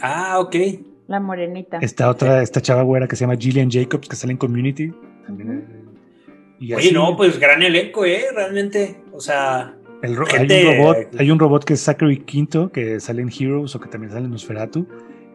Ah, 0.00 0.38
ok. 0.38 0.56
La 1.08 1.18
morenita. 1.20 1.78
Está 1.78 2.08
otra, 2.10 2.42
esta 2.42 2.60
chava 2.60 2.82
güera 2.82 3.08
que 3.08 3.16
se 3.16 3.22
llama 3.24 3.36
Gillian 3.36 3.70
Jacobs, 3.70 4.08
que 4.08 4.14
sale 4.14 4.32
en 4.32 4.38
Community. 4.38 4.92
También, 5.26 5.66
y 6.60 6.74
Oye, 6.74 6.86
así, 6.86 6.94
no, 6.94 7.16
pues 7.16 7.38
gran 7.40 7.62
elenco, 7.62 8.04
¿eh? 8.04 8.24
Realmente. 8.34 9.00
O 9.12 9.20
sea, 9.20 9.74
el 10.02 10.14
ro- 10.16 10.26
gente- 10.26 10.54
hay, 10.54 10.66
un 10.66 10.76
robot, 10.76 10.96
hay 11.18 11.30
un 11.30 11.38
robot 11.38 11.64
que 11.64 11.72
es 11.74 11.80
Zachary 11.82 12.18
Quinto, 12.18 12.70
que 12.70 13.00
sale 13.00 13.22
en 13.22 13.30
Heroes 13.30 13.74
o 13.74 13.80
que 13.80 13.88
también 13.88 14.12
sale 14.12 14.26
en 14.26 14.30
Nosferatu. 14.32 14.86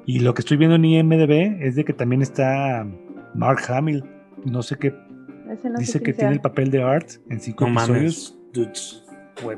Y 0.06 0.20
lo 0.20 0.34
que 0.34 0.42
estoy 0.42 0.58
viendo 0.58 0.76
en 0.76 0.86
IMDB 0.86 1.62
es 1.62 1.76
de 1.76 1.84
que 1.86 1.94
también 1.94 2.22
está 2.22 2.86
Mark 3.34 3.62
Hamill. 3.70 4.04
No 4.46 4.62
sé 4.62 4.78
qué. 4.78 4.92
No 4.92 5.80
dice 5.80 6.00
que 6.02 6.12
sea. 6.12 6.20
tiene 6.20 6.34
el 6.34 6.42
papel 6.42 6.70
de 6.72 6.84
Art 6.84 7.10
en 7.30 7.40
cinco 7.40 7.66
no 7.68 7.72
episodios. 7.80 8.38
mames. 8.38 8.54
dudes. 8.54 9.00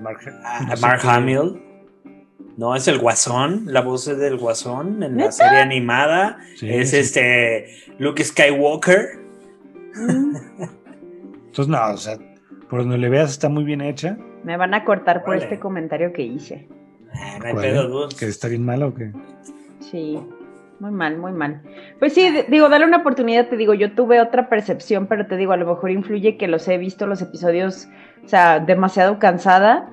Mark, 0.02 0.20
Ah, 0.44 0.68
no 0.70 0.82
Mark 0.82 1.02
qué- 1.02 1.08
Hamill. 1.10 1.62
No, 2.58 2.76
es 2.76 2.88
el 2.88 3.00
Guasón. 3.00 3.64
La 3.68 3.82
voz 3.82 4.08
es 4.08 4.18
del 4.18 4.38
Guasón 4.38 5.04
en 5.04 5.18
la 5.18 5.32
serie 5.32 5.60
animada. 5.60 6.38
Sí, 6.56 6.70
es 6.70 6.92
sí. 6.92 6.98
este 6.98 7.68
Luke 7.98 8.24
Skywalker. 8.24 9.20
Mm, 9.96 10.36
Entonces, 11.48 11.68
no, 11.68 11.94
o 11.94 11.98
sea, 11.98 12.18
por 12.70 12.82
donde 12.82 12.98
le 12.98 13.10
veas 13.10 13.32
está 13.32 13.50
muy 13.50 13.64
bien 13.64 13.82
hecha. 13.82 14.18
Me 14.44 14.58
van 14.58 14.74
a 14.74 14.84
cortar 14.84 15.24
por 15.24 15.36
este 15.36 15.60
comentario 15.60 16.14
que 16.14 16.22
hice. 16.22 16.68
Ah, 17.14 17.38
no 17.40 17.46
hay 17.46 17.54
¿Cuál, 17.54 17.66
pedo. 17.66 18.10
Que 18.10 18.26
está 18.26 18.48
bien 18.48 18.66
mala 18.66 18.88
o 18.88 18.94
qué. 18.94 19.12
Sí, 19.80 20.20
muy 20.80 20.92
mal, 20.92 21.18
muy 21.18 21.32
mal. 21.32 21.62
Pues 22.00 22.14
sí, 22.14 22.30
digo, 22.50 22.68
dale 22.70 22.86
una 22.86 22.98
oportunidad, 22.98 23.48
te 23.48 23.56
digo, 23.56 23.74
yo 23.74 23.94
tuve 23.94 24.20
otra 24.20 24.50
percepción, 24.50 25.08
pero 25.08 25.26
te 25.26 25.38
digo, 25.38 25.54
a 25.54 25.58
lo 25.58 25.66
mejor 25.66 25.92
influye 25.92 26.38
que 26.38 26.48
los 26.48 26.68
he 26.68 26.78
visto 26.78 27.08
los 27.08 27.22
episodios, 27.22 27.88
o 28.24 28.28
sea, 28.28 28.60
demasiado 28.60 29.18
cansada, 29.20 29.90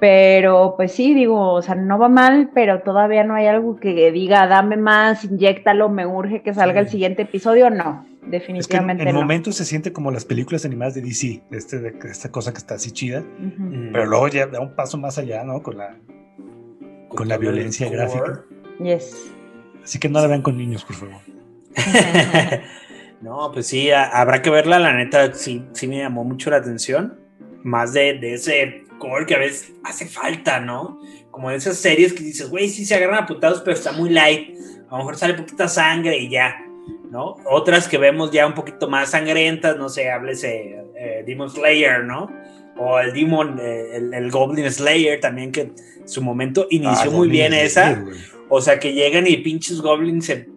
pero 0.00 0.74
pues 0.76 0.92
sí, 0.92 1.14
digo, 1.14 1.52
o 1.52 1.62
sea, 1.62 1.74
no 1.74 1.98
va 1.98 2.08
mal, 2.08 2.50
pero 2.54 2.80
todavía 2.82 3.24
no 3.24 3.34
hay 3.34 3.46
algo 3.46 3.76
que 3.76 4.10
diga, 4.12 4.46
dame 4.46 4.76
más, 4.76 5.24
inyéctalo, 5.24 5.88
me 5.88 6.06
urge 6.06 6.42
que 6.42 6.52
salga 6.52 6.80
Sí. 6.80 6.86
el 6.86 6.88
siguiente 6.90 7.22
episodio, 7.22 7.70
no, 7.70 8.04
Es 8.04 8.18
que 8.18 8.24
en, 8.24 8.30
definitivamente 8.30 9.02
en 9.04 9.14
no. 9.14 9.20
momentos 9.20 9.56
se 9.56 9.64
siente 9.64 9.92
como 9.92 10.10
las 10.10 10.24
películas 10.24 10.64
animadas 10.64 10.94
de 10.94 11.02
DC, 11.02 11.42
este, 11.52 11.78
de, 11.78 11.94
esta 12.10 12.30
cosa 12.30 12.52
que 12.52 12.58
está 12.58 12.74
así 12.74 12.90
chida. 12.90 13.20
Mm. 13.38 13.92
pero 13.92 14.06
luego 14.06 14.28
ya 14.28 14.46
da 14.46 14.60
un 14.60 14.74
paso 14.74 14.98
más 14.98 15.16
allá, 15.18 15.42
¿no? 15.44 15.62
Con 15.62 15.78
la, 15.78 15.96
con 17.08 17.28
la 17.28 17.38
violencia 17.38 17.88
gráfica. 17.88 18.42
Yes. 18.82 19.30
Así 19.82 19.98
que 19.98 20.08
no 20.08 20.20
la 20.20 20.26
vean 20.26 20.42
con 20.42 20.56
niños, 20.58 20.84
por 20.84 20.96
favor. 20.96 21.14
no, 23.20 23.50
pues 23.52 23.66
sí, 23.66 23.90
a- 23.90 24.04
habrá 24.20 24.42
que 24.42 24.50
verla, 24.50 24.78
la 24.78 24.92
neta, 24.92 25.32
sí, 25.34 25.64
sí 25.72 25.86
me 25.88 25.98
llamó 25.98 26.24
mucho 26.24 26.50
la 26.50 26.56
atención. 26.56 27.18
Más 27.62 27.94
de, 27.94 28.18
de 28.18 28.34
ese 28.34 28.83
gore 28.98 29.26
que 29.26 29.34
a 29.34 29.38
veces 29.38 29.72
hace 29.82 30.06
falta, 30.06 30.60
¿no? 30.60 31.00
Como 31.30 31.50
de 31.50 31.56
esas 31.56 31.76
series 31.76 32.12
que 32.12 32.22
dices, 32.22 32.48
güey, 32.48 32.68
sí 32.68 32.84
se 32.84 32.94
agarran 32.94 33.24
a 33.24 33.26
putados, 33.26 33.60
pero 33.60 33.76
está 33.76 33.92
muy 33.92 34.10
light. 34.10 34.56
A 34.88 34.92
lo 34.92 34.98
mejor 34.98 35.16
sale 35.16 35.34
poquita 35.34 35.68
sangre 35.68 36.16
y 36.18 36.28
ya, 36.28 36.56
¿no? 37.10 37.36
Otras 37.50 37.88
que 37.88 37.98
vemos 37.98 38.30
ya 38.30 38.46
un 38.46 38.54
poquito 38.54 38.88
más 38.88 39.10
sangrientas, 39.10 39.76
no 39.76 39.88
sé, 39.88 40.10
háblese 40.10 40.84
eh, 40.96 41.24
Demon 41.26 41.50
Slayer, 41.50 42.04
¿no? 42.04 42.30
O 42.76 42.98
el 42.98 43.12
Demon, 43.12 43.58
eh, 43.60 43.96
el, 43.96 44.14
el 44.14 44.30
Goblin 44.30 44.70
Slayer 44.70 45.20
también, 45.20 45.52
que 45.52 45.60
en 45.62 45.74
su 46.08 46.22
momento 46.22 46.66
inició 46.70 47.10
Ah, 47.10 47.14
muy 47.14 47.28
bien 47.28 47.52
esa. 47.52 48.04
O 48.48 48.60
sea, 48.60 48.78
que 48.78 48.92
llegan 48.92 49.26
y 49.26 49.38
pinches 49.38 49.80
goblins 49.80 50.26
se, 50.26 50.48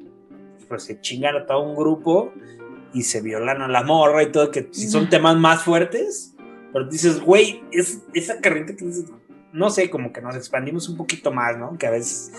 pues, 0.67 0.84
se 0.84 1.00
chingan 1.00 1.36
a 1.36 1.45
todo 1.45 1.62
un 1.62 1.76
grupo 1.76 2.34
y 2.93 3.04
se 3.04 3.21
violan 3.21 3.62
a 3.62 3.67
la 3.67 3.84
morra 3.84 4.23
y 4.23 4.32
todo, 4.32 4.52
que 4.52 4.67
si 4.71 4.88
son 4.88 5.10
temas 5.10 5.38
más 5.38 5.63
fuertes, 5.63 6.36
pero 6.78 6.90
dices, 6.92 7.20
güey, 7.20 7.63
es 7.72 8.04
esa 8.13 8.40
carrita 8.40 8.76
que 8.76 8.86
dices, 8.86 9.06
no 9.52 9.72
sé, 9.72 9.90
como 9.90 10.13
que 10.13 10.22
nos 10.22 10.36
expandimos 10.36 10.88
un 10.90 10.96
poquito 10.96 11.32
más, 11.32 11.58
¿no? 11.58 11.76
Que 11.76 11.88
a 11.88 11.90
veces 11.90 12.32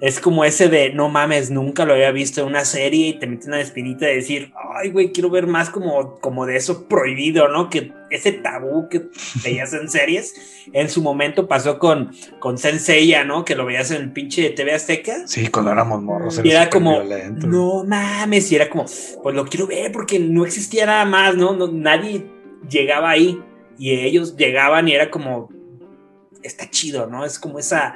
es 0.00 0.18
como 0.18 0.44
ese 0.44 0.68
de, 0.68 0.92
no 0.92 1.08
mames, 1.08 1.48
nunca 1.48 1.84
lo 1.84 1.92
había 1.92 2.10
visto 2.10 2.40
en 2.40 2.48
una 2.48 2.64
serie 2.64 3.06
y 3.06 3.18
te 3.20 3.28
mete 3.28 3.46
una 3.46 3.60
espinita 3.60 4.06
de 4.06 4.16
decir, 4.16 4.52
ay, 4.74 4.90
güey, 4.90 5.12
quiero 5.12 5.30
ver 5.30 5.46
más 5.46 5.70
como, 5.70 6.18
como 6.18 6.44
de 6.44 6.56
eso 6.56 6.88
prohibido, 6.88 7.46
¿no? 7.46 7.70
Que 7.70 7.92
ese 8.10 8.32
tabú 8.32 8.88
que 8.88 9.10
veías 9.44 9.72
en 9.74 9.88
series, 9.88 10.34
en 10.72 10.88
su 10.88 11.02
momento 11.02 11.46
pasó 11.46 11.78
con, 11.78 12.10
con 12.40 12.58
Senseiya, 12.58 13.22
¿no? 13.22 13.44
Que 13.44 13.54
lo 13.54 13.64
veías 13.64 13.92
en 13.92 14.02
el 14.02 14.12
pinche 14.12 14.50
TV 14.50 14.74
Azteca. 14.74 15.28
Sí, 15.28 15.46
cuando 15.46 15.70
éramos 15.70 16.02
morros. 16.02 16.40
Y 16.42 16.50
era 16.50 16.68
como, 16.68 17.00
violento. 17.04 17.46
no 17.46 17.84
mames, 17.84 18.50
y 18.50 18.56
era 18.56 18.68
como, 18.68 18.86
pues 19.22 19.36
lo 19.36 19.44
quiero 19.44 19.68
ver 19.68 19.92
porque 19.92 20.18
no 20.18 20.44
existía 20.44 20.86
nada 20.86 21.04
más, 21.04 21.36
¿no? 21.36 21.54
no 21.54 21.68
nadie 21.68 22.39
llegaba 22.68 23.10
ahí 23.10 23.40
y 23.78 23.92
ellos 23.92 24.36
llegaban 24.36 24.88
y 24.88 24.92
era 24.92 25.10
como, 25.10 25.48
está 26.42 26.68
chido, 26.68 27.06
¿no? 27.06 27.24
Es 27.24 27.38
como 27.38 27.58
esa 27.58 27.94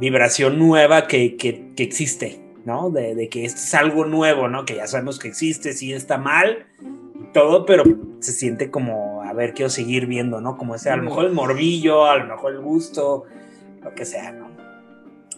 vibración 0.00 0.58
nueva 0.58 1.06
que, 1.06 1.36
que, 1.36 1.72
que 1.76 1.82
existe, 1.82 2.40
¿no? 2.64 2.90
De, 2.90 3.14
de, 3.14 3.28
que 3.28 3.44
esto 3.44 3.60
es 3.60 3.74
algo 3.74 4.04
nuevo, 4.04 4.48
¿no? 4.48 4.64
Que 4.64 4.76
ya 4.76 4.86
sabemos 4.86 5.18
que 5.18 5.28
existe, 5.28 5.72
sí 5.72 5.92
está 5.92 6.18
mal 6.18 6.66
y 6.80 7.32
todo, 7.32 7.66
pero 7.66 7.84
se 8.20 8.32
siente 8.32 8.70
como, 8.70 9.22
a 9.22 9.32
ver, 9.32 9.54
quiero 9.54 9.70
seguir 9.70 10.06
viendo, 10.06 10.40
¿no? 10.40 10.56
Como 10.56 10.74
ese, 10.74 10.90
a 10.90 10.96
lo 10.96 11.04
mejor 11.04 11.26
el 11.26 11.32
morbillo, 11.32 12.06
a 12.06 12.16
lo 12.18 12.26
mejor 12.26 12.52
el 12.52 12.60
gusto, 12.60 13.24
lo 13.82 13.94
que 13.94 14.04
sea, 14.04 14.32
¿no? 14.32 14.50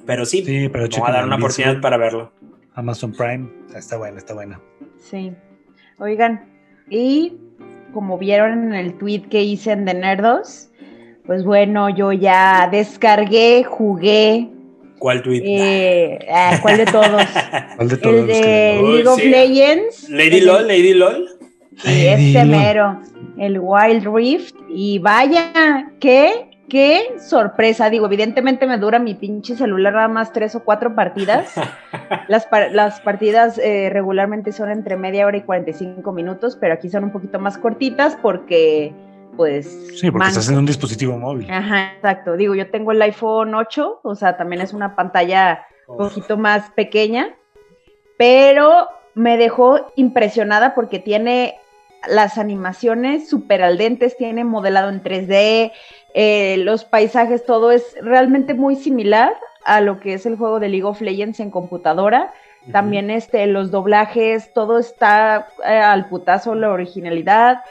Pero 0.06 0.24
sí, 0.26 0.44
Sí, 0.44 0.68
pero 0.68 0.86
voy 0.88 1.08
a 1.08 1.12
dar 1.12 1.24
una 1.24 1.36
oportunidad 1.36 1.80
para 1.80 1.96
verlo. 1.96 2.30
Amazon 2.74 3.12
Prime, 3.12 3.48
está 3.74 3.96
buena, 3.96 4.18
está 4.18 4.34
buena. 4.34 4.60
Sí. 4.98 5.32
Oigan, 5.98 6.46
y 6.90 7.38
como 7.94 8.18
vieron 8.18 8.64
en 8.64 8.74
el 8.74 8.94
tweet 8.98 9.22
que 9.30 9.42
hice 9.42 9.70
en 9.72 9.84
The 9.86 9.94
Nerdos, 9.94 10.68
pues 11.24 11.44
bueno, 11.44 11.88
yo 11.88 12.12
ya 12.12 12.68
descargué, 12.70 13.64
jugué. 13.64 14.48
¿Cuál 14.98 15.22
tweet? 15.22 15.42
Eh, 15.44 16.18
ah, 16.32 16.58
¿Cuál 16.60 16.76
de 16.78 16.84
todos? 16.86 17.22
¿Cuál 17.76 17.88
de 17.88 17.96
todos 17.96 18.14
el 18.20 18.26
que- 18.26 18.32
de 18.32 18.80
Uy, 18.82 18.92
League 18.94 19.08
of 19.08 19.20
sí. 19.20 19.28
Legends. 19.28 20.08
Lady 20.10 20.38
El- 20.38 20.46
LOL, 20.46 20.66
Lady 20.68 20.94
LOL. 20.94 21.28
Lady 21.84 22.32
LOL. 22.32 22.46
mero. 22.48 23.00
El 23.38 23.58
Wild 23.60 24.06
Rift. 24.14 24.54
Y 24.68 24.98
vaya, 24.98 25.90
qué, 26.00 26.50
qué 26.74 27.20
sorpresa. 27.20 27.88
Digo, 27.88 28.06
evidentemente 28.06 28.66
me 28.66 28.78
dura 28.78 28.98
mi 28.98 29.14
pinche 29.14 29.54
celular 29.54 29.92
nada 29.92 30.08
más 30.08 30.32
tres 30.32 30.56
o 30.56 30.64
cuatro 30.64 30.96
partidas. 30.96 31.54
Las, 32.28 32.46
par- 32.46 32.72
las 32.72 33.00
partidas 33.00 33.58
eh, 33.58 33.90
regularmente 33.92 34.50
son 34.50 34.72
entre 34.72 34.96
media 34.96 35.24
hora 35.24 35.36
y 35.36 35.42
45 35.42 36.10
minutos, 36.10 36.58
pero 36.60 36.74
aquí 36.74 36.88
son 36.88 37.04
un 37.04 37.12
poquito 37.12 37.38
más 37.38 37.58
cortitas 37.58 38.18
porque, 38.20 38.92
pues. 39.36 39.66
Sí, 40.00 40.10
porque 40.10 40.26
estás 40.26 40.48
en 40.48 40.58
un 40.58 40.66
dispositivo 40.66 41.16
móvil. 41.16 41.48
Ajá, 41.48 41.92
exacto. 41.94 42.36
Digo, 42.36 42.56
yo 42.56 42.68
tengo 42.70 42.90
el 42.90 43.00
iPhone 43.02 43.54
8, 43.54 44.00
o 44.02 44.14
sea, 44.16 44.36
también 44.36 44.60
es 44.60 44.72
una 44.72 44.96
pantalla 44.96 45.64
un 45.86 45.98
poquito 45.98 46.36
más 46.36 46.70
pequeña, 46.72 47.36
pero 48.18 48.88
me 49.14 49.36
dejó 49.36 49.92
impresionada 49.94 50.74
porque 50.74 50.98
tiene 50.98 51.54
las 52.08 52.36
animaciones 52.36 53.28
súper 53.28 53.62
al 53.62 53.78
dentes, 53.78 54.16
tiene 54.16 54.44
modelado 54.44 54.90
en 54.90 55.02
3D, 55.02 55.72
eh, 56.14 56.58
los 56.58 56.84
paisajes, 56.84 57.44
todo 57.44 57.72
es 57.72 57.96
realmente 58.00 58.54
muy 58.54 58.76
similar 58.76 59.34
a 59.64 59.80
lo 59.80 59.98
que 59.98 60.14
es 60.14 60.26
el 60.26 60.36
juego 60.36 60.60
de 60.60 60.68
League 60.68 60.84
of 60.84 61.00
Legends 61.00 61.40
en 61.40 61.50
computadora. 61.50 62.32
También 62.70 63.10
este, 63.10 63.46
los 63.46 63.70
doblajes, 63.70 64.54
todo 64.54 64.78
está 64.78 65.48
eh, 65.66 65.76
al 65.76 66.08
putazo, 66.08 66.54
la 66.54 66.70
originalidad. 66.70 67.62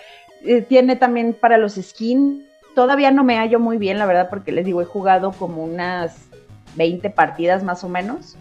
Eh, 0.43 0.61
tiene 0.61 0.97
también 0.97 1.33
para 1.33 1.57
los 1.57 1.75
skins. 1.75 2.43
Todavía 2.75 3.11
no 3.11 3.23
me 3.23 3.37
hallo 3.37 3.59
muy 3.59 3.77
bien, 3.77 3.97
la 3.97 4.05
verdad, 4.05 4.29
porque 4.29 4.51
les 4.51 4.65
digo, 4.65 4.81
he 4.81 4.85
jugado 4.85 5.31
como 5.31 5.63
unas 5.63 6.27
20 6.75 7.09
partidas 7.11 7.63
más 7.63 7.83
o 7.83 7.89
menos. 7.89 8.35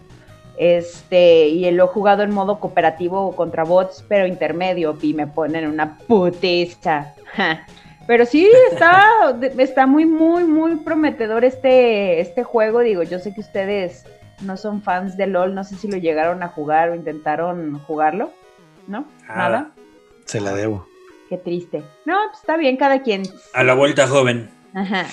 Este, 0.57 1.47
y 1.47 1.71
lo 1.71 1.85
he 1.85 1.87
jugado 1.87 2.23
en 2.23 2.31
modo 2.31 2.59
cooperativo 2.59 3.35
contra 3.35 3.63
bots, 3.63 4.03
pero 4.07 4.27
intermedio, 4.27 4.97
y 5.01 5.13
me 5.13 5.27
ponen 5.27 5.67
una 5.67 5.97
putiza. 5.97 7.13
Pero 8.07 8.25
sí, 8.25 8.49
está, 8.71 9.33
está 9.57 9.87
muy, 9.87 10.05
muy, 10.05 10.43
muy 10.43 10.75
prometedor 10.77 11.45
este, 11.45 12.19
este 12.19 12.43
juego. 12.43 12.79
Digo, 12.81 13.03
yo 13.03 13.19
sé 13.19 13.33
que 13.33 13.41
ustedes 13.41 14.05
no 14.41 14.57
son 14.57 14.81
fans 14.81 15.15
de 15.17 15.27
LOL, 15.27 15.55
no 15.55 15.63
sé 15.63 15.75
si 15.75 15.87
lo 15.87 15.97
llegaron 15.97 16.43
a 16.43 16.49
jugar 16.49 16.89
o 16.89 16.95
intentaron 16.95 17.79
jugarlo. 17.79 18.31
¿no? 18.87 19.05
Ah. 19.27 19.35
Nada. 19.37 19.71
Se 20.25 20.41
la 20.41 20.53
debo. 20.53 20.87
Qué 21.29 21.37
triste. 21.37 21.83
No, 22.05 22.15
pues 22.29 22.39
está 22.41 22.57
bien, 22.57 22.77
cada 22.77 23.01
quien. 23.01 23.23
A 23.53 23.63
la 23.63 23.73
vuelta 23.73 24.07
joven. 24.07 24.49
Ajá. 24.73 25.05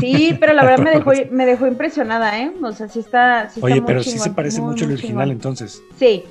Sí, 0.00 0.36
pero 0.40 0.52
la 0.52 0.64
verdad 0.64 0.84
me 0.84 0.90
dejó, 0.90 1.12
me 1.30 1.46
dejó 1.46 1.66
impresionada, 1.66 2.40
¿eh? 2.40 2.52
O 2.62 2.72
sea, 2.72 2.88
sí 2.88 3.00
está. 3.00 3.48
sí 3.48 3.60
está 3.60 3.66
Oye, 3.66 3.76
muy 3.76 3.86
pero 3.86 4.02
sí 4.02 4.18
se 4.18 4.30
parece 4.30 4.60
muy, 4.60 4.70
mucho 4.70 4.84
al 4.84 4.92
original 4.92 5.10
chingón. 5.12 5.30
entonces. 5.30 5.82
Sí. 5.98 6.24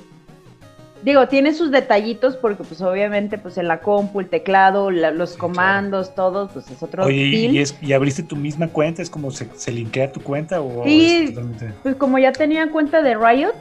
Digo, 1.02 1.26
tiene 1.26 1.52
sus 1.52 1.72
detallitos 1.72 2.36
porque 2.36 2.62
pues 2.62 2.80
obviamente 2.80 3.36
pues 3.36 3.58
en 3.58 3.66
la 3.66 3.80
compu, 3.80 4.20
el 4.20 4.28
teclado, 4.28 4.90
la- 4.92 5.10
los 5.10 5.30
Sí, 5.32 5.38
comandos, 5.38 6.14
todos, 6.14 6.52
pues 6.52 6.70
es 6.70 6.80
otro 6.82 7.04
Oye, 7.06 7.16
¿y, 7.24 7.58
es, 7.58 7.76
¿y 7.82 7.92
abriste 7.92 8.22
tu 8.22 8.36
misma 8.36 8.68
cuenta? 8.68 9.02
¿Es 9.02 9.10
como 9.10 9.30
se, 9.32 9.48
se 9.56 9.72
linkea 9.72 10.12
tu 10.12 10.20
cuenta 10.22 10.60
o 10.60 10.84
Sí. 10.84 11.26
totalmente- 11.34 11.72
Pues 11.82 11.96
como 11.96 12.18
ya 12.20 12.30
tenía 12.30 12.70
cuenta 12.70 13.02
de 13.02 13.16
Riot, 13.16 13.52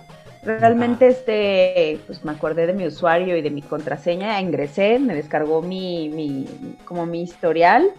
realmente 0.44 1.08
este, 1.08 2.00
pues 2.06 2.24
me 2.24 2.32
acordé 2.32 2.68
de 2.68 2.74
mi 2.74 2.86
usuario 2.86 3.36
y 3.36 3.42
de 3.42 3.50
mi 3.50 3.64
contraseña, 3.64 4.40
ingresé, 4.40 5.00
me 5.00 5.16
descargó 5.16 5.64
mi, 5.64 6.10
mi, 6.10 6.46
como 6.86 7.08
mi 7.08 7.24
historial, 7.24 7.90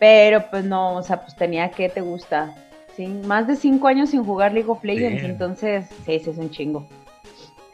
pero 0.00 0.44
pues 0.50 0.64
no, 0.64 0.96
o 0.96 1.02
sea, 1.04 1.20
pues 1.22 1.36
tenía 1.36 1.70
que, 1.70 1.88
¿te 1.88 2.00
gusta? 2.00 2.54
Sí, 2.96 3.06
más 3.06 3.46
de 3.46 3.54
cinco 3.54 3.86
años 3.86 4.10
sin 4.10 4.24
jugar 4.24 4.52
League 4.52 4.68
of 4.68 4.82
Legends, 4.82 5.20
Bien. 5.20 5.30
entonces, 5.30 5.86
sí, 6.04 6.18
sí 6.18 6.30
es 6.30 6.36
un 6.36 6.50
chingo. 6.50 6.86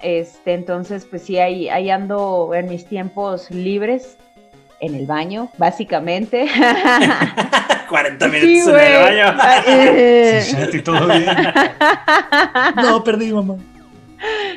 Este, 0.00 0.54
entonces, 0.54 1.04
pues 1.04 1.22
sí, 1.22 1.38
ahí, 1.38 1.68
ahí 1.68 1.90
ando 1.90 2.52
en 2.54 2.68
mis 2.68 2.86
tiempos 2.86 3.50
libres, 3.50 4.16
en 4.80 4.94
el 4.94 5.06
baño, 5.06 5.50
básicamente. 5.58 6.46
40 7.88 8.28
minutos 8.28 8.64
Sí, 8.64 8.70
en 8.70 8.78
el 8.78 9.02
baño. 9.02 9.38
Ah, 9.40 9.62
eh. 9.66 10.68
Sí, 10.70 10.82
todo 10.82 11.06
bien. 11.06 11.26
no, 12.76 13.02
perdí, 13.02 13.32
mamá. 13.32 13.56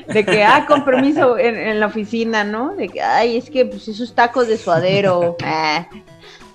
De 0.08 0.26
que, 0.26 0.44
ah, 0.44 0.66
compromiso 0.68 1.38
en, 1.38 1.56
en 1.56 1.80
la 1.80 1.88
oficina, 1.88 2.44
¿no? 2.44 2.76
De 2.76 2.90
que, 2.90 3.02
ay, 3.02 3.38
es 3.38 3.50
que 3.50 3.66
pues 3.66 3.88
esos 3.88 4.14
tacos 4.14 4.48
de 4.48 4.58
suadero. 4.58 5.38
ah. 5.44 5.88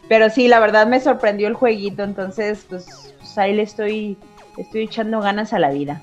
Pero 0.09 0.31
sí, 0.31 0.47
la 0.49 0.61
verdad 0.61 0.87
me 0.87 1.01
sorprendió 1.01 1.49
el 1.49 1.55
jueguito, 1.55 2.05
entonces, 2.05 2.65
pues, 2.69 3.15
pues, 3.19 3.39
ahí 3.39 3.55
le 3.55 3.63
estoy, 3.63 4.17
le 4.57 4.63
estoy 4.63 4.83
echando 4.83 5.21
ganas 5.21 5.53
a 5.53 5.59
la 5.59 5.71
vida. 5.71 6.01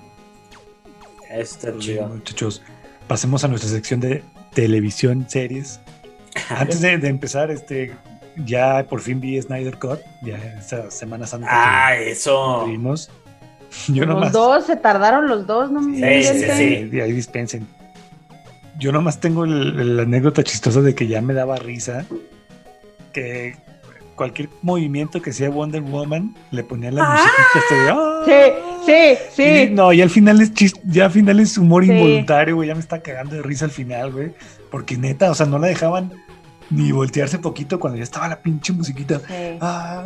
Está 1.34 1.70
Bien, 1.70 1.80
chido. 1.80 2.08
muchachos, 2.10 2.62
pasemos 3.08 3.44
a 3.44 3.48
nuestra 3.48 3.70
sección 3.70 4.00
de 4.00 4.24
televisión, 4.54 5.26
series. 5.28 5.80
Antes 6.50 6.82
de, 6.82 6.98
de 6.98 7.08
empezar, 7.10 7.52
este, 7.52 7.94
ya 8.46 8.86
por 8.90 9.02
fin 9.02 9.20
vi 9.20 9.42
Snyder 9.42 9.78
Cut, 9.78 10.00
ya 10.22 10.38
esta 10.60 10.90
Semana 10.92 11.26
Santa 11.28 11.48
Ah, 11.50 11.92
que 11.96 12.12
eso. 12.12 12.66
vimos. 12.68 13.10
Yo 13.88 14.06
los 14.06 14.16
nomás. 14.16 14.32
dos, 14.32 14.66
se 14.68 14.76
tardaron 14.76 15.28
los 15.28 15.48
dos, 15.48 15.72
¿no? 15.72 15.82
Sí, 15.82 15.88
me 16.02 16.24
sí, 16.24 16.46
sí. 16.58 16.84
de 16.90 17.02
ahí 17.02 17.12
dispensen. 17.12 17.68
Yo 18.80 18.92
nomás 18.92 19.20
tengo 19.20 19.46
el- 19.46 19.98
la 19.98 20.04
anécdota 20.04 20.44
chistosa 20.44 20.82
de 20.82 20.94
que 20.96 21.08
ya 21.08 21.22
me 21.22 21.34
daba 21.34 21.56
risa 21.58 22.06
que 23.14 23.56
cualquier 24.16 24.50
movimiento 24.62 25.22
que 25.22 25.32
sea 25.34 25.50
Wonder 25.50 25.82
Woman 25.82 26.36
le 26.52 26.64
ponían 26.64 26.96
la 26.96 27.04
musiquita 27.10 27.60
hasta 27.60 27.76
de, 27.76 27.90
"Ah". 27.92 28.22
Sí, 28.26 28.73
sí, 28.86 29.18
sí. 29.36 29.44
Y 29.44 29.70
no, 29.72 29.92
y 29.94 30.02
al 30.02 30.10
final 30.10 30.42
es 30.42 30.54
chis- 30.54 30.80
ya 30.86 31.06
al 31.06 31.12
final 31.12 31.40
es 31.40 31.58
humor 31.58 31.84
Sí. 31.86 31.92
involuntario, 31.92 32.56
güey. 32.56 32.68
Ya 32.68 32.76
me 32.76 32.82
está 32.82 33.00
cagando 33.02 33.36
de 33.36 33.42
risa 33.42 33.66
al 33.66 33.72
final, 33.72 34.12
güey. 34.12 34.32
Porque 34.72 34.98
neta, 34.98 35.32
o 35.32 35.36
sea, 35.36 35.46
no 35.46 35.60
la 35.60 35.68
dejaban 35.68 36.12
ni 36.70 36.92
voltearse 36.92 37.38
poquito 37.40 37.80
cuando 37.80 37.98
ya 37.98 38.04
estaba 38.04 38.28
la 38.28 38.42
pinche 38.42 38.74
musiquita. 38.74 39.20
Sí. 39.20 39.58
Ah, 39.62 40.04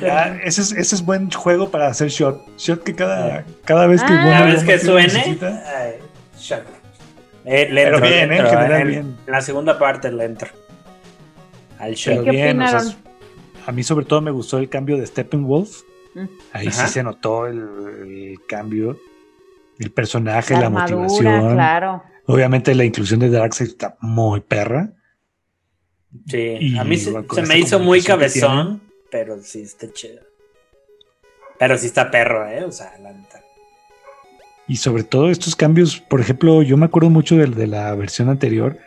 ya, 0.00 0.38
ese 0.44 0.60
es, 0.62 0.72
ese 0.72 0.94
es 0.96 1.04
buen 1.04 1.30
juego 1.30 1.70
para 1.70 1.88
hacer 1.88 2.08
shot. 2.08 2.40
Shot 2.58 2.82
que 2.84 2.94
cada, 2.94 3.44
cada 3.64 3.86
vez 3.86 4.02
que 4.02 4.12
Ah. 4.12 4.24
Cada 4.24 4.44
vez 4.46 4.64
que 4.64 4.78
suene. 4.78 5.08
musiquita- 5.12 5.62
ay, 5.76 5.92
shut. 6.38 6.60
Eh, 7.44 7.68
le 7.70 7.84
Pero 7.84 7.96
entro, 7.96 8.08
bien, 8.10 8.28
le 8.28 8.34
eh, 8.34 8.38
en 8.38 8.44
entro, 8.44 8.58
general 8.58 8.80
en, 8.82 8.88
bien. 8.88 9.16
en 9.26 9.32
la 9.32 9.40
segunda 9.40 9.78
parte 9.78 10.12
le 10.12 10.24
entro. 10.24 10.48
Al 11.78 11.94
show. 11.94 12.12
Pero 12.14 12.24
¿Qué 12.24 12.30
bien, 12.32 12.60
o 12.60 12.68
sea, 12.68 12.80
a 13.66 13.72
mí 13.72 13.82
sobre 13.82 14.04
todo 14.04 14.20
me 14.20 14.30
gustó 14.30 14.58
el 14.58 14.68
cambio 14.68 14.96
de 14.98 15.06
Steppenwolf. 15.06 15.82
Ahí 16.52 16.68
Ajá. 16.68 16.86
sí 16.86 16.92
se 16.94 17.02
notó 17.02 17.46
el, 17.46 17.58
el 17.58 18.36
cambio. 18.46 18.98
El 19.78 19.90
personaje, 19.92 20.54
la 20.54 20.60
la, 20.60 20.66
armadura, 20.66 20.96
motivación. 20.96 21.54
claro. 21.54 22.02
Obviamente 22.26 22.74
la 22.74 22.84
inclusión 22.84 23.20
de 23.20 23.30
Darkseid 23.30 23.68
está 23.68 23.96
muy 24.00 24.40
perra. 24.40 24.92
Sí, 26.26 26.56
Y 26.60 26.78
a 26.78 26.84
mí 26.84 26.96
se, 26.96 27.12
me 27.46 27.58
hizo 27.58 27.78
muy 27.78 28.02
cabezón, 28.02 28.82
pero 29.10 29.40
sí 29.42 29.62
está 29.62 29.90
chido. 29.92 30.20
Pero 31.58 31.78
sí 31.78 31.86
está 31.86 32.10
perro, 32.10 32.46
¿eh? 32.48 32.64
O 32.64 32.72
sea, 32.72 32.92
la 33.00 33.12
neta. 33.12 33.40
Y 34.66 34.76
sobre 34.76 35.04
todo 35.04 35.30
estos 35.30 35.56
cambios, 35.56 36.00
por 36.00 36.20
ejemplo, 36.20 36.62
yo 36.62 36.76
me 36.76 36.86
acuerdo 36.86 37.08
mucho 37.08 37.36
de, 37.36 37.46
de 37.46 37.66
la 37.66 37.94
versión 37.94 38.28
anterior, 38.28 38.78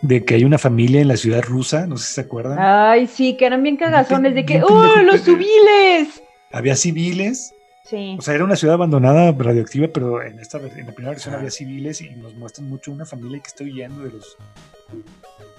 de 0.00 0.24
que 0.24 0.34
hay 0.34 0.44
una 0.44 0.58
familia 0.58 1.00
en 1.00 1.08
la 1.08 1.16
ciudad 1.16 1.42
rusa, 1.42 1.86
no 1.86 1.96
sé 1.96 2.06
si 2.06 2.14
se 2.14 2.20
acuerdan. 2.22 2.58
Ay, 2.60 3.06
sí, 3.06 3.36
que 3.36 3.46
eran 3.46 3.62
bien 3.62 3.76
cagazones 3.76 4.34
de 4.34 4.44
que, 4.44 4.62
¡oh, 4.62 4.96
los 5.04 5.20
civiles! 5.22 6.21
Había 6.52 6.76
civiles, 6.76 7.52
Sí. 7.84 8.16
o 8.18 8.22
sea, 8.22 8.34
era 8.34 8.44
una 8.44 8.56
ciudad 8.56 8.74
abandonada, 8.74 9.32
radioactiva, 9.32 9.88
pero 9.92 10.22
en 10.22 10.38
esta 10.38 10.58
en 10.58 10.86
la 10.86 10.92
primera 10.92 11.10
versión 11.10 11.34
había 11.34 11.50
civiles 11.50 12.00
y 12.00 12.10
nos 12.10 12.34
muestran 12.34 12.68
mucho 12.68 12.92
una 12.92 13.04
familia 13.04 13.40
que 13.40 13.48
está 13.48 13.64
huyendo 13.64 14.02
de 14.02 14.10
los 14.12 14.36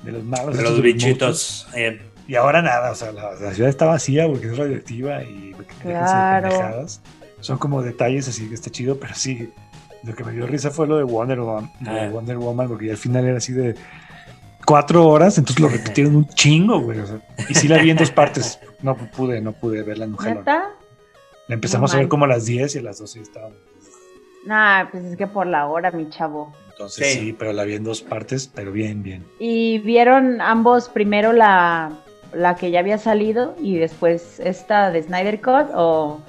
de 0.04 0.12
los 0.12 0.24
malos. 0.24 0.56
De 0.58 0.64
los 0.64 0.82
bichitos. 0.82 1.68
eh, 1.76 2.02
Y 2.28 2.36
ahora 2.36 2.62
nada, 2.62 2.92
o 2.92 2.96
sea, 2.96 3.12
la, 3.12 3.34
la 3.34 3.54
ciudad 3.54 3.70
está 3.70 3.86
vacía 3.86 4.26
porque 4.28 4.48
es 4.48 4.58
radioactiva 4.58 5.24
y 5.24 5.54
Claro. 5.82 6.50
pendejadas. 6.50 7.02
Son 7.42 7.58
como 7.58 7.82
detalles 7.82 8.28
así 8.30 8.48
que 8.48 8.56
está 8.56 8.70
chido, 8.70 8.98
pero 8.98 9.14
sí, 9.16 9.50
lo 10.04 10.16
que 10.16 10.24
me 10.24 10.32
dio 10.32 10.48
risa 10.48 10.72
fue 10.72 10.88
lo 10.88 10.98
de 10.98 11.04
Wonder 11.04 11.42
Woman, 11.42 11.70
de 11.82 11.90
Ah. 11.90 12.10
Wonder 12.10 12.38
Woman 12.38 12.68
porque 12.70 12.90
al 12.92 12.98
final 12.98 13.26
era 13.26 13.38
así 13.38 13.52
de 13.52 13.76
cuatro 14.66 15.06
horas, 15.08 15.38
entonces 15.38 15.60
lo 15.62 15.68
repitieron 15.68 16.16
un 16.16 16.28
chingo, 16.30 16.80
güey. 16.80 17.00
o 17.00 17.06
sea, 17.08 17.20
y 17.50 17.54
sí 17.54 17.68
la 17.68 17.80
vi 17.80 17.90
en 17.90 17.98
dos 17.98 18.12
partes. 18.12 18.60
No 18.82 18.96
pude, 18.96 19.42
no 19.42 19.52
pude 19.52 19.84
verla 19.84 20.06
en 20.06 20.12
un. 20.12 20.18
La 21.48 21.56
empezamos 21.56 21.92
No 21.92 21.98
a 21.98 22.00
ver 22.00 22.08
como 22.10 22.26
a 22.26 22.28
las 22.28 22.46
10 22.46 22.76
y 22.76 22.80
a 22.80 22.82
las 22.84 23.00
12 23.00 23.20
estábamos. 23.22 23.58
Nah, 24.46 24.90
pues 24.92 25.04
es 25.06 25.18
que 25.18 25.28
por 25.28 25.48
la 25.48 25.68
hora, 25.68 25.92
mi 25.92 26.10
chavo. 26.10 26.54
Entonces 26.72 27.14
Sí. 27.14 27.20
sí. 27.20 27.34
pero 27.34 27.54
la 27.54 27.64
vi 27.64 27.76
en 27.76 27.84
dos 27.84 28.02
partes, 28.02 28.50
pero 28.54 28.72
bien, 28.72 29.04
bien. 29.04 29.26
¿Y 29.40 29.80
vieron 29.80 30.42
ambos 30.42 30.90
primero 30.90 31.32
la, 31.34 31.92
la 32.34 32.56
que 32.56 32.72
ya 32.72 32.80
había 32.80 32.98
salido 32.98 33.56
y 33.62 33.78
después 33.78 34.40
esta 34.40 34.90
de 34.92 35.04
Snyder 35.04 35.40
Cut 35.40 35.70
o, 35.76 36.20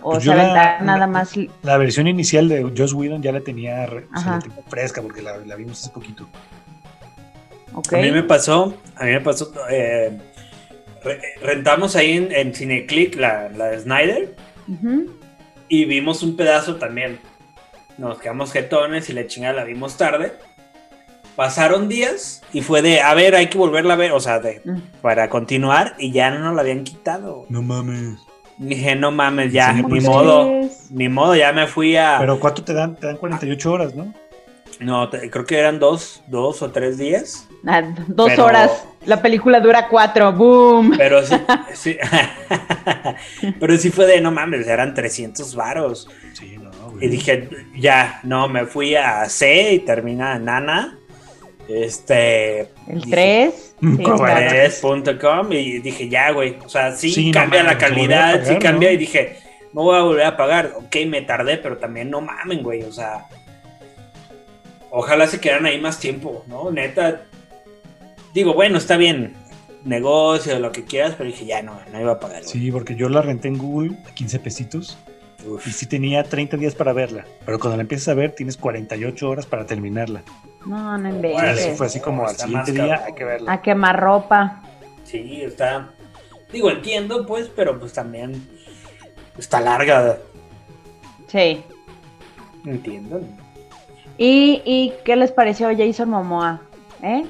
o 0.00 0.10
Pues 0.12 0.24
se 0.24 0.30
la- 0.34 0.80
nada 0.80 0.98
la- 0.98 1.06
más? 1.06 1.32
La 1.62 1.76
versión 1.76 2.08
inicial 2.08 2.48
de 2.48 2.62
Joss 2.76 2.94
Whedon 2.94 3.22
ya 3.22 3.32
la 3.32 3.40
tenía, 3.42 3.84
re- 3.86 4.06
o 4.14 4.18
sea, 4.18 4.20
Ajá. 4.20 4.30
la 4.36 4.38
tengo 4.40 4.62
fresca 4.68 5.02
porque 5.02 5.22
la, 5.22 5.36
la 5.38 5.54
vimos 5.56 5.80
hace 5.80 5.90
poquito. 5.90 6.26
A 7.92 7.96
mí 7.96 8.10
me 8.10 8.22
pasó, 8.22 8.74
a 8.96 9.04
mí 9.04 9.10
me 9.12 9.20
pasó, 9.20 9.50
eh, 9.70 10.18
re- 11.04 11.20
rentamos 11.42 11.96
ahí 11.96 12.12
en, 12.16 12.32
en 12.32 12.54
Cineclick 12.54 13.16
la, 13.16 13.48
la 13.50 13.66
de 13.66 13.80
Snyder 13.80 14.34
Y 15.68 15.84
vimos 15.86 16.22
un 16.22 16.36
pedazo 16.36 16.76
también. 16.76 17.18
Nos 17.98 18.18
quedamos 18.18 18.52
jetones 18.52 19.08
y 19.10 19.12
la 19.12 19.26
chingada 19.26 19.54
la 19.54 19.64
vimos 19.64 19.96
tarde. 19.96 20.32
Pasaron 21.36 21.88
días 21.88 22.42
y 22.52 22.60
fue 22.60 22.82
de, 22.82 23.00
a 23.00 23.14
ver, 23.14 23.34
hay 23.34 23.46
que 23.48 23.56
volverla 23.56 23.94
a 23.94 23.96
ver, 23.96 24.12
o 24.12 24.20
sea, 24.20 24.38
de, 24.38 24.60
Mm. 24.64 24.78
para 25.00 25.30
continuar 25.30 25.94
y 25.98 26.12
ya 26.12 26.30
no 26.30 26.40
nos 26.40 26.54
la 26.54 26.60
habían 26.60 26.84
quitado. 26.84 27.46
No 27.48 27.62
mames. 27.62 28.18
Dije, 28.58 28.94
no 28.96 29.10
mames, 29.10 29.50
ya, 29.52 29.74
Sí, 29.74 29.82
ni 29.82 30.00
modo, 30.00 30.50
ni 30.90 31.08
modo, 31.08 31.34
ya 31.34 31.52
me 31.52 31.66
fui 31.66 31.96
a... 31.96 32.16
Pero 32.20 32.38
¿cuánto 32.38 32.62
te 32.62 32.74
dan? 32.74 32.96
Te 32.96 33.06
dan 33.06 33.16
48 33.16 33.72
horas, 33.72 33.94
¿no? 33.94 34.12
No, 34.78 35.08
te- 35.08 35.30
creo 35.30 35.46
que 35.46 35.58
eran 35.58 35.78
dos, 35.78 36.22
dos 36.26 36.60
o 36.60 36.70
tres 36.70 36.98
días. 36.98 37.48
Ah, 37.66 37.82
dos 38.08 38.30
Pero- 38.30 38.44
horas. 38.46 38.84
La 39.04 39.20
película 39.20 39.58
dura 39.58 39.88
cuatro. 39.88 40.32
¡Boom! 40.32 40.94
Pero 40.96 41.22
sí, 41.26 41.34
sí. 41.74 41.96
pero 43.60 43.76
sí 43.76 43.90
fue 43.90 44.06
de, 44.06 44.20
no 44.20 44.30
mames, 44.30 44.66
eran 44.68 44.94
300 44.94 45.56
varos. 45.56 46.08
Sí, 46.34 46.56
no, 46.56 46.70
güey. 46.92 47.06
Y 47.06 47.08
dije, 47.08 47.48
ya, 47.76 48.20
no, 48.22 48.46
me 48.48 48.64
fui 48.66 48.94
a 48.94 49.28
C 49.28 49.72
y 49.72 49.78
termina 49.80 50.38
Nana. 50.38 50.98
Este. 51.68 52.60
El 52.86 53.00
dije, 53.00 53.10
3. 53.10 53.74
Mm, 53.80 53.96
Sí, 55.50 55.56
y 55.56 55.78
dije, 55.80 56.08
ya, 56.08 56.30
güey. 56.30 56.56
O 56.64 56.68
sea, 56.68 56.92
sí, 56.92 57.10
Sí, 57.10 57.26
no 57.32 57.40
cambia 57.40 57.64
la 57.64 57.72
mames, 57.72 57.88
calidad, 57.88 58.44
sí 58.44 58.56
cambia. 58.58 58.90
¿no? 58.90 58.94
Y 58.94 58.98
dije, 58.98 59.38
no 59.72 59.82
voy 59.82 59.96
a 59.96 60.02
volver 60.02 60.26
a 60.26 60.36
pagar. 60.36 60.74
Ok, 60.76 60.94
me 61.08 61.22
tardé, 61.22 61.56
pero 61.58 61.76
también 61.78 62.08
no 62.08 62.20
mamen, 62.20 62.62
güey. 62.62 62.82
O 62.84 62.92
sea, 62.92 63.26
ojalá 64.90 65.26
se 65.26 65.40
quedaran 65.40 65.66
ahí 65.66 65.80
más 65.80 65.98
tiempo, 65.98 66.44
¿no? 66.46 66.70
Neta. 66.70 67.22
Digo, 68.34 68.54
bueno, 68.54 68.78
está 68.78 68.96
bien. 68.96 69.34
Negocio, 69.84 70.58
lo 70.60 70.70
que 70.70 70.84
quieras, 70.84 71.14
pero 71.18 71.28
dije, 71.28 71.44
ya 71.44 71.60
no, 71.62 71.80
no 71.92 72.00
iba 72.00 72.12
a 72.12 72.20
pagar. 72.20 72.44
Sí, 72.44 72.70
porque 72.70 72.94
yo 72.94 73.08
la 73.08 73.20
renté 73.20 73.48
en 73.48 73.58
Google 73.58 73.98
a 74.08 74.14
15 74.14 74.38
pesitos 74.38 74.96
Uf. 75.44 75.66
y 75.66 75.72
sí 75.72 75.86
tenía 75.86 76.22
30 76.22 76.56
días 76.56 76.74
para 76.76 76.92
verla. 76.92 77.24
Pero 77.44 77.58
cuando 77.58 77.76
la 77.76 77.82
empiezas 77.82 78.08
a 78.08 78.14
ver, 78.14 78.32
tienes 78.32 78.56
48 78.56 79.28
horas 79.28 79.46
para 79.46 79.66
terminarla. 79.66 80.22
No, 80.64 80.96
no 80.98 81.08
inventes. 81.08 81.60
sí 81.60 81.70
fue 81.76 81.86
así 81.86 81.98
como 81.98 82.26
al 82.28 82.36
siguiente 82.36 82.70
día, 82.70 82.86
cabrón. 82.86 83.06
hay 83.06 83.14
que 83.14 83.24
verla. 83.24 83.52
A 83.52 83.62
quemar 83.62 84.00
ropa. 84.00 84.62
Sí, 85.02 85.42
está. 85.42 85.90
Digo, 86.52 86.70
entiendo, 86.70 87.26
pues, 87.26 87.50
pero 87.54 87.80
pues 87.80 87.92
también 87.92 88.40
está 89.36 89.60
larga. 89.60 90.18
Sí. 91.26 91.64
Entiendo. 92.64 93.20
¿Y, 94.16 94.62
¿Y 94.64 94.92
qué 95.04 95.16
les 95.16 95.32
pareció 95.32 95.70
Jason 95.76 96.10
Momoa? 96.10 96.60
¿Eh? 97.02 97.24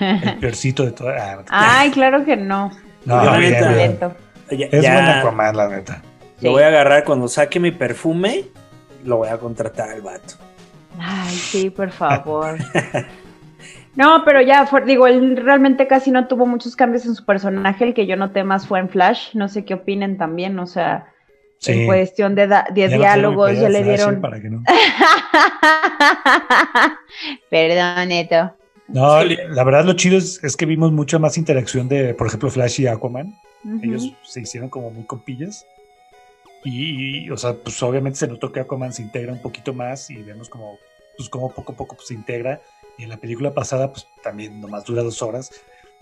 El 0.00 0.38
peorcito 0.40 0.84
de 0.84 0.92
todas. 0.92 1.44
Ah, 1.50 1.80
Ay, 1.80 1.90
claro 1.90 2.24
que 2.24 2.36
no. 2.36 2.70
no, 3.04 3.24
la 3.24 3.36
bien, 3.36 3.52
neta. 3.52 3.68
bien. 3.68 3.78
Lento. 3.78 4.16
Ya- 4.50 4.66
Es 4.70 4.82
ya 4.82 4.92
buen 4.94 5.04
Aquaman, 5.06 5.56
la 5.56 5.68
neta. 5.68 6.02
Sí. 6.38 6.46
Lo 6.46 6.52
voy 6.52 6.62
a 6.62 6.68
agarrar 6.68 7.04
cuando 7.04 7.28
saque 7.28 7.60
mi 7.60 7.70
perfume. 7.70 8.44
Lo 9.04 9.18
voy 9.18 9.28
a 9.28 9.38
contratar 9.38 9.90
al 9.90 10.00
vato. 10.02 10.34
Ay, 10.98 11.34
sí, 11.34 11.70
por 11.70 11.90
favor. 11.92 12.56
No, 13.94 14.22
pero 14.24 14.40
ya, 14.40 14.64
fue- 14.66 14.84
digo, 14.84 15.06
él 15.06 15.36
realmente 15.36 15.86
casi 15.86 16.10
no 16.10 16.26
tuvo 16.26 16.46
muchos 16.46 16.74
cambios 16.76 17.04
en 17.04 17.14
su 17.14 17.24
personaje. 17.26 17.84
El 17.84 17.92
que 17.94 18.06
yo 18.06 18.16
noté 18.16 18.44
más 18.44 18.66
fue 18.66 18.78
en 18.80 18.88
Flash. 18.88 19.34
No 19.34 19.48
sé 19.48 19.64
qué 19.66 19.74
opinen 19.74 20.16
también, 20.16 20.58
o 20.58 20.66
sea, 20.66 21.06
Sí. 21.58 21.72
en 21.72 21.86
cuestión 21.86 22.34
de, 22.34 22.46
de 22.46 22.54
Ya 22.74 22.88
no 22.88 22.96
diálogos, 22.98 23.52
ya 23.58 23.68
le 23.68 23.82
Flash, 23.84 23.96
dieron. 23.96 24.14
¿eh? 24.14 24.18
Para 24.20 24.40
que 24.40 24.50
no. 24.50 24.62
Perdón, 27.50 28.08
Neto. 28.08 28.56
No, 28.92 29.22
la 29.24 29.64
verdad 29.64 29.84
lo 29.84 29.94
chido 29.94 30.18
es, 30.18 30.42
es 30.44 30.56
que 30.56 30.66
vimos 30.66 30.92
mucha 30.92 31.18
más 31.18 31.38
interacción 31.38 31.88
de, 31.88 32.14
por 32.14 32.26
ejemplo, 32.26 32.50
Flash 32.50 32.80
y 32.80 32.86
Aquaman. 32.86 33.38
Ellos 33.82 34.12
se 34.24 34.40
hicieron 34.40 34.68
como 34.68 34.90
muy 34.90 35.04
compillas. 35.04 35.66
Y, 36.64 37.24
y, 37.26 37.30
o 37.30 37.36
sea, 37.36 37.54
pues 37.54 37.82
obviamente 37.82 38.18
se 38.18 38.28
notó 38.28 38.52
que 38.52 38.60
Aquaman 38.60 38.92
se 38.92 39.02
integra 39.02 39.32
un 39.32 39.40
poquito 39.42 39.72
más 39.72 40.10
y 40.10 40.16
vemos 40.16 40.48
como, 40.48 40.78
pues 41.16 41.28
como 41.28 41.50
poco 41.52 41.72
a 41.72 41.76
poco 41.76 41.96
pues, 41.96 42.08
se 42.08 42.14
integra. 42.14 42.60
Y 42.98 43.04
en 43.04 43.08
la 43.08 43.16
película 43.16 43.54
pasada, 43.54 43.92
pues 43.92 44.06
también 44.22 44.60
nomás 44.60 44.84
dura 44.84 45.02
dos 45.02 45.22
horas. 45.22 45.50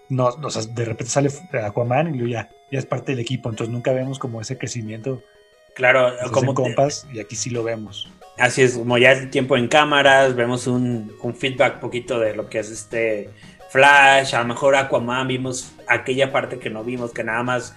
No, 0.09 0.27
o 0.27 0.51
sea, 0.51 0.63
de 0.63 0.85
repente 0.85 1.13
sale 1.13 1.31
Aquaman 1.65 2.15
y 2.15 2.19
luego 2.19 2.33
ya, 2.33 2.51
ya 2.73 2.79
es 2.79 2.87
parte 2.87 3.13
del 3.13 3.21
equipo. 3.21 3.49
Entonces 3.49 3.73
nunca 3.73 3.93
vemos 3.93 4.19
como 4.19 4.41
ese 4.41 4.59
crecimiento 4.59 5.23
Claro, 5.75 6.11
como 6.33 6.53
te- 6.53 6.63
compas 6.63 7.07
y 7.13 7.21
aquí 7.21 7.37
sí 7.37 7.51
lo 7.51 7.63
vemos. 7.63 8.09
Así 8.39 8.63
es, 8.63 8.79
como 8.79 8.97
ya 8.97 9.13
es 9.13 9.31
tiempo 9.31 9.57
en 9.57 9.69
cámaras, 9.69 10.35
vemos 10.35 10.67
un, 10.67 11.13
un 11.23 11.35
feedback 11.35 11.79
poquito 11.79 12.19
de 12.19 12.35
lo 12.35 12.49
que 12.49 12.61
es 12.61 12.71
este 12.71 13.31
Flash, 13.71 14.35
a 14.35 14.41
lo 14.41 14.47
mejor 14.47 14.75
Aquaman, 14.77 15.29
vimos 15.29 15.73
aquella 15.87 16.33
parte 16.33 16.59
que 16.59 16.71
no 16.71 16.83
vimos, 16.83 17.13
que 17.13 17.23
nada 17.23 17.43
más 17.43 17.75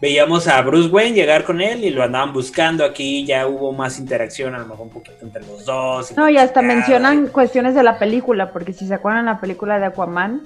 veíamos 0.00 0.48
a 0.48 0.60
Bruce 0.62 0.88
Wayne 0.88 1.14
llegar 1.16 1.44
con 1.44 1.60
él 1.60 1.84
y 1.84 1.90
lo 1.90 2.02
andaban 2.02 2.32
buscando, 2.32 2.84
aquí 2.84 3.26
ya 3.26 3.46
hubo 3.46 3.72
más 3.72 3.98
interacción, 3.98 4.54
a 4.54 4.58
lo 4.58 4.66
mejor 4.66 4.86
un 4.86 4.92
poquito 4.92 5.16
entre 5.22 5.42
los 5.42 5.64
dos. 5.64 6.16
No, 6.16 6.28
y 6.28 6.38
hasta 6.38 6.62
mencionan 6.62 7.26
cuestiones 7.28 7.74
de 7.74 7.82
la 7.82 7.98
película, 7.98 8.52
porque 8.52 8.72
si 8.72 8.86
se 8.86 8.94
acuerdan 8.94 9.26
la 9.26 9.40
película 9.40 9.78
de 9.78 9.86
Aquaman, 9.86 10.42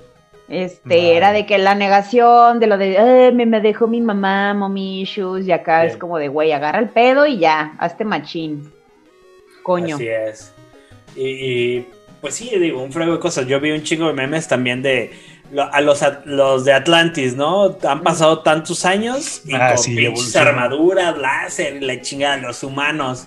este, 0.48 1.16
era 1.16 1.32
de 1.32 1.44
que 1.44 1.58
la 1.58 1.74
negación, 1.74 2.58
de 2.58 2.66
lo 2.66 2.78
de, 2.78 2.98
"Ay, 2.98 3.32
me, 3.34 3.44
me 3.46 3.60
dejó 3.60 3.86
mi 3.86 4.00
mamá, 4.00 4.54
mommy 4.54 5.02
issues, 5.02 5.46
y 5.46 5.52
acá 5.52 5.82
Bien. 5.82 5.92
es 5.92 5.98
como 5.98 6.18
de, 6.18 6.28
güey, 6.28 6.52
agarra 6.52 6.78
el 6.78 6.88
pedo 6.88 7.26
y 7.26 7.38
ya, 7.38 7.74
hazte 7.78 8.04
machín. 8.04 8.72
Coño. 9.68 9.96
Así 9.96 10.08
es. 10.08 10.52
Y, 11.14 11.28
y, 11.28 11.88
pues 12.20 12.34
sí, 12.34 12.50
digo, 12.58 12.82
un 12.82 12.90
frego 12.92 13.12
de 13.12 13.18
cosas. 13.20 13.46
Yo 13.46 13.60
vi 13.60 13.70
un 13.70 13.82
chingo 13.82 14.06
de 14.06 14.14
memes 14.14 14.48
también 14.48 14.80
de 14.82 15.12
lo- 15.52 15.72
a 15.72 15.80
los, 15.82 16.02
at- 16.02 16.24
los 16.24 16.64
de 16.64 16.72
Atlantis, 16.72 17.36
¿no? 17.36 17.76
Han 17.86 18.02
pasado 18.02 18.40
tantos 18.40 18.84
años 18.84 19.42
y 19.44 19.54
Ah, 19.54 19.74
con 19.74 19.78
sí, 19.84 19.94
pinches 19.94 20.34
armaduras, 20.36 21.16
láser, 21.18 21.82
la 21.82 22.00
chingada, 22.00 22.36
los 22.38 22.62
humanos, 22.62 23.26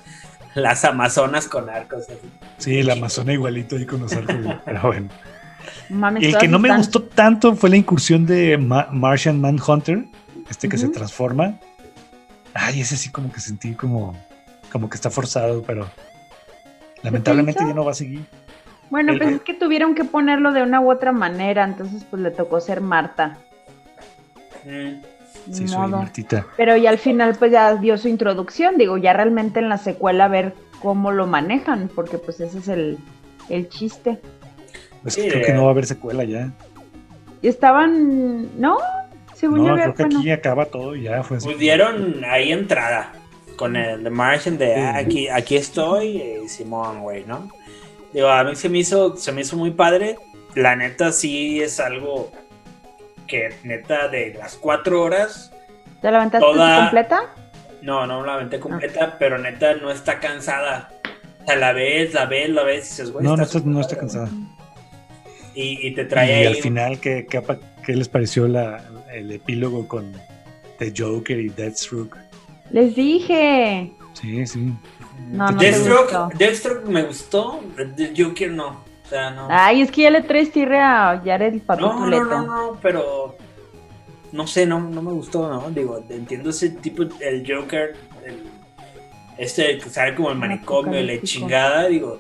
las 0.56 0.84
amazonas 0.84 1.48
con 1.48 1.70
arcos. 1.70 2.04
así. 2.10 2.18
Sí, 2.58 2.80
el 2.80 2.90
Amazona 2.90 3.34
igualito 3.34 3.76
ahí 3.76 3.86
con 3.86 4.02
los 4.02 4.14
arcos. 4.14 4.36
Pero 4.66 4.82
bueno. 4.82 5.10
Mames, 5.90 6.24
Y 6.24 6.26
el 6.28 6.38
que 6.38 6.48
no 6.48 6.58
me 6.60 6.70
están- 6.70 6.78
gustó 6.80 7.04
tanto 7.04 7.56
fue 7.56 7.70
la 7.70 7.78
incursión 7.78 8.26
de 8.26 8.58
Ma- 8.58 8.88
Martian 8.92 9.40
Manhunter, 9.40 10.06
este 10.50 10.68
que 10.70 10.78
se 10.78 10.86
Ujú. 10.86 10.94
transforma. 10.96 11.60
Ay, 12.54 12.82
ese 12.82 12.98
sí 12.98 13.10
como 13.10 13.32
que 13.32 13.40
sentí 13.40 13.74
como, 13.74 14.18
como 14.72 14.90
que 14.90 14.96
está 14.96 15.10
forzado, 15.10 15.64
pero 15.64 15.90
lamentablemente 17.04 17.64
ya 17.66 17.74
no 17.74 17.86
va 17.86 17.92
a 17.92 17.96
seguir. 17.96 18.22
Bueno, 18.90 19.14
el- 19.14 19.20
pues 19.20 19.36
es 19.36 19.42
que 19.42 19.54
tuvieron 19.54 19.96
que 19.96 20.04
ponerlo 20.04 20.52
de 20.52 20.64
una 20.64 20.82
u 20.82 20.92
otra 20.92 21.12
manera, 21.12 21.64
entonces 21.64 22.04
pues 22.10 22.22
le 22.22 22.32
tocó 22.32 22.60
ser 22.60 22.82
Marta. 22.82 23.38
Ni 24.66 25.02
Sí, 25.56 25.68
soy. 25.68 25.90
Martita. 25.90 26.46
Pero 26.58 26.78
ya 26.78 26.90
al 26.92 26.98
final 27.00 27.36
pues 27.38 27.52
ya 27.52 27.76
dio 27.76 27.98
su 27.98 28.08
introducción, 28.08 28.78
digo, 28.78 28.98
ya 28.98 29.14
realmente 29.14 29.60
en 29.60 29.70
la 29.70 29.78
secuela 29.78 30.26
a 30.26 30.28
ver 30.28 30.54
cómo 30.82 31.12
lo 31.12 31.26
manejan, 31.28 31.90
porque 31.94 32.18
pues 32.18 32.40
ese 32.40 32.60
es 32.60 32.68
el, 32.68 32.98
el 33.50 33.70
chiste. 33.70 34.20
Pues 35.02 35.16
Sí, 35.16 35.28
creo 35.28 35.44
que 35.46 35.54
no 35.54 35.64
va 35.64 35.70
a 35.70 35.72
haber 35.72 35.86
secuela 35.88 36.24
ya. 36.24 36.52
Y 37.42 37.48
estaban, 37.48 38.60
¿no? 38.60 38.78
Según 39.34 39.60
yo 39.66 39.70
No, 39.70 39.74
creo 39.76 39.96
que 39.96 40.04
bueno, 40.04 40.20
aquí 40.20 40.30
acaba 40.32 40.66
todo 40.66 40.96
y 40.96 41.04
ya 41.04 41.24
fue 41.24 41.38
así. 41.38 41.46
Pues 41.48 41.58
dieron 41.58 42.24
ahí 42.24 42.52
entrada 42.52 43.12
con 43.62 43.76
el 43.76 44.10
Martian 44.12 44.58
de. 44.58 44.76
"Ah, 44.76 44.98
aquí, 44.98 45.28
aquí 45.30 45.56
estoy, 45.56 46.18
eh, 46.18 46.42
Simón, 46.48 47.02
güey, 47.02 47.24
¿no? 47.26 47.50
Digo, 48.12 48.28
a 48.28 48.44
mí 48.44 48.56
se 48.56 48.68
me 48.70 48.80
hizo, 48.80 49.16
se 49.16 49.32
me 49.32 49.42
hizo 49.42 49.56
muy 49.56 49.72
padre. 49.72 50.18
La 50.56 50.76
neta 50.76 51.12
sí 51.12 51.62
es 51.62 51.80
algo 51.80 52.32
que 53.28 53.54
neta 53.64 54.08
de 54.10 54.34
las 54.38 54.56
cuatro 54.56 55.02
horas, 55.04 55.52
¿te 56.02 56.12
la 56.12 56.18
aventaste 56.18 56.46
toda- 56.46 56.80
completa? 56.82 57.34
no, 57.82 58.06
no 58.06 58.26
la 58.26 58.34
aventé 58.34 58.60
completa, 58.60 59.16
pero 59.18 59.38
neta 59.38 59.76
no 59.76 59.90
está 59.92 60.20
cansada. 60.20 60.90
O 61.42 61.46
sea, 61.46 61.56
la 61.56 61.72
ves, 61.74 62.14
la 62.14 62.26
ves, 62.26 62.50
la 62.50 62.64
ves 62.64 62.86
y 62.86 62.90
dices, 62.90 63.12
güey, 63.12 63.24
No, 63.24 63.38
no 63.38 63.44
está 63.44 63.60
no 63.64 63.80
está 63.80 63.96
padre". 63.96 64.00
cansada. 64.00 64.30
Y, 65.56 65.88
y 65.88 65.94
te 65.96 66.02
Y 66.04 66.06
trae 66.06 66.34
ahí. 66.36 66.46
al 66.48 66.56
final, 66.56 67.00
¿qué, 67.00 67.26
qué, 67.86 67.94
les 67.96 68.08
pareció 68.10 68.48
la, 68.48 68.84
el 69.14 69.32
epílogo 69.32 69.88
con 69.88 70.12
The 70.80 70.94
Joker 70.98 71.40
y 71.40 71.50
Deathstroke? 71.50 72.18
Les 72.72 72.96
dije. 72.96 73.92
Sí, 74.14 74.46
sí. 74.48 74.74
No, 75.32 75.50
no 75.52 75.58
Deathstroke. 75.60 76.34
Deathstroke 76.36 76.86
me 76.88 77.04
gustó, 77.04 77.62
Joker 78.18 78.52
no. 78.52 78.68
O 79.06 79.10
sea, 79.10 79.32
no. 79.32 79.48
Ay, 79.50 79.82
es 79.82 79.92
que 79.92 80.04
ya 80.04 80.10
le 80.10 80.22
traes 80.22 80.52
tirre 80.52 80.80
a 80.80 81.22
Jared 81.24 81.54
No, 81.56 81.62
Papituleto. 81.66 82.24
no, 82.26 82.42
no, 82.42 82.46
no, 82.72 82.80
pero 82.82 83.36
no 84.32 84.48
sé, 84.48 84.66
no, 84.66 84.80
no 84.80 85.02
me 85.02 85.12
gustó, 85.12 85.50
¿no? 85.50 85.70
Digo, 85.72 86.04
entiendo 86.10 86.50
ese 86.50 86.70
tipo, 86.70 87.04
el 87.20 87.46
Joker, 87.48 87.96
el- 88.26 88.44
este 89.38 89.78
que 89.80 89.90
sale 89.90 90.16
como 90.16 90.32
el 90.32 90.38
manicomio, 90.38 91.02
la 91.02 91.22
chingada, 91.22 91.88
digo, 91.88 92.20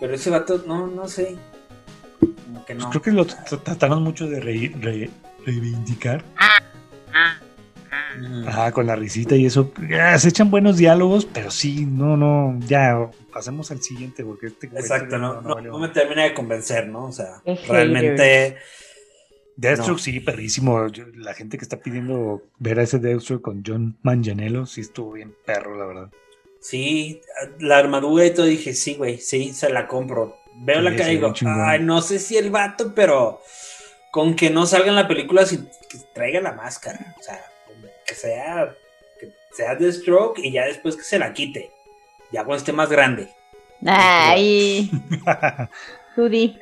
pero 0.00 0.14
ese 0.14 0.30
vato, 0.30 0.62
no, 0.66 0.86
no 0.86 1.06
sé, 1.08 1.36
como 2.20 2.64
que 2.64 2.74
Pues 2.74 2.84
no. 2.84 2.90
creo 2.90 3.02
que 3.02 3.10
lo 3.12 3.26
tr- 3.26 3.62
trataron 3.62 4.02
mucho 4.02 4.26
de 4.26 4.40
re- 4.40 4.72
re- 4.80 5.10
reivindicar. 5.44 6.22
Ujú. 6.24 6.53
Ajá, 8.46 8.72
con 8.72 8.86
la 8.86 8.96
risita 8.96 9.36
y 9.36 9.46
eso. 9.46 9.72
Ah, 10.00 10.18
se 10.18 10.28
echan 10.28 10.50
buenos 10.50 10.76
diálogos, 10.76 11.24
pero 11.26 11.50
sí, 11.50 11.86
no, 11.86 12.16
no, 12.16 12.58
ya, 12.66 13.10
pasemos 13.32 13.70
al 13.70 13.82
siguiente, 13.82 14.24
porque 14.24 14.46
este... 14.48 14.66
Exacto, 14.68 15.18
no, 15.18 15.40
no, 15.40 15.78
me 15.78 15.88
termina 15.88 16.22
de 16.24 16.34
convencer, 16.34 16.88
¿no? 16.88 17.06
O 17.06 17.12
sea, 17.12 17.42
realmente, 17.68 18.56
Deathstroke 19.56 19.98
no. 19.98 20.02
sí, 20.02 20.20
perrísimo. 20.20 20.88
Yo- 20.88 21.04
la 21.14 21.34
gente 21.34 21.58
que 21.58 21.64
está 21.64 21.78
pidiendo 21.80 22.42
ver 22.58 22.80
a 22.80 22.82
ese 22.82 22.98
Deathstroke 22.98 23.42
con 23.42 23.62
John 23.66 23.96
Manganiello, 24.02 24.66
sí 24.66 24.80
estuvo 24.80 25.12
bien 25.12 25.34
perro, 25.44 25.78
la 25.78 25.86
verdad. 25.86 26.10
sí, 26.60 27.20
la 27.60 27.78
armadura 27.78 28.26
y 28.26 28.30
todo, 28.34 28.46
dije, 28.46 28.74
sí, 28.74 28.94
güey, 28.94 29.18
sí, 29.18 29.52
se 29.52 29.70
la 29.70 29.86
compro. 29.86 30.36
Veo 30.56 30.78
Sí, 30.78 30.84
la 30.84 30.96
cara 30.96 31.10
y 31.12 31.16
digo, 31.16 31.32
ay, 31.46 31.82
no 31.82 32.00
sé 32.00 32.18
si 32.18 32.36
el 32.36 32.50
vato, 32.50 32.94
pero 32.94 33.40
con 34.12 34.34
que 34.36 34.50
no 34.50 34.64
salga 34.66 34.88
en 34.88 34.94
la 34.94 35.08
película 35.08 35.44
que 35.44 35.98
traiga 36.14 36.40
la 36.40 36.52
máscara. 36.52 37.14
O 37.18 37.22
sea, 37.22 37.40
que 38.14 38.20
sea, 38.20 38.74
que 39.20 39.32
sea 39.52 39.74
de 39.74 39.92
stroke 39.92 40.38
y 40.38 40.52
ya 40.52 40.66
después 40.66 40.96
que 40.96 41.02
se 41.02 41.18
la 41.18 41.32
quite. 41.32 41.70
Ya 42.32 42.44
cuando 42.44 42.58
esté 42.58 42.72
más 42.72 42.88
grande. 42.88 43.28
Ay, 43.84 44.90
di. 46.30 46.58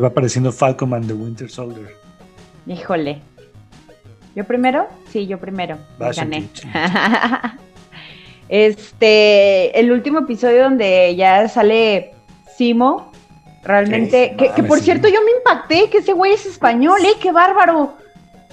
Va 0.00 0.08
apareciendo 0.08 0.52
Falcon 0.52 0.94
and 0.94 1.08
the 1.08 1.12
Winter 1.12 1.50
Soldier. 1.50 1.88
Híjole. 2.66 3.20
¿Yo 4.36 4.44
primero? 4.44 4.86
Sí, 5.10 5.26
yo 5.26 5.38
primero. 5.38 5.78
Vas, 5.98 6.16
Gané. 6.16 6.48
Este, 8.50 9.78
el 9.78 9.92
último 9.92 10.20
episodio 10.20 10.62
donde 10.62 11.14
ya 11.16 11.46
sale 11.48 12.14
Simo, 12.56 13.12
realmente, 13.62 14.34
que, 14.54 14.62
por 14.62 14.78
sí. 14.78 14.84
cierto 14.86 15.08
yo 15.08 15.20
me 15.24 15.30
impacté 15.38 15.90
que 15.90 15.98
ese 15.98 16.12
güey 16.12 16.32
es 16.32 16.46
español, 16.46 16.98
¿eh? 17.04 17.14
¡Qué 17.20 17.32
bárbaro! 17.32 17.94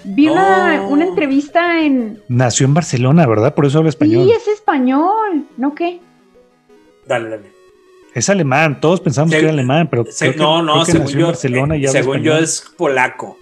Vi 0.04 0.30
una, 0.30 0.82
una 0.88 1.04
entrevista 1.06 1.82
en... 1.82 2.22
Nació 2.28 2.66
en 2.68 2.74
Barcelona, 2.76 3.26
¿verdad? 3.26 3.56
Por 3.56 3.66
eso 3.66 3.80
habla 3.80 3.90
español. 3.90 4.26
Sí, 4.28 4.32
es 4.34 4.48
español, 4.48 5.46
¿no 5.58 5.74
qué? 5.74 6.00
Dale, 7.08 7.30
dale. 7.30 7.52
Es 8.14 8.30
alemán, 8.30 8.80
todos 8.80 9.02
pensamos 9.02 9.32
Se- 9.32 9.38
que 9.38 9.44
era 9.44 9.52
alemán, 9.52 9.88
pero 9.90 10.06
Se- 10.06 10.26
creo 10.28 10.32
que- 10.34 10.38
no, 10.40 10.62
no, 10.62 10.74
creo 10.84 10.86
que 10.86 10.92
según 10.92 11.06
nació 11.06 11.20
yo, 11.20 11.26
en 11.26 11.32
Barcelona 11.32 11.76
y 11.78 11.84
eh, 11.84 11.88
habla 11.88 12.00
según 12.02 12.22
yo 12.22 12.38
es 12.38 12.66
polaco. 12.78 13.38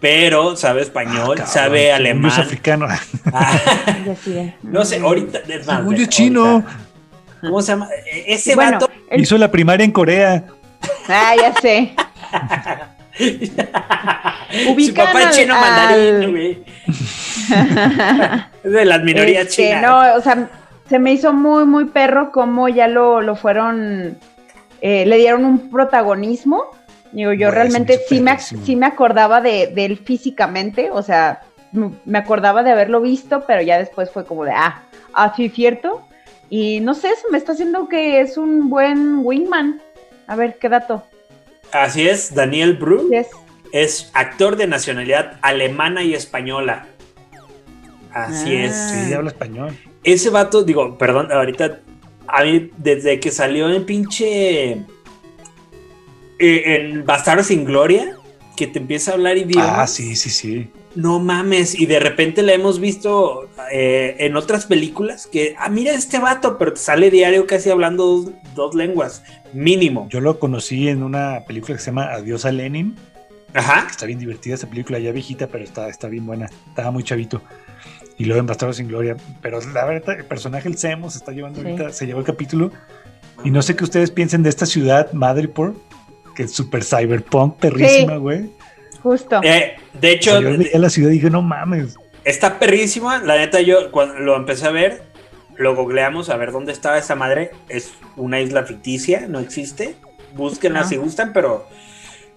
Pero 0.00 0.56
sabe 0.56 0.82
español, 0.82 1.14
Ah, 1.22 1.26
cabrón, 1.28 1.46
sabe 1.46 1.92
alemán. 1.92 2.30
Es 2.30 2.38
africano. 2.38 2.86
Ah, 3.32 3.58
no 4.62 4.84
sé, 4.84 4.98
ahorita. 5.00 5.38
es 5.48 5.66
más, 5.66 5.78
Según 5.78 5.94
yo 5.96 6.06
chino. 6.06 6.44
ahorita. 6.46 6.78
¿Cómo 7.40 7.60
se 7.62 7.72
llama? 7.72 7.88
E- 8.12 8.34
Ese 8.34 8.54
Bueno, 8.54 8.72
vato. 8.72 8.88
el- 9.10 9.20
Hizo 9.20 9.36
la 9.38 9.50
primaria 9.50 9.84
en 9.84 9.92
Corea. 9.92 10.44
Ah, 11.08 11.34
ya 11.36 11.52
sé. 11.60 11.94
Su 13.18 14.70
Ubican 14.72 15.06
papá 15.06 15.20
es 15.20 15.26
al- 15.26 15.32
chino 15.32 15.54
al- 15.54 15.60
mandarín, 15.60 16.30
güey. 16.30 16.64
Es 18.64 18.72
de 18.72 18.84
las 18.84 19.02
minorías 19.02 19.46
Este, 19.46 19.68
chinas. 19.68 19.82
No, 19.82 20.14
o 20.16 20.20
sea, 20.20 20.48
se 20.88 20.98
me 20.98 21.12
hizo 21.12 21.32
muy, 21.32 21.64
muy 21.64 21.86
perro 21.86 22.32
como 22.32 22.68
ya 22.68 22.88
lo, 22.88 23.20
lo 23.20 23.36
fueron, 23.36 24.18
eh, 24.80 25.06
le 25.06 25.16
dieron 25.18 25.44
un 25.44 25.70
protagonismo. 25.70 26.64
Digo, 27.12 27.32
yo 27.32 27.50
realmente 27.50 28.00
sí 28.08 28.20
me, 28.20 28.38
sí 28.38 28.76
me 28.76 28.86
acordaba 28.86 29.40
de, 29.40 29.68
de 29.68 29.84
él 29.86 29.96
físicamente, 29.98 30.90
o 30.90 31.02
sea, 31.02 31.40
me 32.04 32.18
acordaba 32.18 32.62
de 32.62 32.72
haberlo 32.72 33.00
visto, 33.00 33.44
pero 33.46 33.62
ya 33.62 33.78
después 33.78 34.10
fue 34.10 34.26
como 34.26 34.44
de, 34.44 34.50
ah, 34.52 34.82
así 35.14 35.46
es 35.46 35.54
cierto. 35.54 36.05
Y 36.48 36.80
no 36.80 36.94
sé, 36.94 37.08
eso 37.08 37.26
me 37.30 37.38
está 37.38 37.52
haciendo 37.52 37.88
que 37.88 38.20
es 38.20 38.36
un 38.36 38.70
buen 38.70 39.18
wingman. 39.24 39.80
A 40.26 40.36
ver, 40.36 40.58
¿qué 40.58 40.68
dato? 40.68 41.02
Así 41.72 42.06
es, 42.08 42.34
Daniel 42.34 42.74
Bru 42.74 43.10
Yes. 43.10 43.28
es 43.72 44.10
actor 44.14 44.56
de 44.56 44.66
nacionalidad 44.66 45.38
alemana 45.42 46.02
y 46.04 46.14
española. 46.14 46.86
Así 48.12 48.54
Ah. 48.56 48.64
es. 48.66 48.74
Sí, 48.74 49.12
habla 49.12 49.30
español. 49.30 49.76
Ese 50.04 50.30
vato, 50.30 50.62
digo, 50.62 50.96
perdón, 50.96 51.32
ahorita, 51.32 51.80
a 52.28 52.44
mí, 52.44 52.70
desde 52.76 53.18
que 53.20 53.30
salió 53.30 53.68
en 53.68 53.84
pinche. 53.84 54.72
eh, 56.38 56.76
en 56.88 57.04
Bastardos 57.06 57.46
sin 57.46 57.64
Gloria, 57.64 58.14
que 58.56 58.66
te 58.66 58.78
empieza 58.78 59.10
a 59.10 59.14
hablar 59.14 59.38
idioma. 59.38 59.82
Ah, 59.82 59.86
sí, 59.86 60.14
sí, 60.16 60.28
sí. 60.30 60.70
No 60.96 61.20
mames, 61.20 61.78
y 61.78 61.86
de 61.86 62.00
repente 62.00 62.42
la 62.42 62.54
hemos 62.54 62.80
visto 62.80 63.48
eh, 63.70 64.16
en 64.18 64.34
otras 64.34 64.64
películas 64.66 65.26
que, 65.26 65.54
ah, 65.58 65.68
mira 65.68 65.92
este 65.92 66.18
vato, 66.18 66.56
pero 66.58 66.72
te 66.72 66.80
sale 66.80 67.10
diario 67.10 67.46
casi 67.46 67.68
hablando 67.70 68.06
dos, 68.06 68.30
dos 68.54 68.74
lenguas, 68.74 69.22
mínimo. 69.52 70.08
Yo 70.10 70.20
lo 70.20 70.38
conocí 70.38 70.88
en 70.88 71.02
una 71.02 71.44
película 71.46 71.76
que 71.76 71.82
se 71.82 71.90
llama 71.90 72.12
Adiós 72.12 72.46
a 72.46 72.50
Lenin. 72.52 72.96
Ajá. 73.52 73.86
Está 73.90 74.06
bien 74.06 74.18
divertida 74.18 74.54
esa 74.54 74.68
película, 74.68 74.98
ya 74.98 75.12
viejita, 75.12 75.46
pero 75.48 75.64
está, 75.64 75.88
está 75.88 76.08
bien 76.08 76.26
buena. 76.26 76.48
Estaba 76.68 76.90
muy 76.90 77.02
chavito. 77.04 77.42
Y 78.18 78.24
luego 78.24 78.40
en 78.40 78.46
Bastardos 78.46 78.76
sin 78.78 78.88
Gloria. 78.88 79.16
Pero 79.42 79.60
la 79.74 79.84
verdad, 79.84 80.18
el 80.18 80.24
personaje, 80.24 80.66
el 80.68 80.78
Semo, 80.78 81.10
se 81.10 81.18
está 81.18 81.32
llevando 81.32 81.60
Sí. 81.60 81.66
ahorita, 81.68 81.92
se 81.92 82.06
llevó 82.06 82.20
el 82.20 82.26
capítulo. 82.26 82.72
Y 83.44 83.50
no 83.50 83.60
sé 83.60 83.76
qué 83.76 83.84
ustedes 83.84 84.10
piensen 84.10 84.42
de 84.42 84.48
esta 84.48 84.64
ciudad, 84.64 85.12
Madripoor, 85.12 85.74
que 86.34 86.44
es 86.44 86.52
súper 86.52 86.82
cyberpunk, 86.84 87.56
perrísima, 87.56 88.16
güey. 88.16 88.50
Justo. 89.02 89.40
Eh, 89.42 89.76
de 89.92 90.10
hecho, 90.10 90.40
yo 90.40 90.56
veía 90.58 90.78
la 90.78 90.90
ciudad 90.90 91.10
y 91.10 91.14
dije, 91.14 91.30
no 91.30 91.42
mames. 91.42 91.96
Está 92.24 92.58
perrísima. 92.58 93.18
La 93.22 93.36
neta, 93.36 93.60
yo 93.60 93.90
cuando 93.92 94.14
lo 94.18 94.36
empecé 94.36 94.66
a 94.66 94.70
ver, 94.70 95.02
lo 95.56 95.74
googleamos 95.76 96.28
a 96.28 96.36
ver 96.36 96.52
dónde 96.52 96.72
estaba 96.72 96.98
esa 96.98 97.14
madre. 97.14 97.50
Es 97.68 97.92
una 98.16 98.40
isla 98.40 98.64
ficticia, 98.64 99.26
no 99.28 99.38
existe. 99.40 99.96
Búsquenla 100.34 100.84
si 100.84 100.96
gustan, 100.96 101.32
pero 101.32 101.66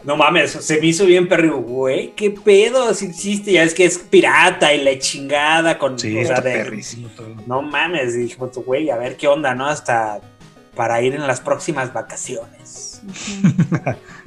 no 0.05 0.16
mames, 0.16 0.51
se 0.51 0.80
me 0.80 0.88
hizo 0.88 1.05
bien 1.05 1.28
perro. 1.28 1.57
Güey, 1.57 2.14
qué 2.16 2.32
pedo, 2.32 2.93
si 2.93 3.07
existe. 3.07 3.51
Ya 3.51 3.64
es 3.64 3.74
que 3.74 3.84
es 3.86 3.97
pirata 3.97 4.74
y 4.74 4.84
la 4.84 4.97
chingada 4.99 5.78
con. 5.78 5.99
Sí, 5.99 6.18
o 6.18 6.26
sea, 6.26 6.36
está 6.38 6.47
de- 6.49 6.55
perrísimo 6.64 7.10
todo. 7.10 7.36
No 7.47 7.62
mames, 7.62 8.16
y 8.16 8.20
dijimos, 8.20 8.51
güey, 8.66 8.89
a 8.89 8.95
ver 8.97 9.18
qué 9.18 9.28
onda, 9.28 9.53
¿no? 9.55 9.66
Hasta 9.68 10.22
para 10.76 11.01
ir 11.01 11.14
en 11.16 11.28
las 11.28 11.41
próximas 11.41 11.91
vacaciones. 11.91 13.01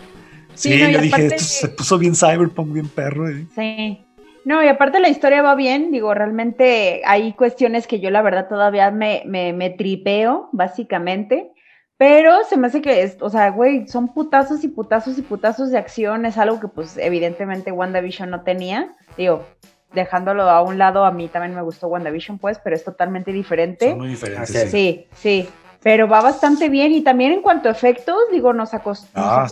Sí, 0.55 0.73
Sí, 0.73 0.83
no, 0.83 0.89
y 0.91 0.93
yo 0.93 1.01
dije, 1.01 1.15
aparte- 1.15 1.35
esto 1.37 1.67
se 1.67 1.69
puso 1.69 1.99
bien 1.99 2.15
cyberpunk, 2.15 2.73
bien 2.73 2.89
perro. 2.89 3.29
eh. 3.29 3.47
Sí. 3.55 4.05
No, 4.45 4.63
y 4.63 4.69
aparte 4.69 4.99
la 4.99 5.09
historia 5.09 5.41
va 5.41 5.55
bien, 5.55 5.93
digo, 5.93 6.13
realmente 6.15 7.03
hay 7.07 7.33
cuestiones 7.35 7.87
que 7.87 8.01
yo 8.01 8.11
la 8.11 8.23
verdad 8.23 8.49
todavía 8.49 8.91
me, 8.91 9.23
me, 9.25 9.53
me 9.53 9.71
tripeo, 9.71 10.49
básicamente, 10.53 11.53
pero 11.97 12.43
se 12.49 12.57
me 12.57 12.67
hace 12.67 12.83
que, 12.83 13.03
es, 13.03 13.17
o 13.21 13.31
sea, 13.31 13.51
güey, 13.51 13.87
son 13.87 14.13
putazos 14.13 14.65
y 14.65 14.69
putazos 14.69 15.17
y 15.19 15.23
putazos 15.23 15.71
de 15.71 15.79
acción, 15.79 16.27
es 16.27 16.39
algo 16.39 16.59
que 16.59 16.67
pues 16.67 16.97
evidentemente 16.99 17.71
WandaVision 17.71 18.31
no 18.31 18.43
tenía, 18.43 18.97
digo, 19.17 19.47
dejándolo 19.95 20.43
a 20.51 20.61
un 20.63 20.77
lado, 20.79 21.05
a 21.05 21.13
mí 21.13 21.29
también 21.29 21.55
me 21.55 21.63
gustó 21.63 21.87
WandaVision, 21.87 22.39
pues, 22.39 22.59
pero 22.65 22.75
es 22.75 22.83
totalmente 22.83 23.31
diferente. 23.33 23.91
Son 23.91 23.99
muy 23.99 24.09
diferentes. 24.09 24.49
Sí. 24.51 24.69
Sí, 24.71 25.07
sí, 25.15 25.49
pero 25.83 26.09
va 26.09 26.20
bastante 26.20 26.68
bien 26.68 26.93
y 26.93 27.03
también 27.03 27.33
en 27.33 27.43
cuanto 27.43 27.68
a 27.68 27.72
efectos, 27.72 28.16
digo, 28.30 28.53
nos 28.53 28.72
acostó, 28.74 29.09
Ah, 29.14 29.47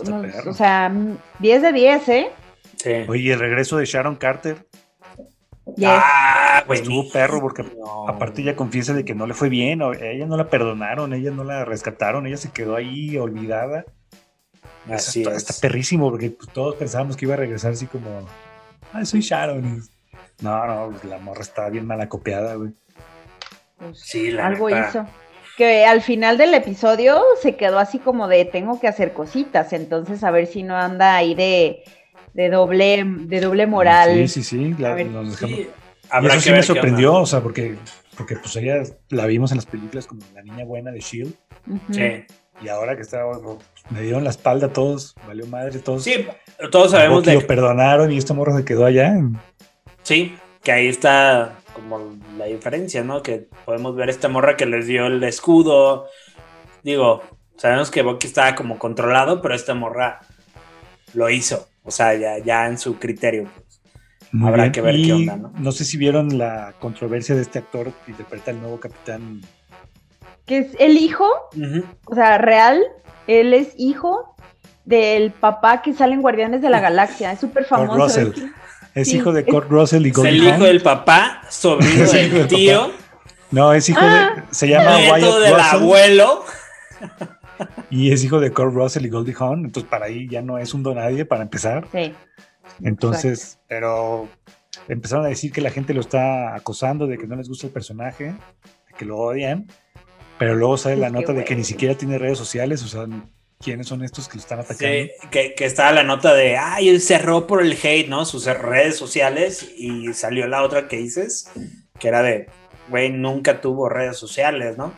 o 0.47 0.53
sea, 0.53 0.89
mm, 0.89 1.17
10 1.39 1.61
de 1.61 1.73
10, 1.73 2.09
¿eh? 2.09 2.29
Sí. 2.77 2.91
Oye, 3.07 3.33
el 3.33 3.39
regreso 3.39 3.77
de 3.77 3.85
Sharon 3.85 4.15
Carter 4.15 4.65
Yes. 5.75 5.87
Ah, 5.89 6.63
güey. 6.65 6.79
estuvo 6.81 7.09
perro 7.11 7.39
porque 7.39 7.63
No. 7.63 8.07
aparte 8.09 8.41
ella 8.41 8.55
confiesa 8.55 8.93
de 8.93 9.05
que 9.05 9.13
no 9.13 9.27
le 9.27 9.33
fue 9.33 9.47
bien, 9.47 9.81
o 9.81 9.93
ella 9.93 10.25
no 10.25 10.35
la 10.35 10.49
perdonaron, 10.49 11.13
ella 11.13 11.31
no 11.31 11.43
la 11.43 11.63
rescataron, 11.65 12.25
ella 12.25 12.37
se 12.37 12.51
quedó 12.51 12.75
ahí 12.75 13.15
olvidada. 13.17 13.85
Así 14.89 15.21
está, 15.21 15.35
es. 15.35 15.37
está 15.49 15.53
perrísimo 15.61 16.09
porque 16.09 16.31
pues, 16.31 16.49
todos 16.51 16.75
pensábamos 16.75 17.15
que 17.15 17.25
iba 17.25 17.35
a 17.35 17.37
regresar 17.37 17.73
así 17.73 17.85
como, 17.85 18.27
ay, 18.91 19.05
soy 19.05 19.21
Sharon. 19.21 19.65
Y- 19.77 20.43
No, 20.43 20.65
no, 20.65 20.89
pues, 20.89 21.03
la 21.05 21.19
morra 21.19 21.41
estaba 21.41 21.69
bien 21.69 21.85
mal 21.85 22.01
acopiada, 22.01 22.55
güey. 22.55 22.71
Pues, 23.77 23.99
Sí, 23.99 24.31
la 24.31 24.47
algo 24.47 24.67
neta. 24.69 24.89
hizo. 24.89 25.05
Que 25.61 25.85
al 25.85 26.01
final 26.01 26.39
del 26.39 26.55
episodio 26.55 27.21
se 27.39 27.55
quedó 27.55 27.77
así 27.77 27.99
como 27.99 28.27
de 28.27 28.45
tengo 28.45 28.79
que 28.79 28.87
hacer 28.87 29.13
cositas, 29.13 29.73
entonces 29.73 30.23
a 30.23 30.31
ver 30.31 30.47
si 30.47 30.63
no 30.63 30.75
anda 30.75 31.15
ahí 31.15 31.35
de, 31.35 31.83
de 32.33 32.49
doble, 32.49 33.03
de 33.05 33.39
doble 33.39 33.67
moral. 33.67 34.27
Sí, 34.27 34.27
sí, 34.27 34.43
sí. 34.43 34.75
la- 34.79 34.93
A 34.93 34.95
ver, 34.95 35.05
nos 35.05 35.29
dejamos- 35.39 35.57
Sí, 35.57 35.67
Y 35.69 36.07
habrá 36.09 36.33
eso 36.33 36.37
que 36.37 36.49
sí 36.49 36.51
me 36.51 36.63
sorprendió, 36.63 37.13
o 37.13 37.25
sea, 37.27 37.41
porque, 37.41 37.75
porque 38.17 38.37
pues 38.37 38.55
ella 38.55 38.81
la 39.09 39.27
vimos 39.27 39.51
en 39.51 39.57
las 39.57 39.67
películas 39.67 40.07
como 40.07 40.21
la 40.33 40.41
niña 40.41 40.65
buena 40.65 40.89
de 40.89 40.99
Shield. 40.99 41.35
Sí. 41.91 42.25
Y 42.63 42.67
ahora 42.67 42.95
que 42.95 43.03
está, 43.03 43.19
pues, 43.31 43.57
me 43.91 44.01
dieron 44.01 44.23
la 44.23 44.31
espalda 44.31 44.65
a 44.65 44.73
todos, 44.73 45.13
valió 45.27 45.45
madre 45.45 45.77
todos. 45.77 46.03
Sí, 46.03 46.25
todos 46.71 46.89
sabemos 46.89 47.23
de 47.23 47.35
lo 47.35 47.45
perdonaron 47.45 48.11
y 48.11 48.17
esta 48.17 48.33
morra 48.33 48.57
se 48.57 48.65
quedó 48.65 48.83
allá. 48.87 49.13
Sí, 50.01 50.35
que 50.63 50.71
ahí 50.71 50.87
está 50.87 51.53
como 51.73 51.99
la 52.37 52.45
diferencia, 52.45 53.03
¿no? 53.03 53.21
Que 53.21 53.47
podemos 53.65 53.95
ver 53.95 54.09
esta 54.09 54.29
morra 54.29 54.57
que 54.57 54.65
les 54.65 54.87
dio 54.87 55.07
el 55.07 55.23
escudo. 55.23 56.07
Digo, 56.83 57.21
sabemos 57.57 57.91
que 57.91 58.01
Bucky 58.01 58.27
estaba 58.27 58.55
como 58.55 58.77
controlado, 58.79 59.41
pero 59.41 59.55
esta 59.55 59.73
morra 59.73 60.21
lo 61.13 61.29
hizo. 61.29 61.67
O 61.83 61.91
sea, 61.91 62.13
ya, 62.15 62.37
ya 62.39 62.67
en 62.67 62.77
su 62.77 62.97
criterio. 62.99 63.49
pues. 63.53 63.81
Muy 64.31 64.47
Habrá 64.49 64.63
bien. 64.63 64.71
que 64.71 64.81
ver 64.81 64.95
Y 64.95 65.05
qué 65.05 65.13
onda, 65.13 65.35
¿no? 65.35 65.51
No 65.57 65.71
sé 65.71 65.83
si 65.83 65.97
vieron 65.97 66.37
la 66.37 66.73
controversia 66.79 67.35
de 67.35 67.41
este 67.41 67.59
actor 67.59 67.91
que 68.05 68.11
interpreta 68.11 68.51
al 68.51 68.61
nuevo 68.61 68.79
capitán. 68.79 69.41
Que 70.45 70.59
es 70.59 70.75
el 70.79 70.97
hijo, 70.97 71.27
o 72.05 72.15
sea, 72.15 72.37
real, 72.37 72.81
él 73.27 73.53
es 73.53 73.73
hijo 73.77 74.35
del 74.85 75.31
papá 75.31 75.81
que 75.81 75.93
sale 75.93 76.13
en 76.13 76.21
Guardianes 76.21 76.61
de 76.61 76.69
la 76.69 76.79
Galaxia, 76.79 77.31
es 77.31 77.39
súper 77.39 77.65
famoso. 77.65 77.97
Russell. 78.03 78.31
Es 78.93 79.09
Sí, 79.09 79.17
hijo 79.17 79.31
de 79.31 79.41
es- 79.41 79.47
Kurt 79.47 79.69
Russell 79.69 80.05
y 80.05 80.09
Es 80.09 80.15
Goldie 80.15 80.31
el 80.31 80.37
hijo 80.43 80.51
Hawn. 80.53 80.59
del 80.63 80.81
papá, 80.81 81.41
sobrino 81.49 82.03
Es 82.03 82.11
del 82.11 82.31
del 82.33 82.47
tío, 82.47 82.91
No, 83.51 83.73
es 83.73 83.87
hijo 83.89 83.99
Ah. 84.01 84.33
de. 84.35 84.43
Se 84.55 84.67
llama 84.67 84.97
nieto 84.97 85.13
Wyatt 85.13 85.39
del 85.43 85.53
Russell 85.55 85.75
abuelo. 85.81 86.45
y 87.89 88.11
es 88.11 88.23
hijo 88.23 88.39
de 88.39 88.51
Kurt 88.51 88.73
Russell 88.73 89.05
y 89.05 89.09
Goldie 89.09 89.35
Hawn. 89.37 89.65
Entonces, 89.65 89.89
para 89.89 90.05
ahí 90.05 90.27
ya 90.29 90.41
no 90.41 90.57
es 90.57 90.73
un 90.73 90.83
donadie 90.83 91.25
para 91.25 91.41
empezar. 91.43 91.85
Sí. 91.91 92.13
Entonces, 92.83 93.59
pero 93.67 94.27
empezaron 94.87 95.25
a 95.25 95.29
decir 95.29 95.51
que 95.51 95.61
la 95.61 95.69
gente 95.69 95.93
lo 95.93 96.01
está 96.01 96.55
acosando, 96.55 97.07
de 97.07 97.17
que 97.17 97.27
no 97.27 97.35
les 97.35 97.47
gusta 97.49 97.67
el 97.67 97.73
personaje, 97.73 98.25
de 98.25 98.93
que 98.97 99.05
lo 99.05 99.17
odian. 99.17 99.67
Pero 100.39 100.55
luego 100.55 100.77
sale 100.77 100.95
la 100.95 101.07
Es 101.07 101.13
nota 101.13 101.33
de 101.33 101.43
que 101.43 101.55
ni 101.55 101.63
siquiera 101.63 101.95
tiene 101.95 102.17
redes 102.17 102.37
sociales. 102.37 102.81
O 102.83 102.87
sea, 102.87 103.05
¿quiénes 103.61 103.87
son 103.87 104.03
estos 104.03 104.27
que 104.27 104.35
lo 104.35 104.41
están 104.41 104.59
atacando? 104.59 104.85
Sí, 104.87 105.11
que, 105.29 105.53
que 105.55 105.65
estaba 105.65 105.91
la 105.91 106.03
nota 106.03 106.33
de, 106.33 106.57
ay, 106.57 106.89
él 106.89 107.01
cerró 107.01 107.47
por 107.47 107.61
el 107.61 107.77
hate, 107.81 108.07
¿no? 108.09 108.25
Sus 108.25 108.45
redes 108.45 108.97
sociales 108.97 109.69
y 109.77 110.13
salió 110.13 110.47
la 110.47 110.63
otra 110.63 110.87
que 110.87 110.97
dices, 110.97 111.49
que 111.99 112.07
era 112.07 112.21
de, 112.21 112.47
güey, 112.89 113.09
nunca 113.11 113.61
tuvo 113.61 113.87
redes 113.89 114.17
sociales, 114.17 114.77
¿no? 114.77 114.93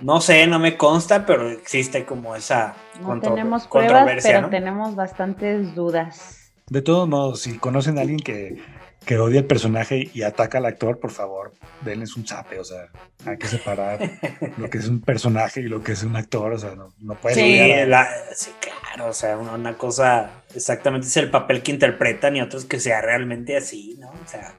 No 0.00 0.20
sé, 0.22 0.46
no 0.46 0.58
me 0.58 0.76
consta, 0.78 1.26
pero 1.26 1.50
existe 1.50 2.06
como 2.06 2.34
esa 2.34 2.74
No 3.00 3.08
contro- 3.08 3.34
tenemos 3.34 3.66
pruebas, 3.66 3.92
controversia, 3.92 4.30
pero 4.30 4.42
¿no? 4.42 4.48
tenemos 4.50 4.94
bastantes 4.96 5.74
dudas. 5.74 6.52
De 6.68 6.80
todos 6.82 7.06
modos, 7.08 7.40
si 7.42 7.58
conocen 7.58 7.98
a 7.98 8.02
alguien 8.02 8.20
que, 8.20 8.62
que 9.04 9.18
odia 9.18 9.40
el 9.40 9.46
personaje 9.46 10.10
y 10.12 10.22
ataca 10.22 10.58
al 10.58 10.66
actor, 10.66 11.00
por 11.00 11.10
favor, 11.10 11.52
denles 11.80 12.16
un 12.16 12.26
zape. 12.26 12.58
O 12.60 12.64
sea, 12.64 12.88
hay 13.26 13.38
que 13.38 13.46
separar 13.48 13.98
lo 14.58 14.68
que 14.70 14.78
es 14.78 14.88
un 14.88 15.00
personaje 15.00 15.60
y 15.60 15.64
lo 15.64 15.82
que 15.82 15.92
es 15.92 16.02
un 16.02 16.16
actor. 16.16 16.52
O 16.52 16.58
sea, 16.58 16.74
no, 16.74 16.92
no 17.00 17.14
puedes 17.14 17.38
Sí, 17.38 17.42
odiar 17.60 17.80
a- 17.80 17.86
la- 17.86 18.08
sí, 18.34 18.50
claro, 18.60 19.10
o 19.10 19.12
sea, 19.14 19.36
una, 19.38 19.52
una 19.54 19.74
cosa 19.78 20.30
exactamente 20.54 21.06
es 21.06 21.16
el 21.16 21.30
papel 21.30 21.62
que 21.62 21.72
interpretan 21.72 22.36
y 22.36 22.40
otros 22.42 22.64
que 22.66 22.78
sea 22.78 23.00
realmente 23.00 23.56
así, 23.56 23.96
¿no? 23.98 24.10
O 24.10 24.26
sea, 24.26 24.54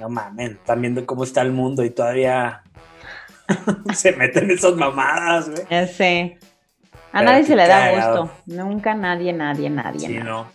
no 0.00 0.08
mamen, 0.08 0.52
están 0.52 0.80
viendo 0.80 1.04
cómo 1.06 1.22
está 1.24 1.42
el 1.42 1.52
mundo 1.52 1.84
y 1.84 1.90
todavía 1.90 2.62
se 3.94 4.12
meten 4.12 4.50
esas 4.50 4.74
mamadas, 4.74 5.50
güey. 5.50 5.62
Ya 5.70 5.86
sé. 5.86 6.38
A 7.12 7.18
Pero 7.20 7.30
nadie 7.30 7.44
se 7.44 7.54
le 7.54 7.68
da 7.68 7.90
gusto. 7.92 8.30
Nunca 8.46 8.94
nadie, 8.94 9.32
nadie, 9.32 9.70
nadie. 9.70 10.00
Sí, 10.00 10.06
nadie. 10.14 10.24
no. 10.24 10.48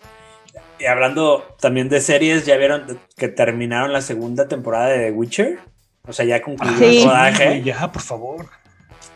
Y 0.80 0.86
hablando 0.86 1.44
también 1.60 1.90
de 1.90 2.00
series, 2.02 2.46
¿ya 2.46 2.56
vieron 2.58 3.00
que 3.18 3.28
terminaron 3.28 3.92
la 3.94 4.02
segunda 4.02 4.48
temporada 4.48 4.88
de 4.88 5.06
The 5.06 5.12
Witcher? 5.12 5.60
O 6.08 6.14
sea, 6.14 6.26
ya 6.26 6.42
concluyó 6.42 6.78
Sí. 6.78 7.00
el 7.02 7.06
rodaje. 7.08 7.62
ya, 7.64 7.92
por 7.92 8.02
favor. 8.02 8.46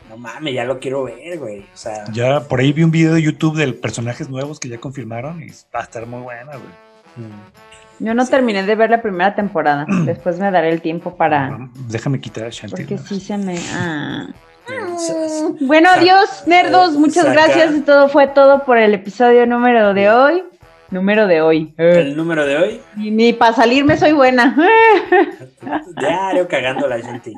No 0.10 0.18
mames, 0.18 0.54
ya 0.54 0.64
lo 0.66 0.80
quiero 0.80 1.04
ver, 1.06 1.40
güey. 1.40 1.62
O 1.62 1.78
sea, 1.78 2.04
Ya 2.12 2.42
por 2.42 2.60
ahí 2.60 2.72
vi 2.74 2.84
un 2.84 2.92
video 2.92 3.14
de 3.16 3.22
YouTube 3.22 3.56
de 3.58 3.72
personajes 3.74 4.30
nuevos 4.30 4.60
que 4.60 4.70
ya 4.70 4.78
confirmaron 4.78 5.42
y 5.42 5.48
va 5.74 5.80
a 5.80 5.84
estar 5.84 6.06
muy 6.06 6.22
buena, 6.22 6.52
güey. 6.52 7.28
Yo 8.00 8.14
no 8.14 8.26
terminé 8.28 8.64
de 8.64 8.76
ver 8.76 8.90
la 8.90 9.02
primera 9.02 9.34
temporada. 9.34 9.86
Después 10.06 10.38
me 10.40 10.52
daré 10.52 10.70
el 10.70 10.82
tiempo 10.82 11.16
para. 11.16 11.70
Déjame 11.88 12.20
quitar 12.20 12.46
a 12.46 12.50
Shanti. 12.50 12.76
Porque 12.84 12.98
sí 12.98 13.20
se 13.20 13.38
me. 13.38 13.58
ah. 13.74 14.28
Bueno, 15.62 15.90
adiós, 15.92 16.44
nerdos. 16.48 16.94
Muchas 16.94 17.26
saca- 17.26 17.34
gracias. 17.34 17.76
Y 17.76 17.82
todo 17.82 18.08
fue 18.10 18.28
todo 18.28 18.64
por 18.66 18.78
el 18.78 18.94
episodio 18.94 19.46
número 19.46 19.94
de 19.94 20.10
hoy. 20.10 20.44
Número 20.94 21.26
de 21.26 21.42
hoy. 21.42 21.74
El 21.78 22.16
número 22.16 22.46
de 22.46 22.56
hoy, 22.56 22.82
Ni, 22.96 23.10
ni 23.10 23.34
para 23.34 23.56
salirme 23.56 23.98
soy 23.98 24.12
buena. 24.12 24.56
diario 26.00 26.48
cagando 26.48 26.88
la 26.88 27.00
gente. 27.02 27.34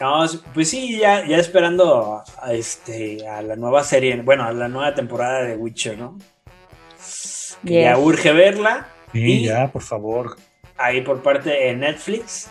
No, 0.00 0.24
pues 0.52 0.68
sí, 0.68 0.98
ya, 0.98 1.24
ya 1.24 1.36
esperando 1.36 2.24
a, 2.42 2.52
este, 2.52 3.28
a 3.28 3.42
la 3.42 3.54
nueva 3.54 3.84
serie, 3.84 4.20
bueno, 4.22 4.42
a 4.42 4.52
la 4.52 4.66
nueva 4.66 4.92
temporada 4.92 5.44
de 5.44 5.56
Witcher, 5.56 5.96
¿no? 5.98 6.18
Que 7.64 7.82
ya 7.82 7.94
Yes. 7.94 8.04
urge 8.04 8.32
verla. 8.32 8.88
Sí, 9.12 9.20
Y- 9.42 9.44
ya, 9.46 9.68
por 9.70 9.82
favor. 9.82 10.36
ahí 10.76 11.00
por 11.02 11.22
parte 11.22 11.50
de 11.50 11.76
Netflix. 11.76 12.50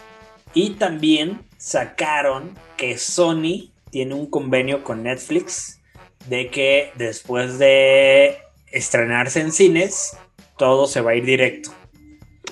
Y 0.54 0.72
también 0.72 1.42
sacaron 1.58 2.58
que 2.78 2.98
Sony 2.98 3.72
tiene 3.90 4.14
un 4.14 4.30
convenio 4.30 4.86
con 4.86 5.04
Netflix 5.04 5.82
de 6.30 6.50
que 6.50 6.92
después 6.96 7.60
de 7.60 8.38
estrenarse 8.72 9.42
en 9.42 9.52
cines, 9.52 10.18
todo 10.58 10.88
se 10.88 11.02
va 11.02 11.12
a 11.12 11.16
ir 11.16 11.26
directo. 11.26 11.72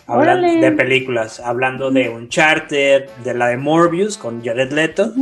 Hablando 0.08 0.48
Órale. 0.48 0.62
de 0.62 0.72
películas, 0.72 1.40
hablando 1.40 1.92
de 1.92 2.10
Uncharted, 2.10 3.10
de 3.24 3.34
la 3.36 3.48
de 3.48 3.58
Morbius 3.58 4.18
con 4.18 4.44
Jared 4.44 4.72
Leto. 4.72 5.14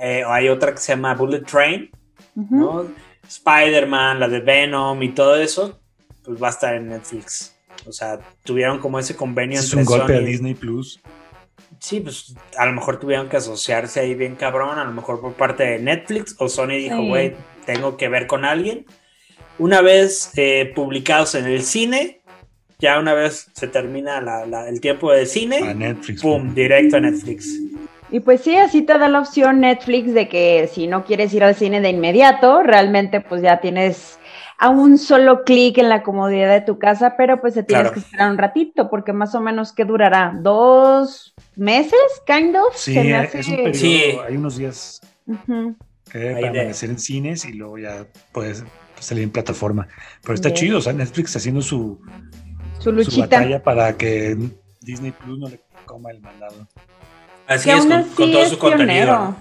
Eh, 0.00 0.22
hay 0.26 0.48
otra 0.48 0.72
que 0.72 0.78
se 0.78 0.92
llama 0.92 1.14
Bullet 1.14 1.40
Train. 1.44 1.90
¿no? 2.36 2.86
Spider-Man, 3.26 4.20
la 4.20 4.28
de 4.28 4.40
Venom 4.40 5.02
y 5.02 5.08
todo 5.10 5.36
eso, 5.36 5.80
pues 6.24 6.40
va 6.42 6.46
a 6.48 6.50
estar 6.50 6.74
en 6.74 6.88
Netflix. 6.88 7.54
O 7.86 7.92
sea, 7.92 8.20
tuvieron 8.44 8.78
como 8.78 8.98
ese 8.98 9.16
convenio 9.16 9.58
Es 9.58 9.64
entre 9.72 9.80
un 9.80 9.84
golpe 9.86 10.14
a 10.14 10.18
Sony- 10.18 10.24
Disney 10.26 10.54
Plus. 10.54 11.00
Sí, 11.80 12.00
pues 12.00 12.34
a 12.56 12.66
lo 12.66 12.72
mejor 12.72 12.98
tuvieron 12.98 13.28
que 13.28 13.36
asociarse 13.36 14.00
ahí 14.00 14.14
bien 14.14 14.34
cabrón, 14.36 14.78
a 14.78 14.84
lo 14.84 14.92
mejor 14.92 15.20
por 15.20 15.32
parte 15.34 15.64
de 15.64 15.78
Netflix 15.78 16.34
o 16.38 16.48
Sony 16.48 16.68
dijo, 16.78 16.96
Sí. 16.96 17.08
güey, 17.08 17.36
tengo 17.66 17.96
que 17.96 18.08
ver 18.08 18.26
con 18.26 18.44
alguien. 18.44 18.86
Una 19.58 19.80
vez 19.82 20.30
eh, 20.36 20.72
publicados 20.74 21.34
en 21.34 21.46
el 21.46 21.62
cine, 21.62 22.20
ya 22.78 22.98
una 23.00 23.14
vez 23.14 23.48
se 23.54 23.66
termina 23.66 24.20
la- 24.20 24.46
la- 24.46 24.68
el 24.68 24.80
tiempo 24.80 25.10
de 25.12 25.22
A 25.22 25.26
cine, 25.26 25.74
Netflix. 25.74 26.22
pum, 26.22 26.54
directo 26.54 26.96
a 26.96 27.00
Netflix. 27.00 27.58
Y 28.10 28.20
pues 28.20 28.40
sí, 28.42 28.54
así 28.56 28.82
te 28.82 28.96
da 28.96 29.08
la 29.08 29.18
opción 29.20 29.60
Netflix 29.60 30.14
de 30.14 30.28
que 30.28 30.68
si 30.72 30.86
no 30.86 31.04
quieres 31.04 31.34
ir 31.34 31.42
al 31.44 31.54
cine 31.54 31.80
de 31.80 31.90
inmediato, 31.90 32.62
realmente 32.62 33.20
pues 33.20 33.42
ya 33.42 33.60
tienes 33.60 34.18
a 34.60 34.70
un 34.70 34.96
solo 34.98 35.44
clic 35.44 35.78
en 35.78 35.88
la 35.88 36.02
comodidad 36.02 36.50
de 36.52 36.60
tu 36.62 36.78
casa, 36.78 37.14
pero 37.16 37.40
pues 37.40 37.54
te 37.54 37.62
tienes 37.64 37.82
Claro. 37.82 37.94
que 37.94 38.00
esperar 38.00 38.30
un 38.30 38.38
ratito, 38.38 38.88
porque 38.90 39.12
más 39.12 39.34
o 39.34 39.40
menos, 39.40 39.72
¿qué 39.72 39.84
durará? 39.84 40.32
¿Dos 40.40 41.34
meses? 41.56 41.98
Kind 42.26 42.56
of. 42.56 42.74
Sí, 42.76 42.94
Se 42.94 43.04
me 43.04 43.24
es 43.24 43.34
un 43.48 43.56
periodo. 43.56 43.74
Sí. 43.74 44.02
Hay 44.26 44.36
unos 44.36 44.56
días 44.56 45.00
Ujú. 45.26 45.76
que 46.10 46.18
debe 46.18 46.40
permanecer 46.40 46.90
en 46.90 46.98
cines 46.98 47.44
y 47.44 47.52
luego 47.52 47.78
ya 47.78 48.06
puedes 48.32 48.64
salir 49.02 49.24
en 49.24 49.30
plataforma. 49.30 49.88
Pero 50.22 50.34
está 50.34 50.48
Bien. 50.48 50.60
chido, 50.60 50.78
o 50.78 50.80
sea, 50.80 50.92
Netflix 50.92 51.34
haciendo 51.36 51.62
su, 51.62 52.00
Su 52.78 52.84
su 52.84 52.92
luchita. 52.92 53.20
batalla 53.22 53.62
para 53.62 53.96
que 53.96 54.36
Disney 54.80 55.12
Plus 55.12 55.38
no 55.38 55.48
le 55.48 55.60
coma 55.84 56.10
el 56.10 56.20
mandado. 56.20 56.68
Así 57.46 57.68
que 57.70 57.76
es, 57.76 57.80
aún 57.80 57.88
con, 57.88 57.98
así 58.00 58.10
con 58.14 58.30
todo 58.32 58.42
es 58.42 58.48
su 58.50 58.58
contenido. 58.58 59.36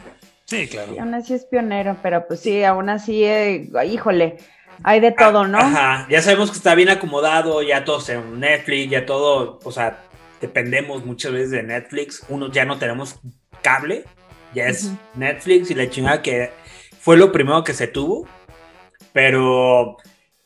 Sí, 0.46 0.68
claro. 0.68 0.94
Sí, 0.94 1.00
aún 1.00 1.14
así 1.14 1.34
es 1.34 1.46
pionero, 1.46 1.98
pero 2.02 2.26
pues 2.28 2.40
sí, 2.40 2.64
aún 2.64 2.88
así, 2.90 3.24
eh, 3.24 3.70
híjole, 3.86 4.38
hay 4.84 5.00
de 5.02 5.12
todo, 5.12 5.46
¿no? 5.46 5.58
Ajá, 5.58 6.08
ya 6.10 6.22
sabemos 6.22 6.52
que 6.52 6.58
está 6.58 6.74
bien 6.74 6.88
acomodado, 6.90 7.62
ya 7.64 7.84
todos 7.84 8.08
en 8.10 8.40
Netflix, 8.40 8.90
ya 8.92 9.06
todo, 9.06 9.60
o 9.64 9.72
sea, 9.74 10.00
dependemos 10.40 11.06
muchas 11.06 11.34
veces 11.34 11.52
de 11.52 11.64
Netflix. 11.64 12.24
Uno 12.30 12.50
ya 12.50 12.64
no 12.64 12.78
tenemos 12.78 13.20
cable, 13.62 14.06
ya 14.54 14.68
es. 14.68 14.92
Netflix 15.16 15.70
y 15.72 15.76
la 15.76 15.90
chingada 15.90 16.22
que 16.22 16.52
fue 17.02 17.18
lo 17.18 17.32
primero 17.34 17.64
que 17.66 17.74
se 17.74 17.88
tuvo, 17.88 18.26
pero 19.18 19.98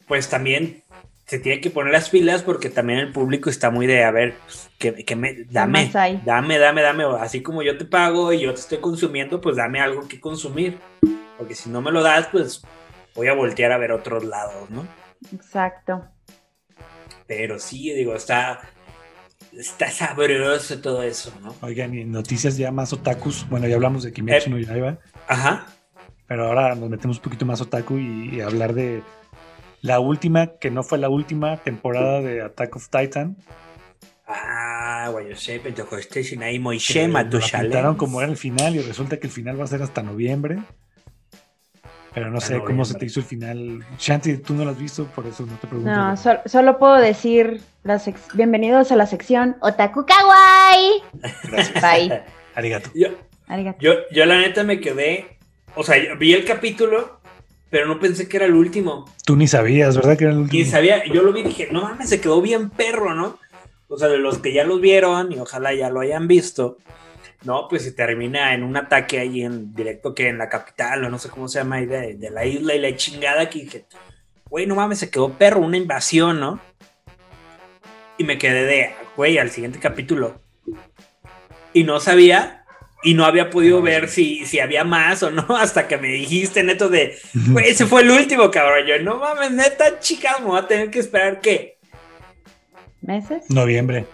pues 0.08 0.30
también 0.30 0.82
se 1.26 1.40
tiene 1.40 1.60
que 1.60 1.72
poner 1.72 1.92
las 1.92 2.10
pilas 2.10 2.42
porque 2.42 2.70
también 2.70 3.00
el 3.00 3.12
público 3.12 3.50
está 3.50 3.70
muy 3.70 3.86
de, 3.86 4.06
a 4.06 4.12
ver, 4.12 4.36
pues, 4.46 4.70
que, 4.80 5.04
que 5.04 5.14
me, 5.18 5.44
dame, 5.44 5.92
dame, 6.24 6.58
dame, 6.58 6.82
dame, 6.82 7.04
así 7.20 7.42
como 7.42 7.64
yo 7.64 7.78
te 7.78 7.84
pago 7.84 8.32
y 8.32 8.40
yo 8.40 8.54
te 8.54 8.62
estoy 8.62 8.78
consumiendo, 8.78 9.42
pues 9.42 9.58
dame 9.58 9.82
algo 9.82 10.08
que 10.08 10.22
consumir, 10.22 10.78
porque 11.38 11.54
si 11.54 11.70
no 11.70 11.82
me 11.82 11.92
lo 11.92 12.02
das, 12.02 12.30
pues 12.32 12.62
voy 13.14 13.28
a 13.28 13.34
voltear 13.34 13.74
a 13.74 13.78
ver 13.78 13.92
otros 13.92 14.24
lados, 14.24 14.70
¿no? 14.70 14.88
Exacto. 15.34 16.06
Pero 17.28 17.60
sí, 17.60 17.92
digo, 17.92 18.16
está, 18.16 18.62
está 19.52 19.92
sabroso 19.92 20.80
todo 20.80 21.04
eso, 21.04 21.34
¿no? 21.42 21.54
Oigan, 21.60 21.94
y 21.94 22.06
noticias 22.06 22.56
ya 22.56 22.72
más 22.72 22.94
otakus. 22.94 23.46
Bueno, 23.50 23.68
ya 23.68 23.76
hablamos 23.76 24.04
de 24.04 24.14
Kimetsu 24.14 24.48
Eh. 24.48 24.52
no 24.54 24.60
Yaiba, 24.60 24.98
Ajá. 25.28 25.68
Pero 26.32 26.48
ahora 26.48 26.76
nos 26.76 26.90
metemos 26.90 27.18
un 27.18 27.24
poquito 27.24 27.46
más 27.46 27.60
otaku 27.60 27.98
y, 27.98 28.36
y 28.38 28.40
hablar 28.40 28.74
de 28.74 29.04
la 29.82 30.00
última, 30.00 30.48
que 30.62 30.72
no 30.72 30.82
fue 30.82 30.98
la 30.98 31.10
última 31.10 31.58
temporada 31.58 32.22
de 32.22 32.42
Attack 32.42 32.74
of 32.78 32.88
Titan. 32.88 33.36
Ah, 34.26 35.10
bueno, 35.12 35.36
sé, 35.36 35.60
pero 35.62 35.86
ahí 36.42 36.58
Moishe 36.58 37.10
Matushale. 37.10 37.66
pintaron 37.66 37.96
como 37.98 38.22
era 38.22 38.32
el 38.32 38.38
final 38.38 38.78
y 38.78 38.80
resulta 38.80 39.18
que 39.18 39.28
el 39.28 39.34
final 39.34 39.60
va 39.60 39.66
a 39.66 39.68
ser 39.68 39.82
hasta 39.82 40.04
noviembre. 40.04 40.60
Pero 42.14 42.32
no 42.32 42.40
sé 42.40 42.62
cómo 42.64 42.86
se 42.86 42.94
te 42.94 43.08
hizo 43.08 43.20
el 43.20 43.26
final. 43.26 43.86
Shanti, 44.00 44.38
tú 44.38 44.54
no 44.54 44.64
lo 44.64 44.72
has 44.72 44.80
visto, 44.80 45.04
por 45.08 45.28
eso 45.28 45.46
no 45.46 45.58
te 45.58 45.68
pregunto. 45.68 45.92
No, 45.92 46.16
sol- 46.16 46.40
solo 46.46 46.80
puedo 46.80 46.96
decir 46.96 47.60
la 47.84 47.96
sec- 47.96 48.34
bienvenidos 48.36 48.90
a 48.94 48.96
la 48.96 49.06
sección 49.06 49.58
Otaku 49.60 50.06
Kawaii. 50.06 51.04
Gracias. 51.52 51.82
Bye. 51.82 52.22
Arigato. 52.56 52.90
Yo, 52.96 53.10
Arigato. 53.50 53.80
yo, 53.82 53.96
yo 54.14 54.26
la 54.26 54.38
neta 54.40 54.64
me 54.64 54.80
quedé, 54.80 55.38
o 55.76 55.84
sea, 55.84 56.16
vi 56.16 56.34
el 56.34 56.46
capítulo, 56.46 57.22
pero 57.70 57.88
no 57.88 58.00
pensé 58.00 58.28
que 58.28 58.38
era 58.38 58.46
el 58.46 58.54
último. 58.54 59.06
Tú 59.26 59.36
ni 59.36 59.48
sabías, 59.48 59.96
¿verdad? 59.96 60.18
Que 60.18 60.26
era 60.26 60.34
el 60.34 60.40
último. 60.40 60.62
Y 60.62 60.66
sabía, 60.66 61.06
yo 61.06 61.24
lo 61.24 61.32
vi 61.32 61.42
y 61.42 61.46
dije, 61.46 61.70
no 61.72 61.82
mames, 61.82 62.10
se 62.10 62.20
quedó 62.20 62.42
bien 62.42 62.70
perro, 62.70 63.14
¿no? 63.14 63.40
O 63.88 63.98
sea, 63.98 64.08
de 64.08 64.18
los 64.18 64.38
que 64.40 64.54
ya 64.54 64.64
los 64.64 64.82
vieron 64.82 65.32
y 65.32 65.40
ojalá 65.40 65.74
ya 65.74 65.90
lo 65.90 66.02
hayan 66.02 66.28
visto, 66.28 66.78
¿no? 67.44 67.68
Pues 67.70 67.84
se 67.84 67.92
termina 67.92 68.54
en 68.54 68.64
un 68.64 68.76
ataque 68.78 69.20
ahí 69.20 69.42
en 69.42 69.74
directo 69.74 70.14
que 70.14 70.28
en 70.28 70.38
la 70.38 70.50
capital 70.50 71.04
o 71.06 71.10
no 71.10 71.18
sé 71.18 71.30
cómo 71.30 71.48
se 71.48 71.60
llama 71.60 71.78
ahí 71.78 71.86
de, 71.86 72.16
de 72.16 72.30
la 72.30 72.46
isla 72.46 72.76
y 72.76 72.80
la 72.80 72.96
chingada 72.96 73.50
que 73.50 73.60
dije, 73.60 73.86
güey, 74.50 74.66
no 74.66 74.76
mames, 74.76 75.00
se 75.00 75.10
quedó 75.10 75.34
perro, 75.34 75.62
una 75.62 75.78
invasión, 75.78 76.40
¿no? 76.40 76.60
Y 78.18 78.24
me 78.24 78.38
quedé 78.38 78.66
de, 78.66 78.92
güey, 79.16 79.38
al 79.38 79.50
siguiente 79.50 79.80
capítulo. 79.80 80.42
Y 81.74 81.86
no 81.86 82.00
sabía 82.02 82.61
y 83.04 83.14
no 83.14 83.26
había 83.26 83.50
podido 83.50 83.78
No, 83.80 83.84
ver 83.86 84.08
sí. 84.10 84.40
si, 84.40 84.46
si 84.46 84.60
había 84.60 84.84
más 84.84 85.24
o 85.24 85.32
no 85.32 85.46
hasta 85.58 85.88
que 85.88 85.98
me 85.98 86.10
dijiste, 86.10 86.64
neto, 86.64 86.90
de, 86.90 87.18
Güey, 87.34 87.70
ese 87.70 87.86
fue 87.86 88.02
el 88.02 88.12
último, 88.12 88.52
cabrón. 88.52 88.86
Yo, 88.88 89.00
no 89.04 89.18
mames, 89.18 89.52
neta, 89.52 90.00
chicas, 90.00 90.40
me 90.40 90.48
voy 90.48 90.60
a 90.60 90.68
tener 90.68 90.90
que 90.92 91.00
esperar 91.00 91.42
que 91.42 91.78
¿Meses? 93.02 93.50
Noviembre. 93.50 94.06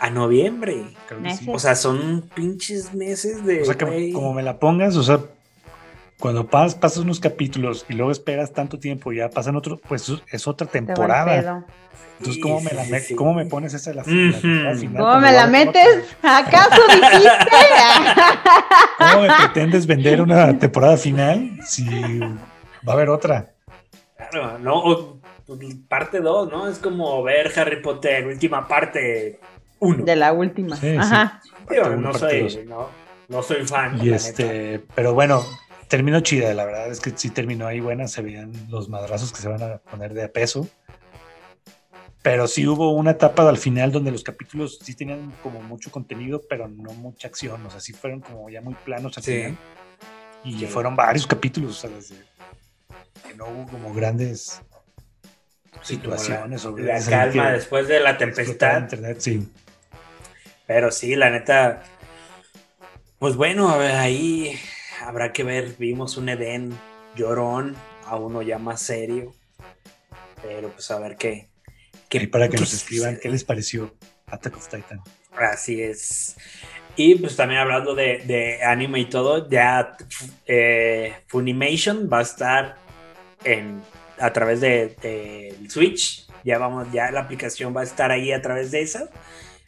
a 0.00 0.08
noviembre. 0.10 0.82
creo 1.06 1.22
que 1.22 1.30
sí. 1.30 1.44
Meses. 1.44 1.48
O 1.52 1.58
sea, 1.58 1.74
son 1.74 2.30
pinches 2.34 2.94
meses 2.94 3.44
de. 3.44 3.62
O 3.62 3.64
sea, 3.66 3.76
que 3.76 4.12
como 4.12 4.32
me 4.32 4.42
la 4.42 4.58
pongas, 4.58 4.96
o 4.96 5.02
sea, 5.02 5.20
cuando 6.20 6.48
pas- 6.48 6.78
pasas 6.78 6.98
unos 6.98 7.18
capítulos 7.18 7.84
y 7.88 7.94
luego 7.94 8.12
esperas 8.12 8.52
tanto 8.52 8.78
tiempo 8.78 9.12
y 9.12 9.16
ya 9.16 9.28
pasan 9.30 9.56
otros, 9.56 9.80
pues 9.88 10.12
es 10.30 10.46
otra 10.46 10.66
temporada. 10.68 11.64
Entonces, 12.18 12.34
Sí, 12.34 12.40
¿cómo 12.42 12.60
me, 12.60 12.70
sí, 12.70 12.76
la 12.76 12.84
sí, 12.84 12.90
me- 12.92 13.00
sí. 13.00 13.14
¿cómo 13.14 13.32
me 13.34 13.46
pones 13.46 13.72
esa 13.74 13.94
la, 13.94 14.02
la 14.04 14.74
final? 14.76 14.96
¿Cómo 14.98 15.20
me 15.20 15.32
la 15.32 15.46
metes? 15.46 15.86
otra? 16.18 16.38
¿Acaso 16.38 16.82
dijiste? 16.88 17.30
¿Cómo 18.98 19.22
me 19.22 19.28
pretendes 19.38 19.86
vender 19.86 20.20
una 20.20 20.58
temporada 20.58 20.96
final 20.98 21.58
si 21.66 21.84
va 22.20 22.28
a 22.88 22.92
haber 22.92 23.08
otra? 23.08 23.50
Claro, 24.30 24.58
no. 24.58 24.74
o, 24.76 25.20
parte 25.88 26.20
2, 26.20 26.50
¿no? 26.50 26.68
Es 26.68 26.78
como 26.78 27.22
ver 27.22 27.50
Harry 27.58 27.80
Potter, 27.82 28.26
última 28.26 28.68
parte 28.68 29.40
1. 29.78 30.04
De 30.04 30.14
la 30.16 30.32
última. 30.32 30.76
Sí, 30.76 30.90
sí. 30.90 30.96
Ajá. 30.98 31.40
Uno, 31.70 31.96
no, 31.96 32.14
soy, 32.14 32.42
dos. 32.42 32.58
no, 32.66 32.88
no 33.28 33.42
soy 33.42 33.66
fan. 33.66 33.98
Y 34.04 34.10
este, 34.12 34.80
pero 34.94 35.14
bueno, 35.14 35.42
terminó 35.90 36.20
chida, 36.20 36.54
la 36.54 36.64
verdad 36.64 36.88
es 36.90 37.00
que 37.00 37.12
sí 37.14 37.28
terminó 37.28 37.66
ahí 37.66 37.80
buena, 37.80 38.08
se 38.08 38.22
veían 38.22 38.52
los 38.70 38.88
madrazos 38.88 39.32
que 39.32 39.40
se 39.42 39.48
van 39.48 39.62
a 39.62 39.76
poner 39.78 40.14
de 40.14 40.22
a 40.24 40.32
peso. 40.32 40.66
Pero 42.22 42.46
sí 42.48 42.66
hubo 42.66 42.92
una 42.92 43.12
etapa 43.12 43.46
al 43.48 43.58
final 43.58 43.92
donde 43.92 44.10
los 44.10 44.22
capítulos 44.22 44.78
sí 44.82 44.94
tenían 44.94 45.32
como 45.42 45.60
mucho 45.62 45.90
contenido, 45.90 46.42
pero 46.48 46.68
no 46.68 46.92
mucha 46.92 47.28
acción. 47.28 47.64
O 47.66 47.70
sea, 47.70 47.80
sí 47.80 47.92
fueron 47.92 48.20
como 48.20 48.48
ya 48.50 48.60
muy 48.60 48.74
planos 48.74 49.16
al 49.18 49.24
Sí. 49.24 49.32
final. 49.36 49.58
Y 50.44 50.58
Sí. 50.58 50.66
fueron 50.66 50.96
varios 50.96 51.26
capítulos, 51.26 51.78
o 51.78 51.80
sea, 51.80 51.90
desde 51.90 52.16
que 53.26 53.34
no 53.34 53.46
hubo 53.46 53.66
como 53.70 53.92
grandes 53.94 54.60
Sí, 55.82 55.96
como 55.98 56.10
la- 56.14 56.18
situaciones. 56.18 56.64
o 56.66 56.70
La, 56.76 56.84
grandes 56.84 57.08
calma 57.08 57.50
después 57.52 57.88
de 57.88 58.00
la 58.00 58.16
tempestad. 58.18 58.80
internet, 58.82 59.16
sí. 59.20 59.48
Pero 60.66 60.90
sí, 60.90 61.16
la 61.16 61.30
neta. 61.30 61.82
Pues 63.18 63.34
bueno, 63.36 63.70
a 63.70 63.76
ver, 63.78 63.92
ahí 63.96 64.58
habrá 65.00 65.32
que 65.32 65.44
ver. 65.44 65.74
Vimos 65.78 66.16
un 66.16 66.28
Edén 66.28 66.78
llorón, 67.16 67.76
a 68.06 68.16
uno 68.16 68.42
ya 68.42 68.58
más 68.58 68.82
serio. 68.82 69.34
Pero 70.42 70.70
pues 70.70 70.90
a 70.90 70.98
ver 70.98 71.16
qué, 71.16 71.48
Que, 72.08 72.26
para 72.28 72.48
que 72.48 72.56
nos 72.56 72.72
escriban 72.72 73.18
qué 73.20 73.28
les 73.28 73.44
pareció 73.44 73.94
Attack 74.26 74.56
of 74.56 74.68
Titan. 74.68 75.00
Así 75.36 75.82
es. 75.82 76.36
Y 76.96 77.14
pues 77.16 77.36
también 77.36 77.60
hablando 77.60 77.94
de, 77.94 78.60
anime 78.64 79.00
y 79.00 79.04
todo, 79.06 79.48
ya 79.48 79.96
eh, 80.46 81.14
Funimation 81.28 82.08
va 82.12 82.18
a 82.18 82.22
estar 82.22 82.76
en, 83.44 83.80
a 84.18 84.32
través 84.32 84.60
de, 84.60 85.56
Switch. 85.68 86.26
Ya 86.42 86.58
vamos, 86.58 86.90
ya 86.92 87.10
la 87.10 87.20
aplicación 87.20 87.76
va 87.76 87.82
a 87.82 87.84
estar 87.84 88.10
ahí 88.10 88.32
a 88.32 88.40
través 88.40 88.70
de 88.70 88.82
esa. 88.82 89.08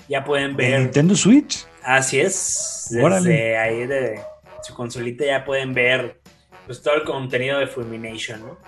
Ya 0.08 0.24
pueden 0.24 0.56
ver. 0.56 0.80
Nintendo 0.80 1.14
Switch? 1.14 1.66
Así 1.82 2.18
es. 2.18 2.88
Desde 2.90 3.56
ahí 3.56 3.86
de 3.86 4.20
su 4.62 4.74
consolita 4.74 5.24
ya 5.24 5.44
pueden 5.44 5.74
ver 5.74 6.20
pues 6.66 6.82
todo 6.82 6.94
el 6.94 7.04
contenido 7.04 7.58
de 7.58 7.66
Fulmination, 7.66 8.40
¿no? 8.40 8.58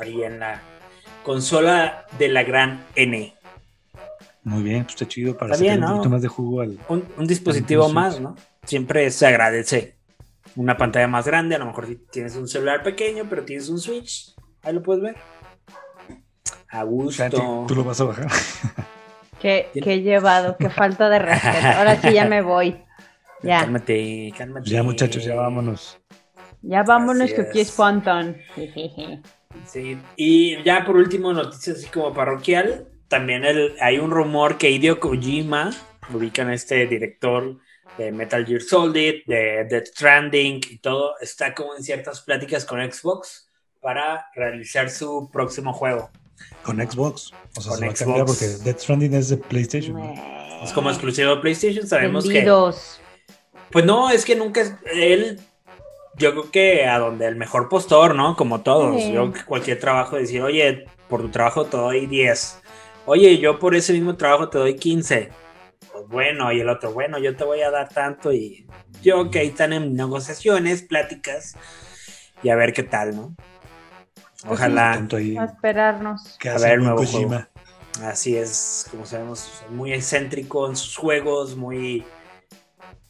Ahí 0.00 0.22
en 0.22 0.38
la 0.38 0.62
consola 1.22 2.06
de 2.18 2.28
la 2.28 2.44
gran 2.44 2.84
N. 2.94 3.34
Muy 4.44 4.62
bien, 4.62 4.84
pues 4.84 4.94
está 4.94 5.08
chido 5.08 5.36
para 5.36 5.54
hacer 5.54 5.80
un 5.80 5.86
poquito 5.86 6.08
más 6.08 6.22
de 6.22 6.28
jugo 6.28 6.60
al. 6.60 6.78
Un, 6.88 7.26
dispositivo 7.26 7.88
más, 7.88 8.20
¿no? 8.20 8.36
Siempre 8.64 9.10
se 9.10 9.26
agradece 9.26 9.96
una 10.54 10.76
pantalla 10.76 11.08
más 11.08 11.26
grande. 11.26 11.56
A 11.56 11.58
lo 11.58 11.66
mejor 11.66 11.88
tienes 12.10 12.36
un 12.36 12.46
celular 12.46 12.82
pequeño, 12.82 13.24
pero 13.28 13.44
tienes 13.44 13.68
un 13.68 13.80
Switch. 13.80 14.34
Ahí 14.62 14.72
lo 14.72 14.82
puedes 14.82 15.02
ver. 15.02 15.16
A 16.68 16.84
gusto. 16.84 17.64
tú 17.66 17.74
lo 17.74 17.84
vas 17.84 18.00
a 18.00 18.04
bajar. 18.04 18.28
Qué, 19.40 19.68
qué 19.74 20.00
llevado, 20.00 20.56
qué 20.56 20.70
falta 20.70 21.10
de 21.10 21.18
respeto. 21.18 21.66
Ahora 21.76 22.00
sí 22.00 22.12
ya 22.12 22.24
me 22.24 22.40
voy. 22.40 22.85
Ya. 23.42 23.60
Cálmate, 23.60 24.32
cálmate. 24.36 24.70
Ya, 24.70 24.82
muchachos, 24.82 25.24
ya 25.24 25.34
vámonos. 25.34 25.98
Ya 26.62 26.82
vámonos 26.82 27.32
que 27.32 27.42
aquí 27.42 27.60
es 27.60 27.70
Ponton. 27.72 28.36
Sí, 29.64 29.96
y 30.16 30.62
ya 30.64 30.84
por 30.84 30.96
último, 30.96 31.32
noticias 31.32 31.78
así 31.78 31.86
como 31.86 32.12
parroquial. 32.12 32.88
También 33.08 33.42
hay 33.80 33.98
un 33.98 34.10
rumor 34.10 34.58
que 34.58 34.70
Hideo 34.70 35.00
Kojima, 35.00 35.70
ubican 36.12 36.48
a 36.48 36.54
este 36.54 36.86
director 36.86 37.56
de 37.96 38.12
Metal 38.12 38.44
Gear 38.44 38.60
Solid, 38.60 39.24
de 39.26 39.66
Death 39.70 39.86
Stranding 39.86 40.60
y 40.70 40.78
todo, 40.78 41.14
está 41.20 41.54
como 41.54 41.74
en 41.74 41.82
ciertas 41.82 42.20
pláticas 42.20 42.64
con 42.64 42.80
Xbox 42.80 43.48
para 43.80 44.26
realizar 44.34 44.90
su 44.90 45.30
próximo 45.32 45.72
juego. 45.72 46.10
Con 46.62 46.76
Xbox. 46.78 47.32
O 47.56 47.60
sea, 47.60 47.72
se 47.72 47.86
va 47.86 47.92
a 47.92 47.94
cambiar 47.94 48.26
porque 48.26 48.46
Death 48.62 48.80
Stranding 48.80 49.14
es 49.14 49.28
de 49.30 49.38
PlayStation. 49.38 49.98
Es 50.62 50.72
como 50.72 50.90
exclusivo 50.90 51.36
de 51.36 51.40
PlayStation, 51.40 51.86
sabemos 51.86 52.28
que. 52.28 52.44
Pues 53.70 53.84
no, 53.84 54.10
es 54.10 54.24
que 54.24 54.36
nunca. 54.36 54.78
Él 54.92 55.40
yo 56.16 56.30
creo 56.32 56.50
que 56.50 56.86
a 56.86 56.98
donde 56.98 57.26
el 57.26 57.36
mejor 57.36 57.68
postor, 57.68 58.14
¿no? 58.14 58.36
Como 58.36 58.62
todos. 58.62 59.02
Yo 59.08 59.32
cualquier 59.46 59.78
trabajo 59.78 60.16
decir, 60.16 60.42
oye, 60.42 60.86
por 61.08 61.20
tu 61.20 61.28
trabajo 61.28 61.66
te 61.66 61.76
doy 61.76 62.06
10. 62.06 62.58
Oye, 63.04 63.38
yo 63.38 63.58
por 63.58 63.74
ese 63.74 63.92
mismo 63.92 64.16
trabajo 64.16 64.48
te 64.48 64.58
doy 64.58 64.76
15. 64.76 65.30
Pues 65.92 66.08
bueno, 66.08 66.52
y 66.52 66.60
el 66.60 66.68
otro, 66.68 66.92
bueno, 66.92 67.18
yo 67.18 67.36
te 67.36 67.44
voy 67.44 67.60
a 67.60 67.70
dar 67.70 67.88
tanto 67.88 68.32
y 68.32 68.66
yo 69.02 69.30
que 69.30 69.40
ahí 69.40 69.48
están 69.48 69.72
en 69.72 69.94
negociaciones, 69.94 70.82
pláticas 70.82 71.54
y 72.42 72.48
a 72.48 72.56
ver 72.56 72.72
qué 72.72 72.82
tal, 72.82 73.14
¿no? 73.14 73.36
Pues 74.42 74.60
Ojalá. 74.60 74.92
a 74.92 75.44
esperarnos. 75.44 76.38
a 76.44 76.58
ver 76.58 76.80
nuevo 76.80 77.04
juego. 77.04 77.44
Así 78.02 78.36
es, 78.36 78.86
como 78.90 79.06
sabemos, 79.06 79.62
muy 79.70 79.92
excéntrico 79.92 80.68
en 80.68 80.76
sus 80.76 80.96
juegos, 80.96 81.56
muy 81.56 82.04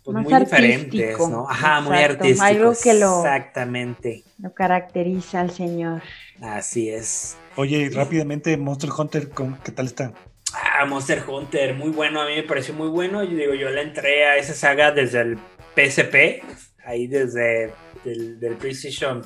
pues 0.06 0.24
muy 0.24 0.40
diferentes, 0.40 1.18
¿no? 1.18 1.48
Ajá, 1.50 1.80
muy 1.80 1.96
artísticos. 1.96 2.40
Algo 2.40 2.72
que 2.80 2.94
lo, 2.94 3.18
exactamente. 3.18 4.22
lo 4.38 4.54
caracteriza 4.54 5.40
al 5.40 5.50
señor. 5.50 6.00
Así 6.40 6.90
es. 6.90 7.36
Oye, 7.56 7.90
rápidamente, 7.92 8.56
Monster 8.56 8.90
Hunter, 8.96 9.30
¿qué 9.64 9.72
tal 9.72 9.86
está? 9.86 10.12
Ah, 10.54 10.84
Monster 10.84 11.24
Hunter, 11.26 11.74
muy 11.74 11.90
bueno, 11.90 12.20
a 12.20 12.26
mí 12.26 12.36
me 12.36 12.44
pareció 12.44 12.72
muy 12.72 12.88
bueno. 12.88 13.24
Yo 13.24 13.36
digo, 13.36 13.54
yo 13.54 13.68
le 13.70 13.82
entré 13.82 14.26
a 14.26 14.36
esa 14.36 14.54
saga 14.54 14.92
desde 14.92 15.22
el 15.22 15.38
PSP, 15.74 16.44
ahí 16.84 17.08
desde 17.08 17.72
el 18.04 18.38
del 18.38 18.54
PlayStation 18.54 19.24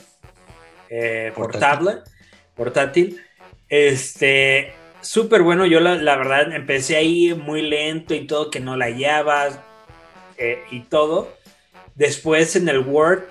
eh, 0.89 1.31
portable, 1.35 1.97
portátil. 2.55 3.21
Este, 3.69 4.73
súper 5.03 5.43
bueno, 5.43 5.67
yo 5.67 5.81
la, 5.81 5.97
la, 5.97 6.17
verdad 6.17 6.51
empecé 6.55 6.97
ahí 6.97 7.35
muy 7.35 7.61
lento 7.61 8.15
y 8.15 8.27
todo, 8.27 8.51
que 8.51 8.61
no 8.61 8.79
la 8.79 8.87
hallabas 8.87 9.61
eh, 10.41 10.65
y 10.71 10.81
todo. 10.81 11.29
Después 11.95 12.57
en 12.57 12.69
el 12.71 12.79
Word, 12.79 13.25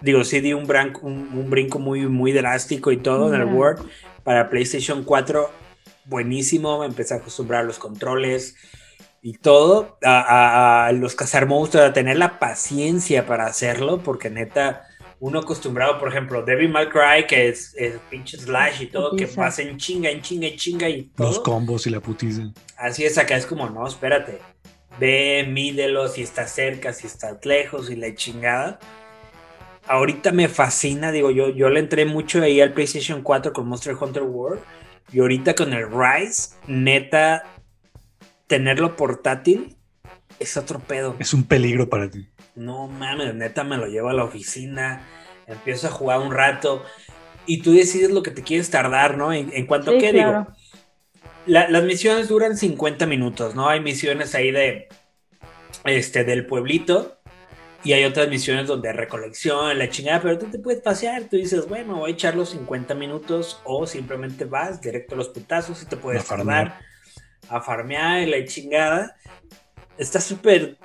digo, 0.00 0.22
sí 0.22 0.40
di 0.40 0.52
un, 0.52 0.70
un, 1.02 1.50
brinco 1.50 1.80
muy, 1.80 2.06
muy 2.06 2.30
drástico 2.32 2.92
y 2.92 2.98
todo 2.98 3.34
en 3.34 3.40
el 3.40 3.48
Word. 3.48 3.80
Para 4.22 4.48
PlayStation 4.48 5.02
4, 5.02 5.50
buenísimo. 6.04 6.78
Me 6.78 6.86
empecé 6.86 7.14
a 7.14 7.16
acostumbrar 7.16 7.62
a 7.62 7.64
los 7.64 7.80
controles 7.80 8.54
y 9.22 9.32
todo. 9.32 9.98
A, 10.04 10.92
los 10.94 11.16
cazar 11.16 11.46
monstruos, 11.46 11.84
a 11.84 11.92
tener 11.92 12.16
la 12.16 12.38
paciencia 12.38 13.26
para 13.26 13.46
hacerlo, 13.46 13.98
porque 14.04 14.30
neta 14.30 14.86
uno 15.18 15.40
acostumbrado, 15.40 15.98
por 15.98 16.10
ejemplo, 16.10 16.44
Devil 16.44 16.68
May 16.68 16.88
Cry, 16.90 17.26
que 17.26 17.48
es, 17.48 17.74
es 17.76 17.98
pinche 18.08 18.38
slash 18.38 18.82
y 18.82 18.86
todo, 18.86 19.16
que 19.16 19.26
pasa 19.26 19.62
en 19.62 19.78
chinga, 19.78 20.10
en 20.10 20.22
chinga, 20.22 20.46
en 20.46 20.56
chinga 20.56 20.88
y 20.88 21.04
todo. 21.04 21.26
Los 21.26 21.40
combos 21.40 21.88
y 21.88 21.90
la 21.90 21.98
putiza. 21.98 22.52
Así 22.76 23.04
es, 23.04 23.18
acá 23.18 23.36
es 23.36 23.46
como, 23.46 23.68
no, 23.68 23.84
espérate 23.88 24.38
ve, 24.98 25.46
mídelo, 25.48 26.08
si 26.08 26.22
está 26.22 26.46
cerca, 26.46 26.92
si 26.92 27.06
está 27.06 27.38
lejos 27.42 27.90
y 27.90 27.96
la 27.96 28.14
chingada. 28.14 28.78
Ahorita 29.86 30.32
me 30.32 30.48
fascina, 30.48 31.12
digo, 31.12 31.30
yo, 31.30 31.50
yo 31.50 31.68
le 31.68 31.80
entré 31.80 32.06
mucho 32.06 32.42
ahí 32.42 32.60
al 32.60 32.72
PlayStation 32.72 33.22
4 33.22 33.52
con 33.52 33.68
Monster 33.68 33.94
Hunter 33.98 34.22
World. 34.22 34.60
Y 35.12 35.20
ahorita 35.20 35.54
con 35.54 35.72
el 35.72 35.86
Rise, 35.88 36.54
neta, 36.66 37.44
tenerlo 38.48 38.96
portátil 38.96 39.76
es 40.40 40.56
otro 40.56 40.80
pedo. 40.80 41.14
Es 41.18 41.32
un 41.32 41.44
peligro 41.44 41.88
para 41.88 42.10
ti. 42.10 42.28
No 42.56 42.88
mames, 42.88 43.34
neta 43.34 43.62
me 43.64 43.76
lo 43.76 43.86
llevo 43.86 44.08
a 44.08 44.14
la 44.14 44.24
oficina, 44.24 45.02
empiezo 45.46 45.86
a 45.86 45.90
jugar 45.90 46.20
un 46.20 46.32
rato 46.32 46.82
y 47.46 47.62
tú 47.62 47.72
decides 47.72 48.10
lo 48.10 48.22
que 48.22 48.30
te 48.30 48.42
quieres 48.42 48.70
tardar, 48.70 49.16
¿no? 49.16 49.32
En, 49.32 49.66
cuanto 49.66 49.92
a 49.92 49.98
qué, 49.98 50.12
digo 50.12 50.46
las 51.46 51.84
misiones 51.84 52.28
duran 52.28 52.56
50 52.56 53.06
minutos, 53.06 53.54
¿no? 53.54 53.68
Hay 53.68 53.80
misiones 53.80 54.34
ahí 54.34 54.50
de, 54.50 54.88
este, 55.84 56.24
del 56.24 56.46
pueblito 56.46 57.18
y 57.84 57.92
hay 57.92 58.04
otras 58.04 58.28
misiones 58.28 58.66
donde 58.66 58.92
recolección, 58.92 59.78
la 59.78 59.88
chingada, 59.88 60.20
pero 60.20 60.38
tú 60.38 60.46
te 60.46 60.58
puedes 60.58 60.82
pasear, 60.82 61.24
tú 61.24 61.36
dices, 61.36 61.68
bueno, 61.68 61.96
voy 61.98 62.10
a 62.10 62.14
echar 62.14 62.34
los 62.34 62.50
50 62.50 62.94
minutos 62.94 63.60
o 63.64 63.86
simplemente 63.86 64.44
vas 64.44 64.80
directo 64.80 65.14
a 65.14 65.18
los 65.18 65.28
putazos 65.28 65.82
y 65.82 65.86
te 65.86 65.96
puedes 65.96 66.24
tardar 66.24 66.80
a 67.48 67.60
farmear 67.60 68.22
y 68.22 68.26
la 68.26 68.44
chingada. 68.44 69.16
Está 69.98 70.20
súper, 70.20 70.78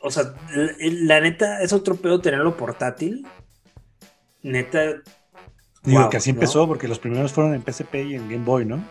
o 0.00 0.10
sea, 0.10 0.34
la, 0.78 1.20
neta 1.20 1.62
es 1.62 1.72
otro 1.72 1.94
pedo 1.94 2.20
tenerlo 2.20 2.56
portátil. 2.56 3.26
Neta. 4.42 5.02
Digo 5.84 6.10
que 6.10 6.16
así 6.16 6.30
empezó, 6.30 6.66
porque 6.66 6.88
los 6.88 6.98
primeros 6.98 7.32
fueron 7.32 7.54
en 7.54 7.62
PSP 7.62 7.94
y 7.94 8.14
en 8.16 8.28
Game 8.28 8.44
Boy, 8.44 8.64
¿no? 8.64 8.84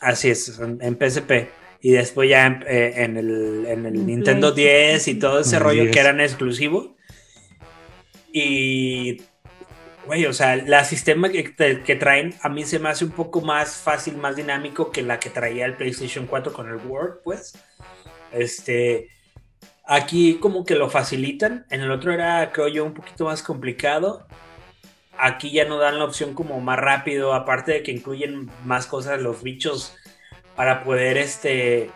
Así 0.00 0.30
es, 0.30 0.58
en 0.58 0.98
PSP. 0.98 1.48
Y 1.80 1.92
después 1.92 2.28
ya 2.28 2.46
en, 2.46 2.64
eh, 2.66 3.04
el, 3.04 4.06
Nintendo 4.06 4.52
10 4.52 5.08
y 5.08 5.14
todo 5.18 5.40
ese 5.40 5.58
rollo 5.58 5.90
que 5.90 6.00
eran 6.00 6.20
exclusivos. 6.20 6.90
Y, 8.32 9.22
güey, 10.06 10.26
o 10.26 10.32
sea, 10.32 10.56
la 10.56 10.84
sistema 10.84 11.28
que, 11.28 11.54
que, 11.54 11.96
traen 11.96 12.34
a 12.42 12.48
mí 12.48 12.64
se 12.64 12.78
me 12.78 12.88
hace 12.88 13.04
un 13.04 13.12
poco 13.12 13.40
más 13.40 13.76
fácil, 13.76 14.16
más 14.16 14.36
dinámico 14.36 14.90
que 14.90 15.02
la 15.02 15.20
que 15.20 15.30
traía 15.30 15.64
el 15.64 15.76
PlayStation 15.76 16.26
4 16.26 16.52
con 16.52 16.68
el 16.68 16.76
Word, 16.76 17.20
pues. 17.22 17.54
Este, 18.32 19.08
aquí 19.86 20.38
como 20.40 20.64
que 20.64 20.74
lo 20.74 20.90
facilitan. 20.90 21.66
En 21.70 21.82
el 21.82 21.90
otro 21.90 22.12
era, 22.12 22.50
creo 22.52 22.68
yo, 22.68 22.84
un 22.84 22.94
poquito 22.94 23.26
más 23.26 23.42
complicado 23.42 24.26
aquí 25.18 25.50
ya 25.50 25.64
no 25.64 25.78
dan 25.78 25.98
la 25.98 26.04
opción 26.04 26.34
como 26.34 26.60
más 26.60 26.78
rápido, 26.78 27.34
aparte 27.34 27.72
de 27.72 27.82
que 27.82 27.92
incluyen 27.92 28.50
más 28.64 28.86
cosas 28.86 29.20
los 29.20 29.42
bichos 29.42 29.96
para 30.54 30.84
poder 30.84 31.18
este 31.18 31.90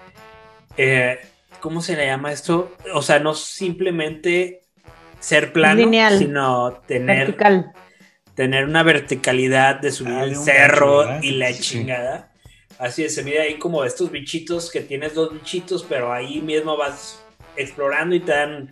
eh, 0.76 1.18
¿cómo 1.60 1.82
se 1.82 1.96
le 1.96 2.06
llama 2.06 2.32
esto? 2.32 2.74
O 2.94 3.02
sea, 3.02 3.18
no 3.18 3.34
simplemente 3.34 4.62
ser 5.18 5.52
plano, 5.52 5.90
sino 6.18 6.72
tener 6.86 7.36
tener 8.34 8.64
una 8.64 8.82
verticalidad 8.82 9.80
de 9.80 9.92
subir 9.92 10.14
ah, 10.14 10.24
el 10.24 10.36
cerro 10.36 11.20
y 11.20 11.32
la 11.32 11.52
chingada. 11.52 12.32
Así 12.78 13.04
es, 13.04 13.14
se 13.14 13.22
mide 13.22 13.40
ahí 13.40 13.58
como 13.58 13.84
estos 13.84 14.10
bichitos 14.10 14.70
que 14.70 14.80
tienes 14.80 15.12
dos 15.12 15.34
bichitos, 15.34 15.84
pero 15.86 16.10
ahí 16.10 16.40
mismo 16.40 16.78
vas 16.78 17.22
explorando 17.56 18.14
y 18.14 18.20
te 18.20 18.32
dan 18.32 18.70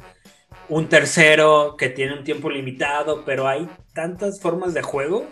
un 0.69 0.89
tercero 0.89 1.77
que 1.79 1.89
tiene 1.89 2.15
un 2.15 2.25
tiempo 2.25 2.51
limitado, 2.51 3.25
pero 3.25 3.49
hay 3.49 3.69
tantas 3.95 4.41
formas 4.41 4.75
de 4.75 4.83
juego 4.83 5.27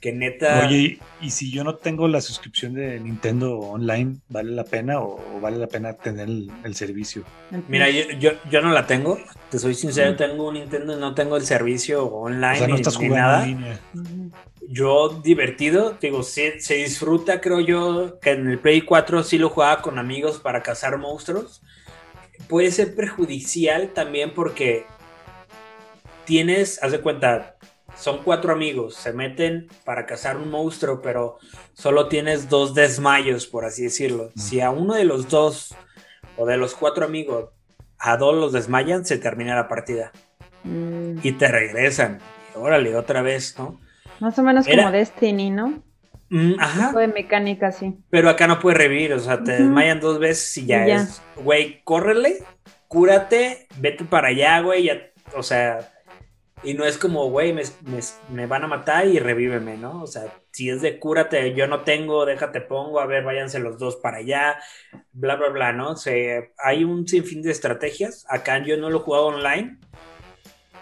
que 0.00 0.12
neta. 0.12 0.66
Oye, 0.66 0.98
y 1.20 1.30
si 1.30 1.50
yo 1.50 1.64
no 1.64 1.76
tengo 1.76 2.06
la 2.08 2.20
suscripción 2.20 2.74
de 2.74 3.00
Nintendo 3.00 3.58
Online, 3.58 4.16
¿vale 4.28 4.50
la 4.52 4.64
pena 4.64 5.00
o, 5.00 5.18
vale 5.40 5.56
la 5.56 5.68
pena 5.68 5.94
tener 5.94 6.28
el, 6.28 6.74
servicio? 6.74 7.24
Mira, 7.68 7.88
yo, 7.88 8.32
yo, 8.50 8.60
no 8.60 8.72
la 8.72 8.86
tengo, 8.86 9.18
te 9.50 9.58
soy 9.58 9.74
sincero, 9.74 10.14
tengo 10.16 10.48
un 10.48 10.54
Nintendo 10.54 10.96
y 10.96 11.00
no 11.00 11.14
tengo 11.14 11.36
el 11.36 11.44
servicio 11.44 12.04
online 12.06 12.52
O 12.52 12.58
sea, 12.58 12.68
no 12.68 12.74
ni- 12.74 12.80
estás 12.80 13.00
ni 13.00 13.08
jugando 13.08 13.28
nada. 13.28 13.44
en 13.44 13.48
línea. 13.50 13.80
Yo 14.68 15.20
divertido, 15.22 15.96
digo, 16.00 16.22
se, 16.22 16.60
se 16.60 16.74
disfruta, 16.74 17.40
creo 17.40 17.60
yo, 17.60 18.18
que 18.20 18.30
en 18.30 18.48
el 18.48 18.58
Play 18.58 18.82
4 18.82 19.22
sí 19.22 19.38
lo 19.38 19.48
jugaba 19.48 19.80
con 19.80 19.98
amigos 19.98 20.38
para 20.38 20.62
cazar 20.62 20.98
monstruos. 20.98 21.62
Puede 22.48 22.70
ser 22.70 22.94
perjudicial 22.94 23.90
también 23.92 24.32
porque 24.34 24.84
tienes, 26.24 26.82
haz 26.82 26.92
de 26.92 27.00
cuenta, 27.00 27.56
son 27.96 28.22
cuatro 28.22 28.52
amigos, 28.52 28.94
se 28.94 29.12
meten 29.12 29.68
para 29.84 30.06
cazar 30.06 30.36
un 30.36 30.50
monstruo, 30.50 31.00
pero 31.02 31.38
solo 31.72 32.08
tienes 32.08 32.48
dos 32.48 32.74
desmayos, 32.74 33.46
por 33.46 33.64
así 33.64 33.84
decirlo. 33.84 34.30
Si 34.36 34.60
a 34.60 34.70
uno 34.70 34.94
de 34.94 35.04
los 35.04 35.28
dos 35.28 35.74
o 36.36 36.44
de 36.46 36.56
los 36.56 36.74
cuatro 36.74 37.04
amigos, 37.06 37.50
a 37.98 38.16
dos 38.16 38.34
los 38.34 38.52
desmayan, 38.52 39.04
se 39.06 39.18
termina 39.18 39.54
la 39.54 39.68
partida 39.68 40.12
Mm, 40.64 41.18
y 41.22 41.32
te 41.32 41.46
regresan. 41.46 42.18
Y 42.54 42.58
órale, 42.58 42.96
otra 42.96 43.22
vez, 43.22 43.54
¿no? 43.56 43.78
Más 44.18 44.36
o 44.38 44.42
menos 44.42 44.66
Era- 44.66 44.82
como 44.84 44.92
Destiny, 44.96 45.50
¿no? 45.50 45.80
Mm, 46.28 46.54
ajá. 46.58 46.88
Tipo 46.88 46.98
de 46.98 47.08
mecánica, 47.08 47.72
sí. 47.72 47.96
Pero 48.10 48.28
acá 48.28 48.46
no 48.46 48.58
puedes 48.58 48.78
revivir, 48.78 49.12
o 49.12 49.20
sea, 49.20 49.42
te 49.44 49.52
desmayan 49.52 50.00
dos 50.00 50.18
veces 50.18 50.56
y 50.58 50.66
ya, 50.66 50.84
Y 50.84 50.88
ya. 50.88 50.96
es, 50.96 51.22
güey, 51.36 51.82
córrele, 51.84 52.38
cúrate, 52.88 53.66
vete 53.78 54.04
para 54.04 54.28
allá, 54.28 54.60
güey, 54.60 54.84
ya, 54.84 55.00
o 55.34 55.42
sea, 55.42 55.92
y 56.62 56.74
no 56.74 56.84
es 56.84 56.98
como, 56.98 57.30
güey, 57.30 57.52
me, 57.52 57.62
me- 57.82 58.00
me 58.32 58.46
van 58.46 58.64
a 58.64 58.66
matar 58.66 59.06
y 59.06 59.18
revíveme, 59.20 59.76
¿no? 59.76 60.02
O 60.02 60.06
sea, 60.06 60.24
si 60.50 60.70
es 60.70 60.80
de 60.82 60.98
cúrate, 60.98 61.54
yo 61.54 61.66
no 61.68 61.82
tengo, 61.84 62.24
déjate 62.26 62.60
pongo, 62.62 62.98
a 62.98 63.06
ver, 63.06 63.22
váyanse 63.24 63.58
los 63.60 63.78
dos 63.78 63.96
para 63.96 64.18
allá, 64.18 64.58
bla, 65.12 65.36
bla, 65.36 65.50
bla, 65.50 65.72
¿no? 65.72 65.90
O 65.92 65.96
sea, 65.96 66.42
hay 66.58 66.82
un 66.84 67.06
sinfín 67.06 67.42
de 67.42 67.50
estrategias, 67.52 68.24
acá 68.28 68.58
yo 68.64 68.76
no 68.78 68.90
lo 68.90 68.98
he 68.98 69.02
jugado 69.02 69.26
online, 69.26 69.78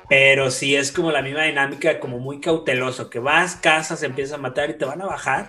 pero 0.09 0.51
sí 0.51 0.77
es 0.77 0.93
como 0.93 1.11
la 1.11 1.23
misma 1.23 1.45
dinámica, 1.45 2.01
como 2.01 2.19
muy 2.19 2.41
cauteloso, 2.41 3.11
que 3.11 3.19
vas, 3.19 3.57
cazas, 3.57 4.03
empiezas 4.03 4.39
a 4.39 4.43
matar 4.43 4.71
y 4.71 4.75
te 4.79 4.85
van 4.85 5.03
a 5.03 5.07
bajar. 5.07 5.49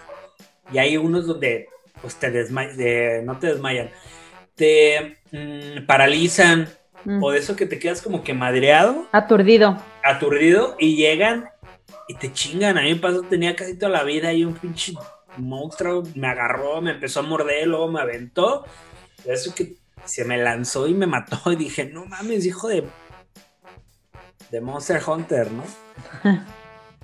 Y 0.71 0.77
hay 0.77 0.97
unos 0.97 1.27
donde 1.27 1.69
pues 2.01 2.15
te 2.15 2.29
desmayan, 2.31 3.25
no 3.25 3.37
te 3.39 3.47
desmayan, 3.47 3.89
te 4.55 5.17
mm, 5.31 5.85
paralizan 5.85 6.67
Mm. 7.05 7.23
o 7.23 7.29
de 7.31 7.37
eso 7.37 7.55
que 7.55 7.67
te 7.67 7.77
quedas 7.77 8.01
como 8.01 8.23
que 8.23 8.33
madreado, 8.33 9.07
Aturdido. 9.11 9.77
aturdido 10.03 10.75
y 10.79 10.95
llegan 10.95 11.49
y 12.07 12.15
te 12.15 12.33
chingan. 12.33 12.79
A 12.79 12.81
mí 12.81 12.95
me 12.95 12.99
pasó, 12.99 13.21
tenía 13.21 13.55
casi 13.55 13.77
toda 13.77 13.91
la 13.91 14.03
vida 14.03 14.33
y 14.33 14.43
un 14.43 14.55
pinche 14.55 14.93
monstruo 15.37 16.01
me 16.15 16.27
agarró, 16.27 16.81
me 16.81 16.91
empezó 16.91 17.19
a 17.19 17.23
morder, 17.23 17.67
luego 17.67 17.89
me 17.91 18.01
aventó. 18.01 18.65
De 19.23 19.33
Eso 19.33 19.53
que 19.53 19.75
se 20.03 20.25
me 20.25 20.37
lanzó 20.37 20.87
y 20.87 20.95
me 20.95 21.05
mató 21.05 21.39
y 21.51 21.55
dije, 21.55 21.85
no 21.85 22.05
mames, 22.05 22.43
hijo 22.45 22.67
de 22.69 22.83
de 24.51 24.61
Monster 24.61 25.01
Hunter, 25.05 25.49
¿no? 25.51 25.63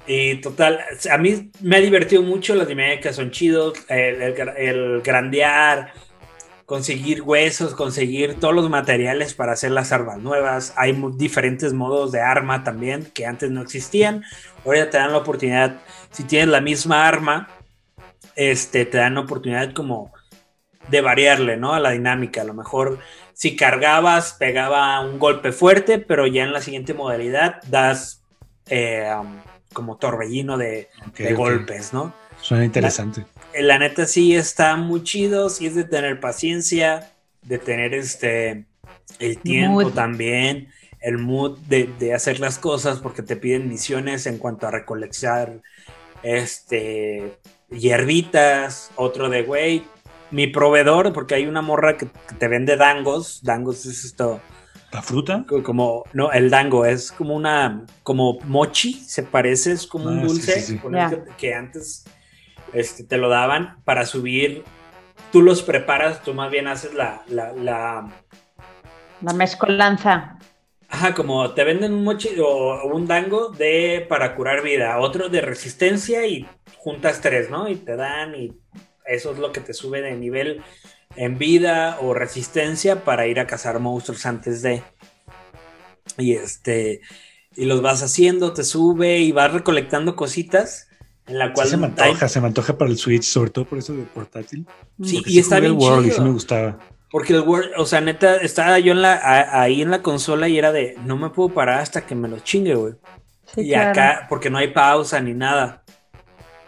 Y 0.08 0.42
total, 0.42 0.80
a 1.12 1.18
mí 1.18 1.52
me 1.62 1.76
ha 1.78 1.80
divertido 1.80 2.24
mucho, 2.24 2.56
las 2.56 2.68
dinámicas 2.68 3.16
son 3.16 3.32
chidos, 3.32 3.74
el, 3.88 4.22
el 4.22 4.36
gra- 4.36 4.56
el 4.58 5.02
grandear, 5.02 5.94
conseguir 6.66 7.22
huesos, 7.22 7.76
conseguir 7.76 8.39
todos 8.39 8.56
los 8.56 8.70
materiales 8.70 9.34
para 9.34 9.52
hacer 9.54 9.72
las 9.72 9.92
armas 9.92 10.18
nuevas. 10.18 10.74
Hay 10.78 11.00
diferentes 11.18 11.74
modos 11.74 12.12
de 12.12 12.22
arma 12.22 12.64
también 12.64 13.12
que 13.14 13.26
antes 13.26 13.52
no 13.52 13.62
existían. 13.62 14.24
Ahora 14.66 14.89
te 14.89 14.98
dan 14.98 15.12
la 15.12 15.18
oportunidad, 15.18 15.82
si 16.12 16.24
tienes 16.24 16.48
la 16.48 16.62
misma 16.62 17.08
arma, 17.08 17.50
este, 18.36 18.86
te 18.86 18.98
dan 18.98 19.16
la 19.16 19.22
oportunidad 19.22 19.74
como 19.74 20.14
de 20.90 21.02
variarle, 21.02 21.58
¿no? 21.58 21.74
A 21.74 21.80
la 21.80 21.92
dinámica. 21.92 22.42
A 22.42 22.46
lo 22.46 22.54
mejor 22.54 23.00
si 23.34 23.56
cargabas, 23.56 24.34
pegaba 24.34 25.00
un 25.02 25.18
golpe 25.20 25.52
fuerte, 25.52 25.98
pero 25.98 26.28
ya 26.28 26.44
en 26.44 26.54
la 26.54 26.62
siguiente 26.62 26.94
modalidad 26.94 27.62
das 27.64 28.22
eh, 28.70 29.12
um, 29.20 29.40
como 29.74 29.98
torbellino 29.98 30.58
de, 30.58 30.90
golpes, 31.36 31.94
¿no? 31.94 32.14
Suena 32.42 32.66
interesante. 32.66 33.26
La 33.60 33.78
neta 33.78 34.06
sí 34.06 34.36
está 34.36 34.76
muy 34.76 35.04
chido, 35.04 35.50
sí 35.50 35.68
es 35.68 35.76
de 35.76 35.84
tener 35.84 36.20
paciencia, 36.20 37.12
de 37.42 37.58
tener 37.58 37.94
este 37.94 38.66
el 39.20 39.38
tiempo 39.40 39.82
Mood. 39.82 39.94
también, 39.94 40.70
el 41.00 41.18
mood 41.18 41.58
de, 41.68 41.90
de 42.00 42.14
hacer 42.14 42.40
las 42.40 42.58
cosas 42.58 43.00
porque 43.00 43.24
te 43.24 43.36
piden 43.36 43.68
misiones 43.68 44.26
en 44.26 44.38
cuanto 44.38 44.68
a 44.68 44.72
recolectar 44.72 45.62
este 46.24 47.38
hierbitas, 47.70 48.92
otro 48.96 49.30
de 49.30 49.44
güey, 49.44 49.84
mi 50.32 50.48
proveedor, 50.48 51.14
porque 51.14 51.36
hay 51.36 51.48
una 51.48 51.62
morra 51.62 51.98
que, 51.98 52.12
que 52.28 52.36
te 52.36 52.48
vende 52.48 52.78
dangos, 52.78 53.42
dangos 53.44 53.86
es 53.86 54.06
esto, 54.06 54.50
¿La 54.92 55.02
fruta? 55.02 55.46
co- 55.46 55.64
como, 55.64 56.10
no, 56.14 56.32
el 56.32 56.50
dango 56.50 56.86
es 56.86 57.12
como 57.12 57.36
una, 57.36 57.86
como 58.04 58.42
mochi, 58.44 58.94
se 59.06 59.24
parece, 59.24 59.74
es 59.74 59.88
como 59.88 60.10
un 60.10 60.22
Ah, 60.22 60.28
sí, 60.30 60.30
dulce 60.30 60.52
sí, 60.52 60.62
sí. 60.62 60.80
con 60.80 60.96
el 60.96 61.00
Ya. 61.00 61.08
que, 61.08 61.36
que 61.36 61.54
antes 61.56 62.06
este, 62.74 63.06
te 63.06 63.18
lo 63.18 63.30
daban 63.30 63.84
para 63.86 64.06
subir, 64.06 64.74
tú 65.32 65.42
los 65.44 65.64
preparas, 65.64 66.24
tú 66.24 66.34
más 66.36 66.52
bien 66.52 66.68
haces 66.68 66.94
la, 66.96 67.24
la, 67.28 67.54
la 67.54 68.18
La 69.22 69.32
mezcolanza. 69.34 70.38
ajá, 70.88 71.14
como 71.14 71.54
te 71.54 71.64
venden 71.64 71.94
un 71.94 72.04
mochi 72.04 72.30
o 72.40 72.86
un 72.88 73.08
dango 73.08 73.50
de 73.50 74.06
para 74.10 74.36
curar 74.36 74.62
vida, 74.64 75.00
otro 75.00 75.30
de 75.30 75.42
resistencia 75.42 76.26
y 76.28 76.60
juntas 76.78 77.22
tres, 77.22 77.50
¿no? 77.50 77.68
Y 77.70 77.78
te 77.78 77.96
dan 77.96 78.36
y 78.36 78.61
eso 79.06 79.32
es 79.32 79.39
lo 79.39 79.52
que 79.52 79.62
te 79.62 79.74
sube 79.74 80.02
de 80.02 80.16
nivel 80.16 80.64
en 81.16 81.38
vida 81.38 81.97
o 82.02 82.14
resistencia 82.14 83.04
para 83.04 83.28
ir 83.28 83.39
a 83.39 83.47
cazar 83.47 83.80
monstruos 83.80 84.26
antes 84.26 84.62
de. 84.62 84.84
Y 86.18 86.34
este. 86.34 87.02
Y 87.56 87.66
los 87.66 87.82
vas 87.82 88.02
haciendo, 88.04 88.54
te 88.54 88.64
sube 88.64 89.20
y 89.20 89.32
vas 89.32 89.52
recolectando 89.54 90.16
cositas. 90.16 90.88
En 91.28 91.38
la 91.39 91.54
Sí 91.54 91.54
cual 91.54 91.68
se 91.68 91.78
me 91.78 91.88
antoja, 91.88 92.28
se 92.28 92.41
me 92.41 92.47
antoja 92.47 92.78
para 92.78 92.89
el 92.91 92.97
Switch, 92.97 93.24
sobre 93.24 93.52
todo 93.52 93.66
por 93.68 93.78
eso 93.80 93.93
de 93.93 94.06
portátil. 94.06 94.68
Sí, 95.02 95.24
Porque 95.24 95.32
y 95.32 95.39
está 95.39 95.60
jugué 95.60 95.68
el 95.68 95.74
bien 95.76 95.76
World 95.76 96.08
y 96.08 96.12
chido. 96.12 96.12
sí 96.12 96.22
me 96.22 96.32
gustaba. 96.32 96.80
Porque 97.10 97.34
el 97.34 97.41
Word, 97.41 97.72
o 97.78 97.86
sea, 97.86 98.02
neta, 98.02 98.38
estaba 98.38 98.80
yo 98.80 98.93
en 98.93 99.02
la, 99.02 99.14
a- 99.16 99.62
ahí 99.64 99.82
en 99.82 99.91
la 99.91 100.02
consola 100.02 100.47
y 100.47 100.58
era 100.58 100.72
de, 100.72 100.95
no 101.06 101.18
me 101.18 101.30
puedo 101.30 101.54
parar 101.54 101.80
hasta 101.82 102.06
que 102.06 102.16
me 102.16 102.30
lo 102.30 102.39
chingue, 102.39 102.76
güey. 102.76 102.93
Sí, 103.45 103.62
y 103.62 103.74
claro. 103.74 103.91
acá, 103.91 104.28
porque 104.30 104.49
no 104.49 104.58
hay 104.58 104.70
pausa 104.70 105.20
ni 105.22 105.34
nada. 105.34 105.84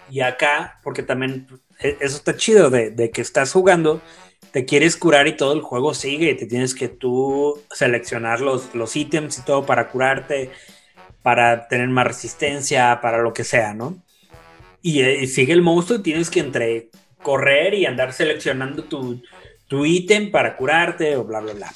Y 0.09 0.21
acá, 0.21 0.79
porque 0.84 1.03
también 1.03 1.47
eso 1.84 2.17
está 2.17 2.36
chido 2.36 2.69
de, 2.69 2.91
de 2.91 3.11
que 3.11 3.21
estás 3.21 3.51
jugando, 3.51 4.01
te 4.51 4.65
quieres 4.65 4.97
curar 4.97 5.27
y 5.27 5.36
todo 5.36 5.53
el 5.53 5.61
juego 5.61 5.93
sigue 5.93 6.31
y 6.31 6.38
te 6.38 6.45
tienes 6.45 6.75
que 6.75 6.88
tú 6.88 7.59
seleccionar 7.71 8.39
los, 8.39 8.73
los 8.75 8.95
ítems 8.95 9.39
y 9.39 9.41
todo 9.41 9.65
para 9.65 9.89
curarte, 9.89 10.51
para 11.23 11.67
tener 11.67 11.89
más 11.89 12.05
resistencia, 12.05 12.99
para 13.01 13.21
lo 13.21 13.34
que 13.34 13.43
sea, 13.43 13.73
¿no? 13.73 13.97
Y, 14.81 15.01
eh, 15.01 15.23
y 15.23 15.27
sigue 15.27 15.53
el 15.53 15.61
monstruo 15.61 15.99
y 15.99 16.03
tienes 16.03 16.29
que 16.29 16.39
entre 16.39 16.89
correr 17.21 17.73
y 17.73 17.86
andar 17.86 18.13
seleccionando 18.13 18.84
tu, 18.84 19.23
tu 19.67 19.86
ítem 19.86 20.29
para 20.29 20.55
curarte 20.55 21.15
o 21.17 21.23
bla, 21.23 21.39
bla, 21.39 21.53
bla. 21.53 21.73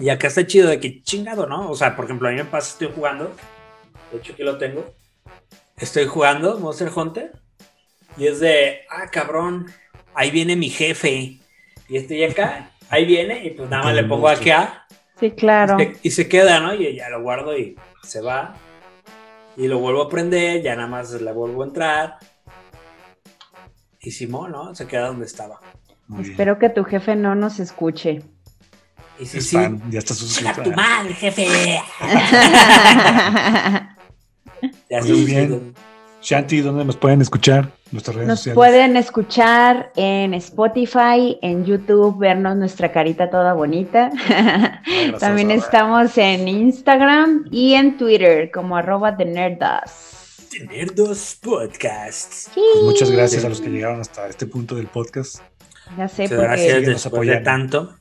Y 0.00 0.08
acá 0.08 0.26
está 0.26 0.44
chido 0.46 0.68
de 0.68 0.80
que 0.80 1.02
chingado, 1.02 1.46
¿no? 1.46 1.70
O 1.70 1.76
sea, 1.76 1.94
por 1.94 2.06
ejemplo, 2.06 2.26
a 2.26 2.32
mí 2.32 2.38
me 2.38 2.44
pasa, 2.44 2.72
estoy 2.72 2.90
jugando, 2.92 3.32
de 4.10 4.18
hecho 4.18 4.32
aquí 4.32 4.42
lo 4.42 4.58
tengo, 4.58 4.92
estoy 5.76 6.06
jugando 6.06 6.58
Monster 6.58 6.90
Hunter 6.92 7.41
y 8.16 8.26
es 8.26 8.40
de, 8.40 8.82
ah, 8.90 9.08
cabrón, 9.10 9.66
ahí 10.14 10.30
viene 10.30 10.56
mi 10.56 10.70
jefe. 10.70 11.38
Y 11.88 11.96
estoy 11.96 12.24
acá, 12.24 12.70
ahí 12.90 13.04
viene 13.04 13.44
y 13.44 13.50
pues 13.50 13.68
nada 13.68 13.84
más 13.84 13.94
le 13.94 14.04
pongo 14.04 14.28
acá 14.28 14.86
Sí, 15.20 15.30
claro. 15.32 15.78
se- 15.78 15.96
y 16.02 16.10
se 16.10 16.28
queda, 16.28 16.60
¿no? 16.60 16.74
Y 16.74 16.96
ya 16.96 17.08
lo 17.10 17.22
guardo 17.22 17.56
y 17.56 17.76
se 18.02 18.20
va. 18.20 18.54
Y 19.56 19.68
lo 19.68 19.78
vuelvo 19.78 20.02
a 20.02 20.08
prender, 20.08 20.62
ya 20.62 20.74
nada 20.74 20.88
más 20.88 21.12
le 21.12 21.32
vuelvo 21.32 21.62
a 21.62 21.66
entrar. 21.66 22.16
Y 24.00 24.10
Simón, 24.10 24.52
¿no? 24.52 24.74
Se 24.74 24.86
queda 24.86 25.08
donde 25.08 25.26
estaba. 25.26 25.60
Muy 26.08 26.22
bien. 26.22 26.32
Espero 26.32 26.58
que 26.58 26.70
tu 26.70 26.84
jefe 26.84 27.14
no 27.14 27.34
nos 27.34 27.60
escuche. 27.60 28.22
Y 29.20 29.26
si 29.26 29.38
Es 29.38 29.48
sí, 29.50 29.56
fan, 29.56 29.80
ya 29.90 29.98
está 30.00 30.14
¡Chinga 30.14 30.28
suscrito. 30.54 30.62
tu 30.62 30.72
madre, 30.72 31.14
jefe! 31.14 31.46
Ya 34.88 35.00
Muy 35.00 35.08
se 35.08 35.24
bien. 35.24 35.74
Shanti, 36.22 36.60
¿dónde 36.60 36.84
nos 36.84 36.96
pueden 36.96 37.20
escuchar? 37.20 37.68
Nuestras 37.90 38.14
redes 38.16 38.28
Nos 38.28 38.38
sociales. 38.38 38.54
pueden 38.56 38.96
escuchar 38.96 39.92
en 39.96 40.34
Spotify, 40.34 41.38
en 41.42 41.64
YouTube, 41.64 42.16
vernos 42.18 42.56
nuestra 42.56 42.90
carita 42.92 43.28
toda 43.28 43.52
bonita. 43.54 44.10
gracias, 44.28 45.18
También 45.18 45.50
estamos 45.50 46.16
en 46.16 46.48
Instagram 46.48 47.46
y 47.50 47.74
en 47.74 47.96
Twitter 47.98 48.50
como 48.52 48.76
arroba 48.76 49.12
de 49.12 49.24
nerdas. 49.26 50.48
Tener 50.50 50.94
dos 50.94 51.36
podcasts. 51.42 52.50
Pues 52.54 52.84
muchas 52.84 53.10
gracias 53.10 53.44
a 53.44 53.48
los 53.48 53.60
que 53.60 53.68
llegaron 53.70 54.00
hasta 54.00 54.26
este 54.28 54.46
punto 54.46 54.74
del 54.76 54.86
podcast. 54.86 55.40
Ya 55.98 56.08
sé, 56.08 56.22
Muchas 56.22 56.38
porque... 56.38 56.42
gracias 56.72 57.04
de 57.04 57.08
apoyando. 57.08 57.44
tanto. 57.44 57.94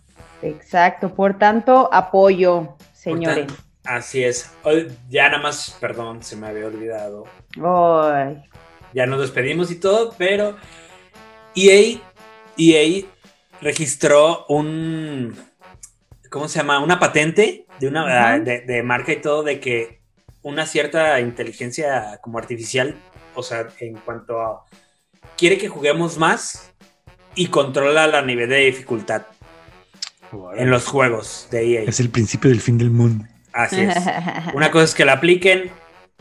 Exacto, 0.44 1.14
por 1.14 1.38
tanto, 1.38 1.90
apoyo, 1.92 2.76
Por 2.78 2.78
señores. 2.94 3.48
tanto, 3.48 3.64
Así 3.84 4.24
es. 4.24 4.52
Hoy, 4.64 4.92
ya 5.10 5.30
nada 5.30 5.42
más, 5.42 5.78
perdón, 5.80 6.24
se 6.24 6.36
me 6.36 6.48
había 6.48 6.68
olvidado. 6.68 7.26
Ay, 7.64 8.44
ya 8.94 9.06
nos 9.06 9.22
despedimos 9.22 9.72
y 9.72 9.76
todo, 9.76 10.14
pero 10.18 10.56
EA, 11.56 12.00
EA 12.58 13.06
registró 13.62 14.46
un 14.48 15.36
¿cómo 16.32 16.48
se 16.48 16.60
llama? 16.60 16.80
Una 16.80 17.00
patente 17.00 17.68
de 17.80 17.88
una 17.88 18.40
de, 18.40 18.62
de 18.62 18.84
marca 18.84 19.12
y 19.12 19.22
todo 19.22 19.44
de 19.44 19.60
que 19.60 20.02
una 20.42 20.66
cierta 20.66 21.20
inteligencia 21.20 22.20
como 22.22 22.40
artificial, 22.40 22.96
o 23.36 23.44
sea, 23.44 23.68
en 23.80 23.96
cuanto 23.96 24.42
a 24.42 24.66
quiere 25.38 25.58
que 25.58 25.68
juguemos 25.68 26.18
más 26.18 26.72
y 27.36 27.48
controla 27.48 28.08
la 28.08 28.22
nivel 28.22 28.50
de 28.50 28.66
dificultad 28.66 29.24
en 30.56 30.72
los 30.72 30.88
juegos 30.88 31.48
de 31.52 31.76
EA. 31.76 31.84
Es 31.84 32.00
el 32.00 32.10
principio 32.10 32.50
del 32.50 32.62
fin 32.62 32.78
del 32.78 32.90
mundo. 32.90 33.26
Así 33.54 33.82
es. 33.82 33.96
Una 34.54 34.72
cosa 34.72 34.86
es 34.86 34.96
que 34.96 35.06
la 35.06 35.14
apliquen, 35.14 35.72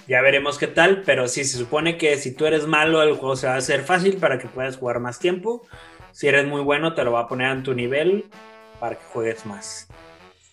ya 0.07 0.21
veremos 0.23 0.59
qué 0.59 0.67
tal, 0.67 1.03
pero 1.05 1.29
sí 1.29 1.45
se 1.45 1.59
supone 1.59 1.97
que 1.97 2.17
si 2.17 2.35
tú 2.35 2.47
eres 2.47 2.67
malo, 2.67 3.03
el 3.03 3.15
juego 3.15 3.37
se 3.37 3.47
va 3.47 3.55
a 3.55 3.59
hacer 3.59 3.83
fácil 3.83 4.17
para 4.17 4.39
que 4.39 4.49
puedas 4.49 4.77
jugar 4.77 5.01
más 5.01 5.19
tiempo. 5.19 5.67
Si 6.13 6.27
eres 6.27 6.47
muy 6.47 6.63
bueno, 6.63 6.95
te 6.95 7.05
lo 7.05 7.13
va 7.13 7.21
a 7.21 7.29
poner 7.29 7.51
en 7.53 7.63
tu 7.63 7.75
nivel 7.75 8.29
para 8.81 8.97
que 8.97 9.05
juegues 9.13 9.47
más. 9.47 9.89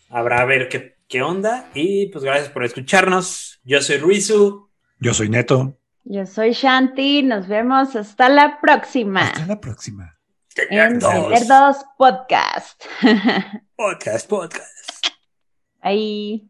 Habrá 0.10 0.42
a 0.42 0.46
ver 0.46 0.70
qué, 0.70 0.98
qué 1.08 1.22
onda. 1.22 1.70
Y 1.74 2.08
pues 2.08 2.24
gracias 2.24 2.50
por 2.50 2.64
escucharnos. 2.64 3.60
Yo 3.64 3.82
soy 3.82 3.98
Ruizu. 3.98 4.70
Yo 5.00 5.14
soy 5.14 5.30
Neto. 5.30 5.78
Yo 6.10 6.26
soy 6.26 6.54
Shanti, 6.54 7.22
nos 7.24 7.50
vemos 7.50 7.94
hasta 7.98 8.30
la 8.30 8.62
próxima 8.62 9.24
Hasta 9.24 9.46
la 9.46 9.60
próxima. 9.60 10.18
en 10.70 11.00
Dos. 11.00 11.12
Tener 11.12 11.48
Dos 11.48 11.78
Podcast. 11.98 12.86
Podcast, 13.76 14.30
podcast. 14.30 15.08
Ahí. 15.82 16.50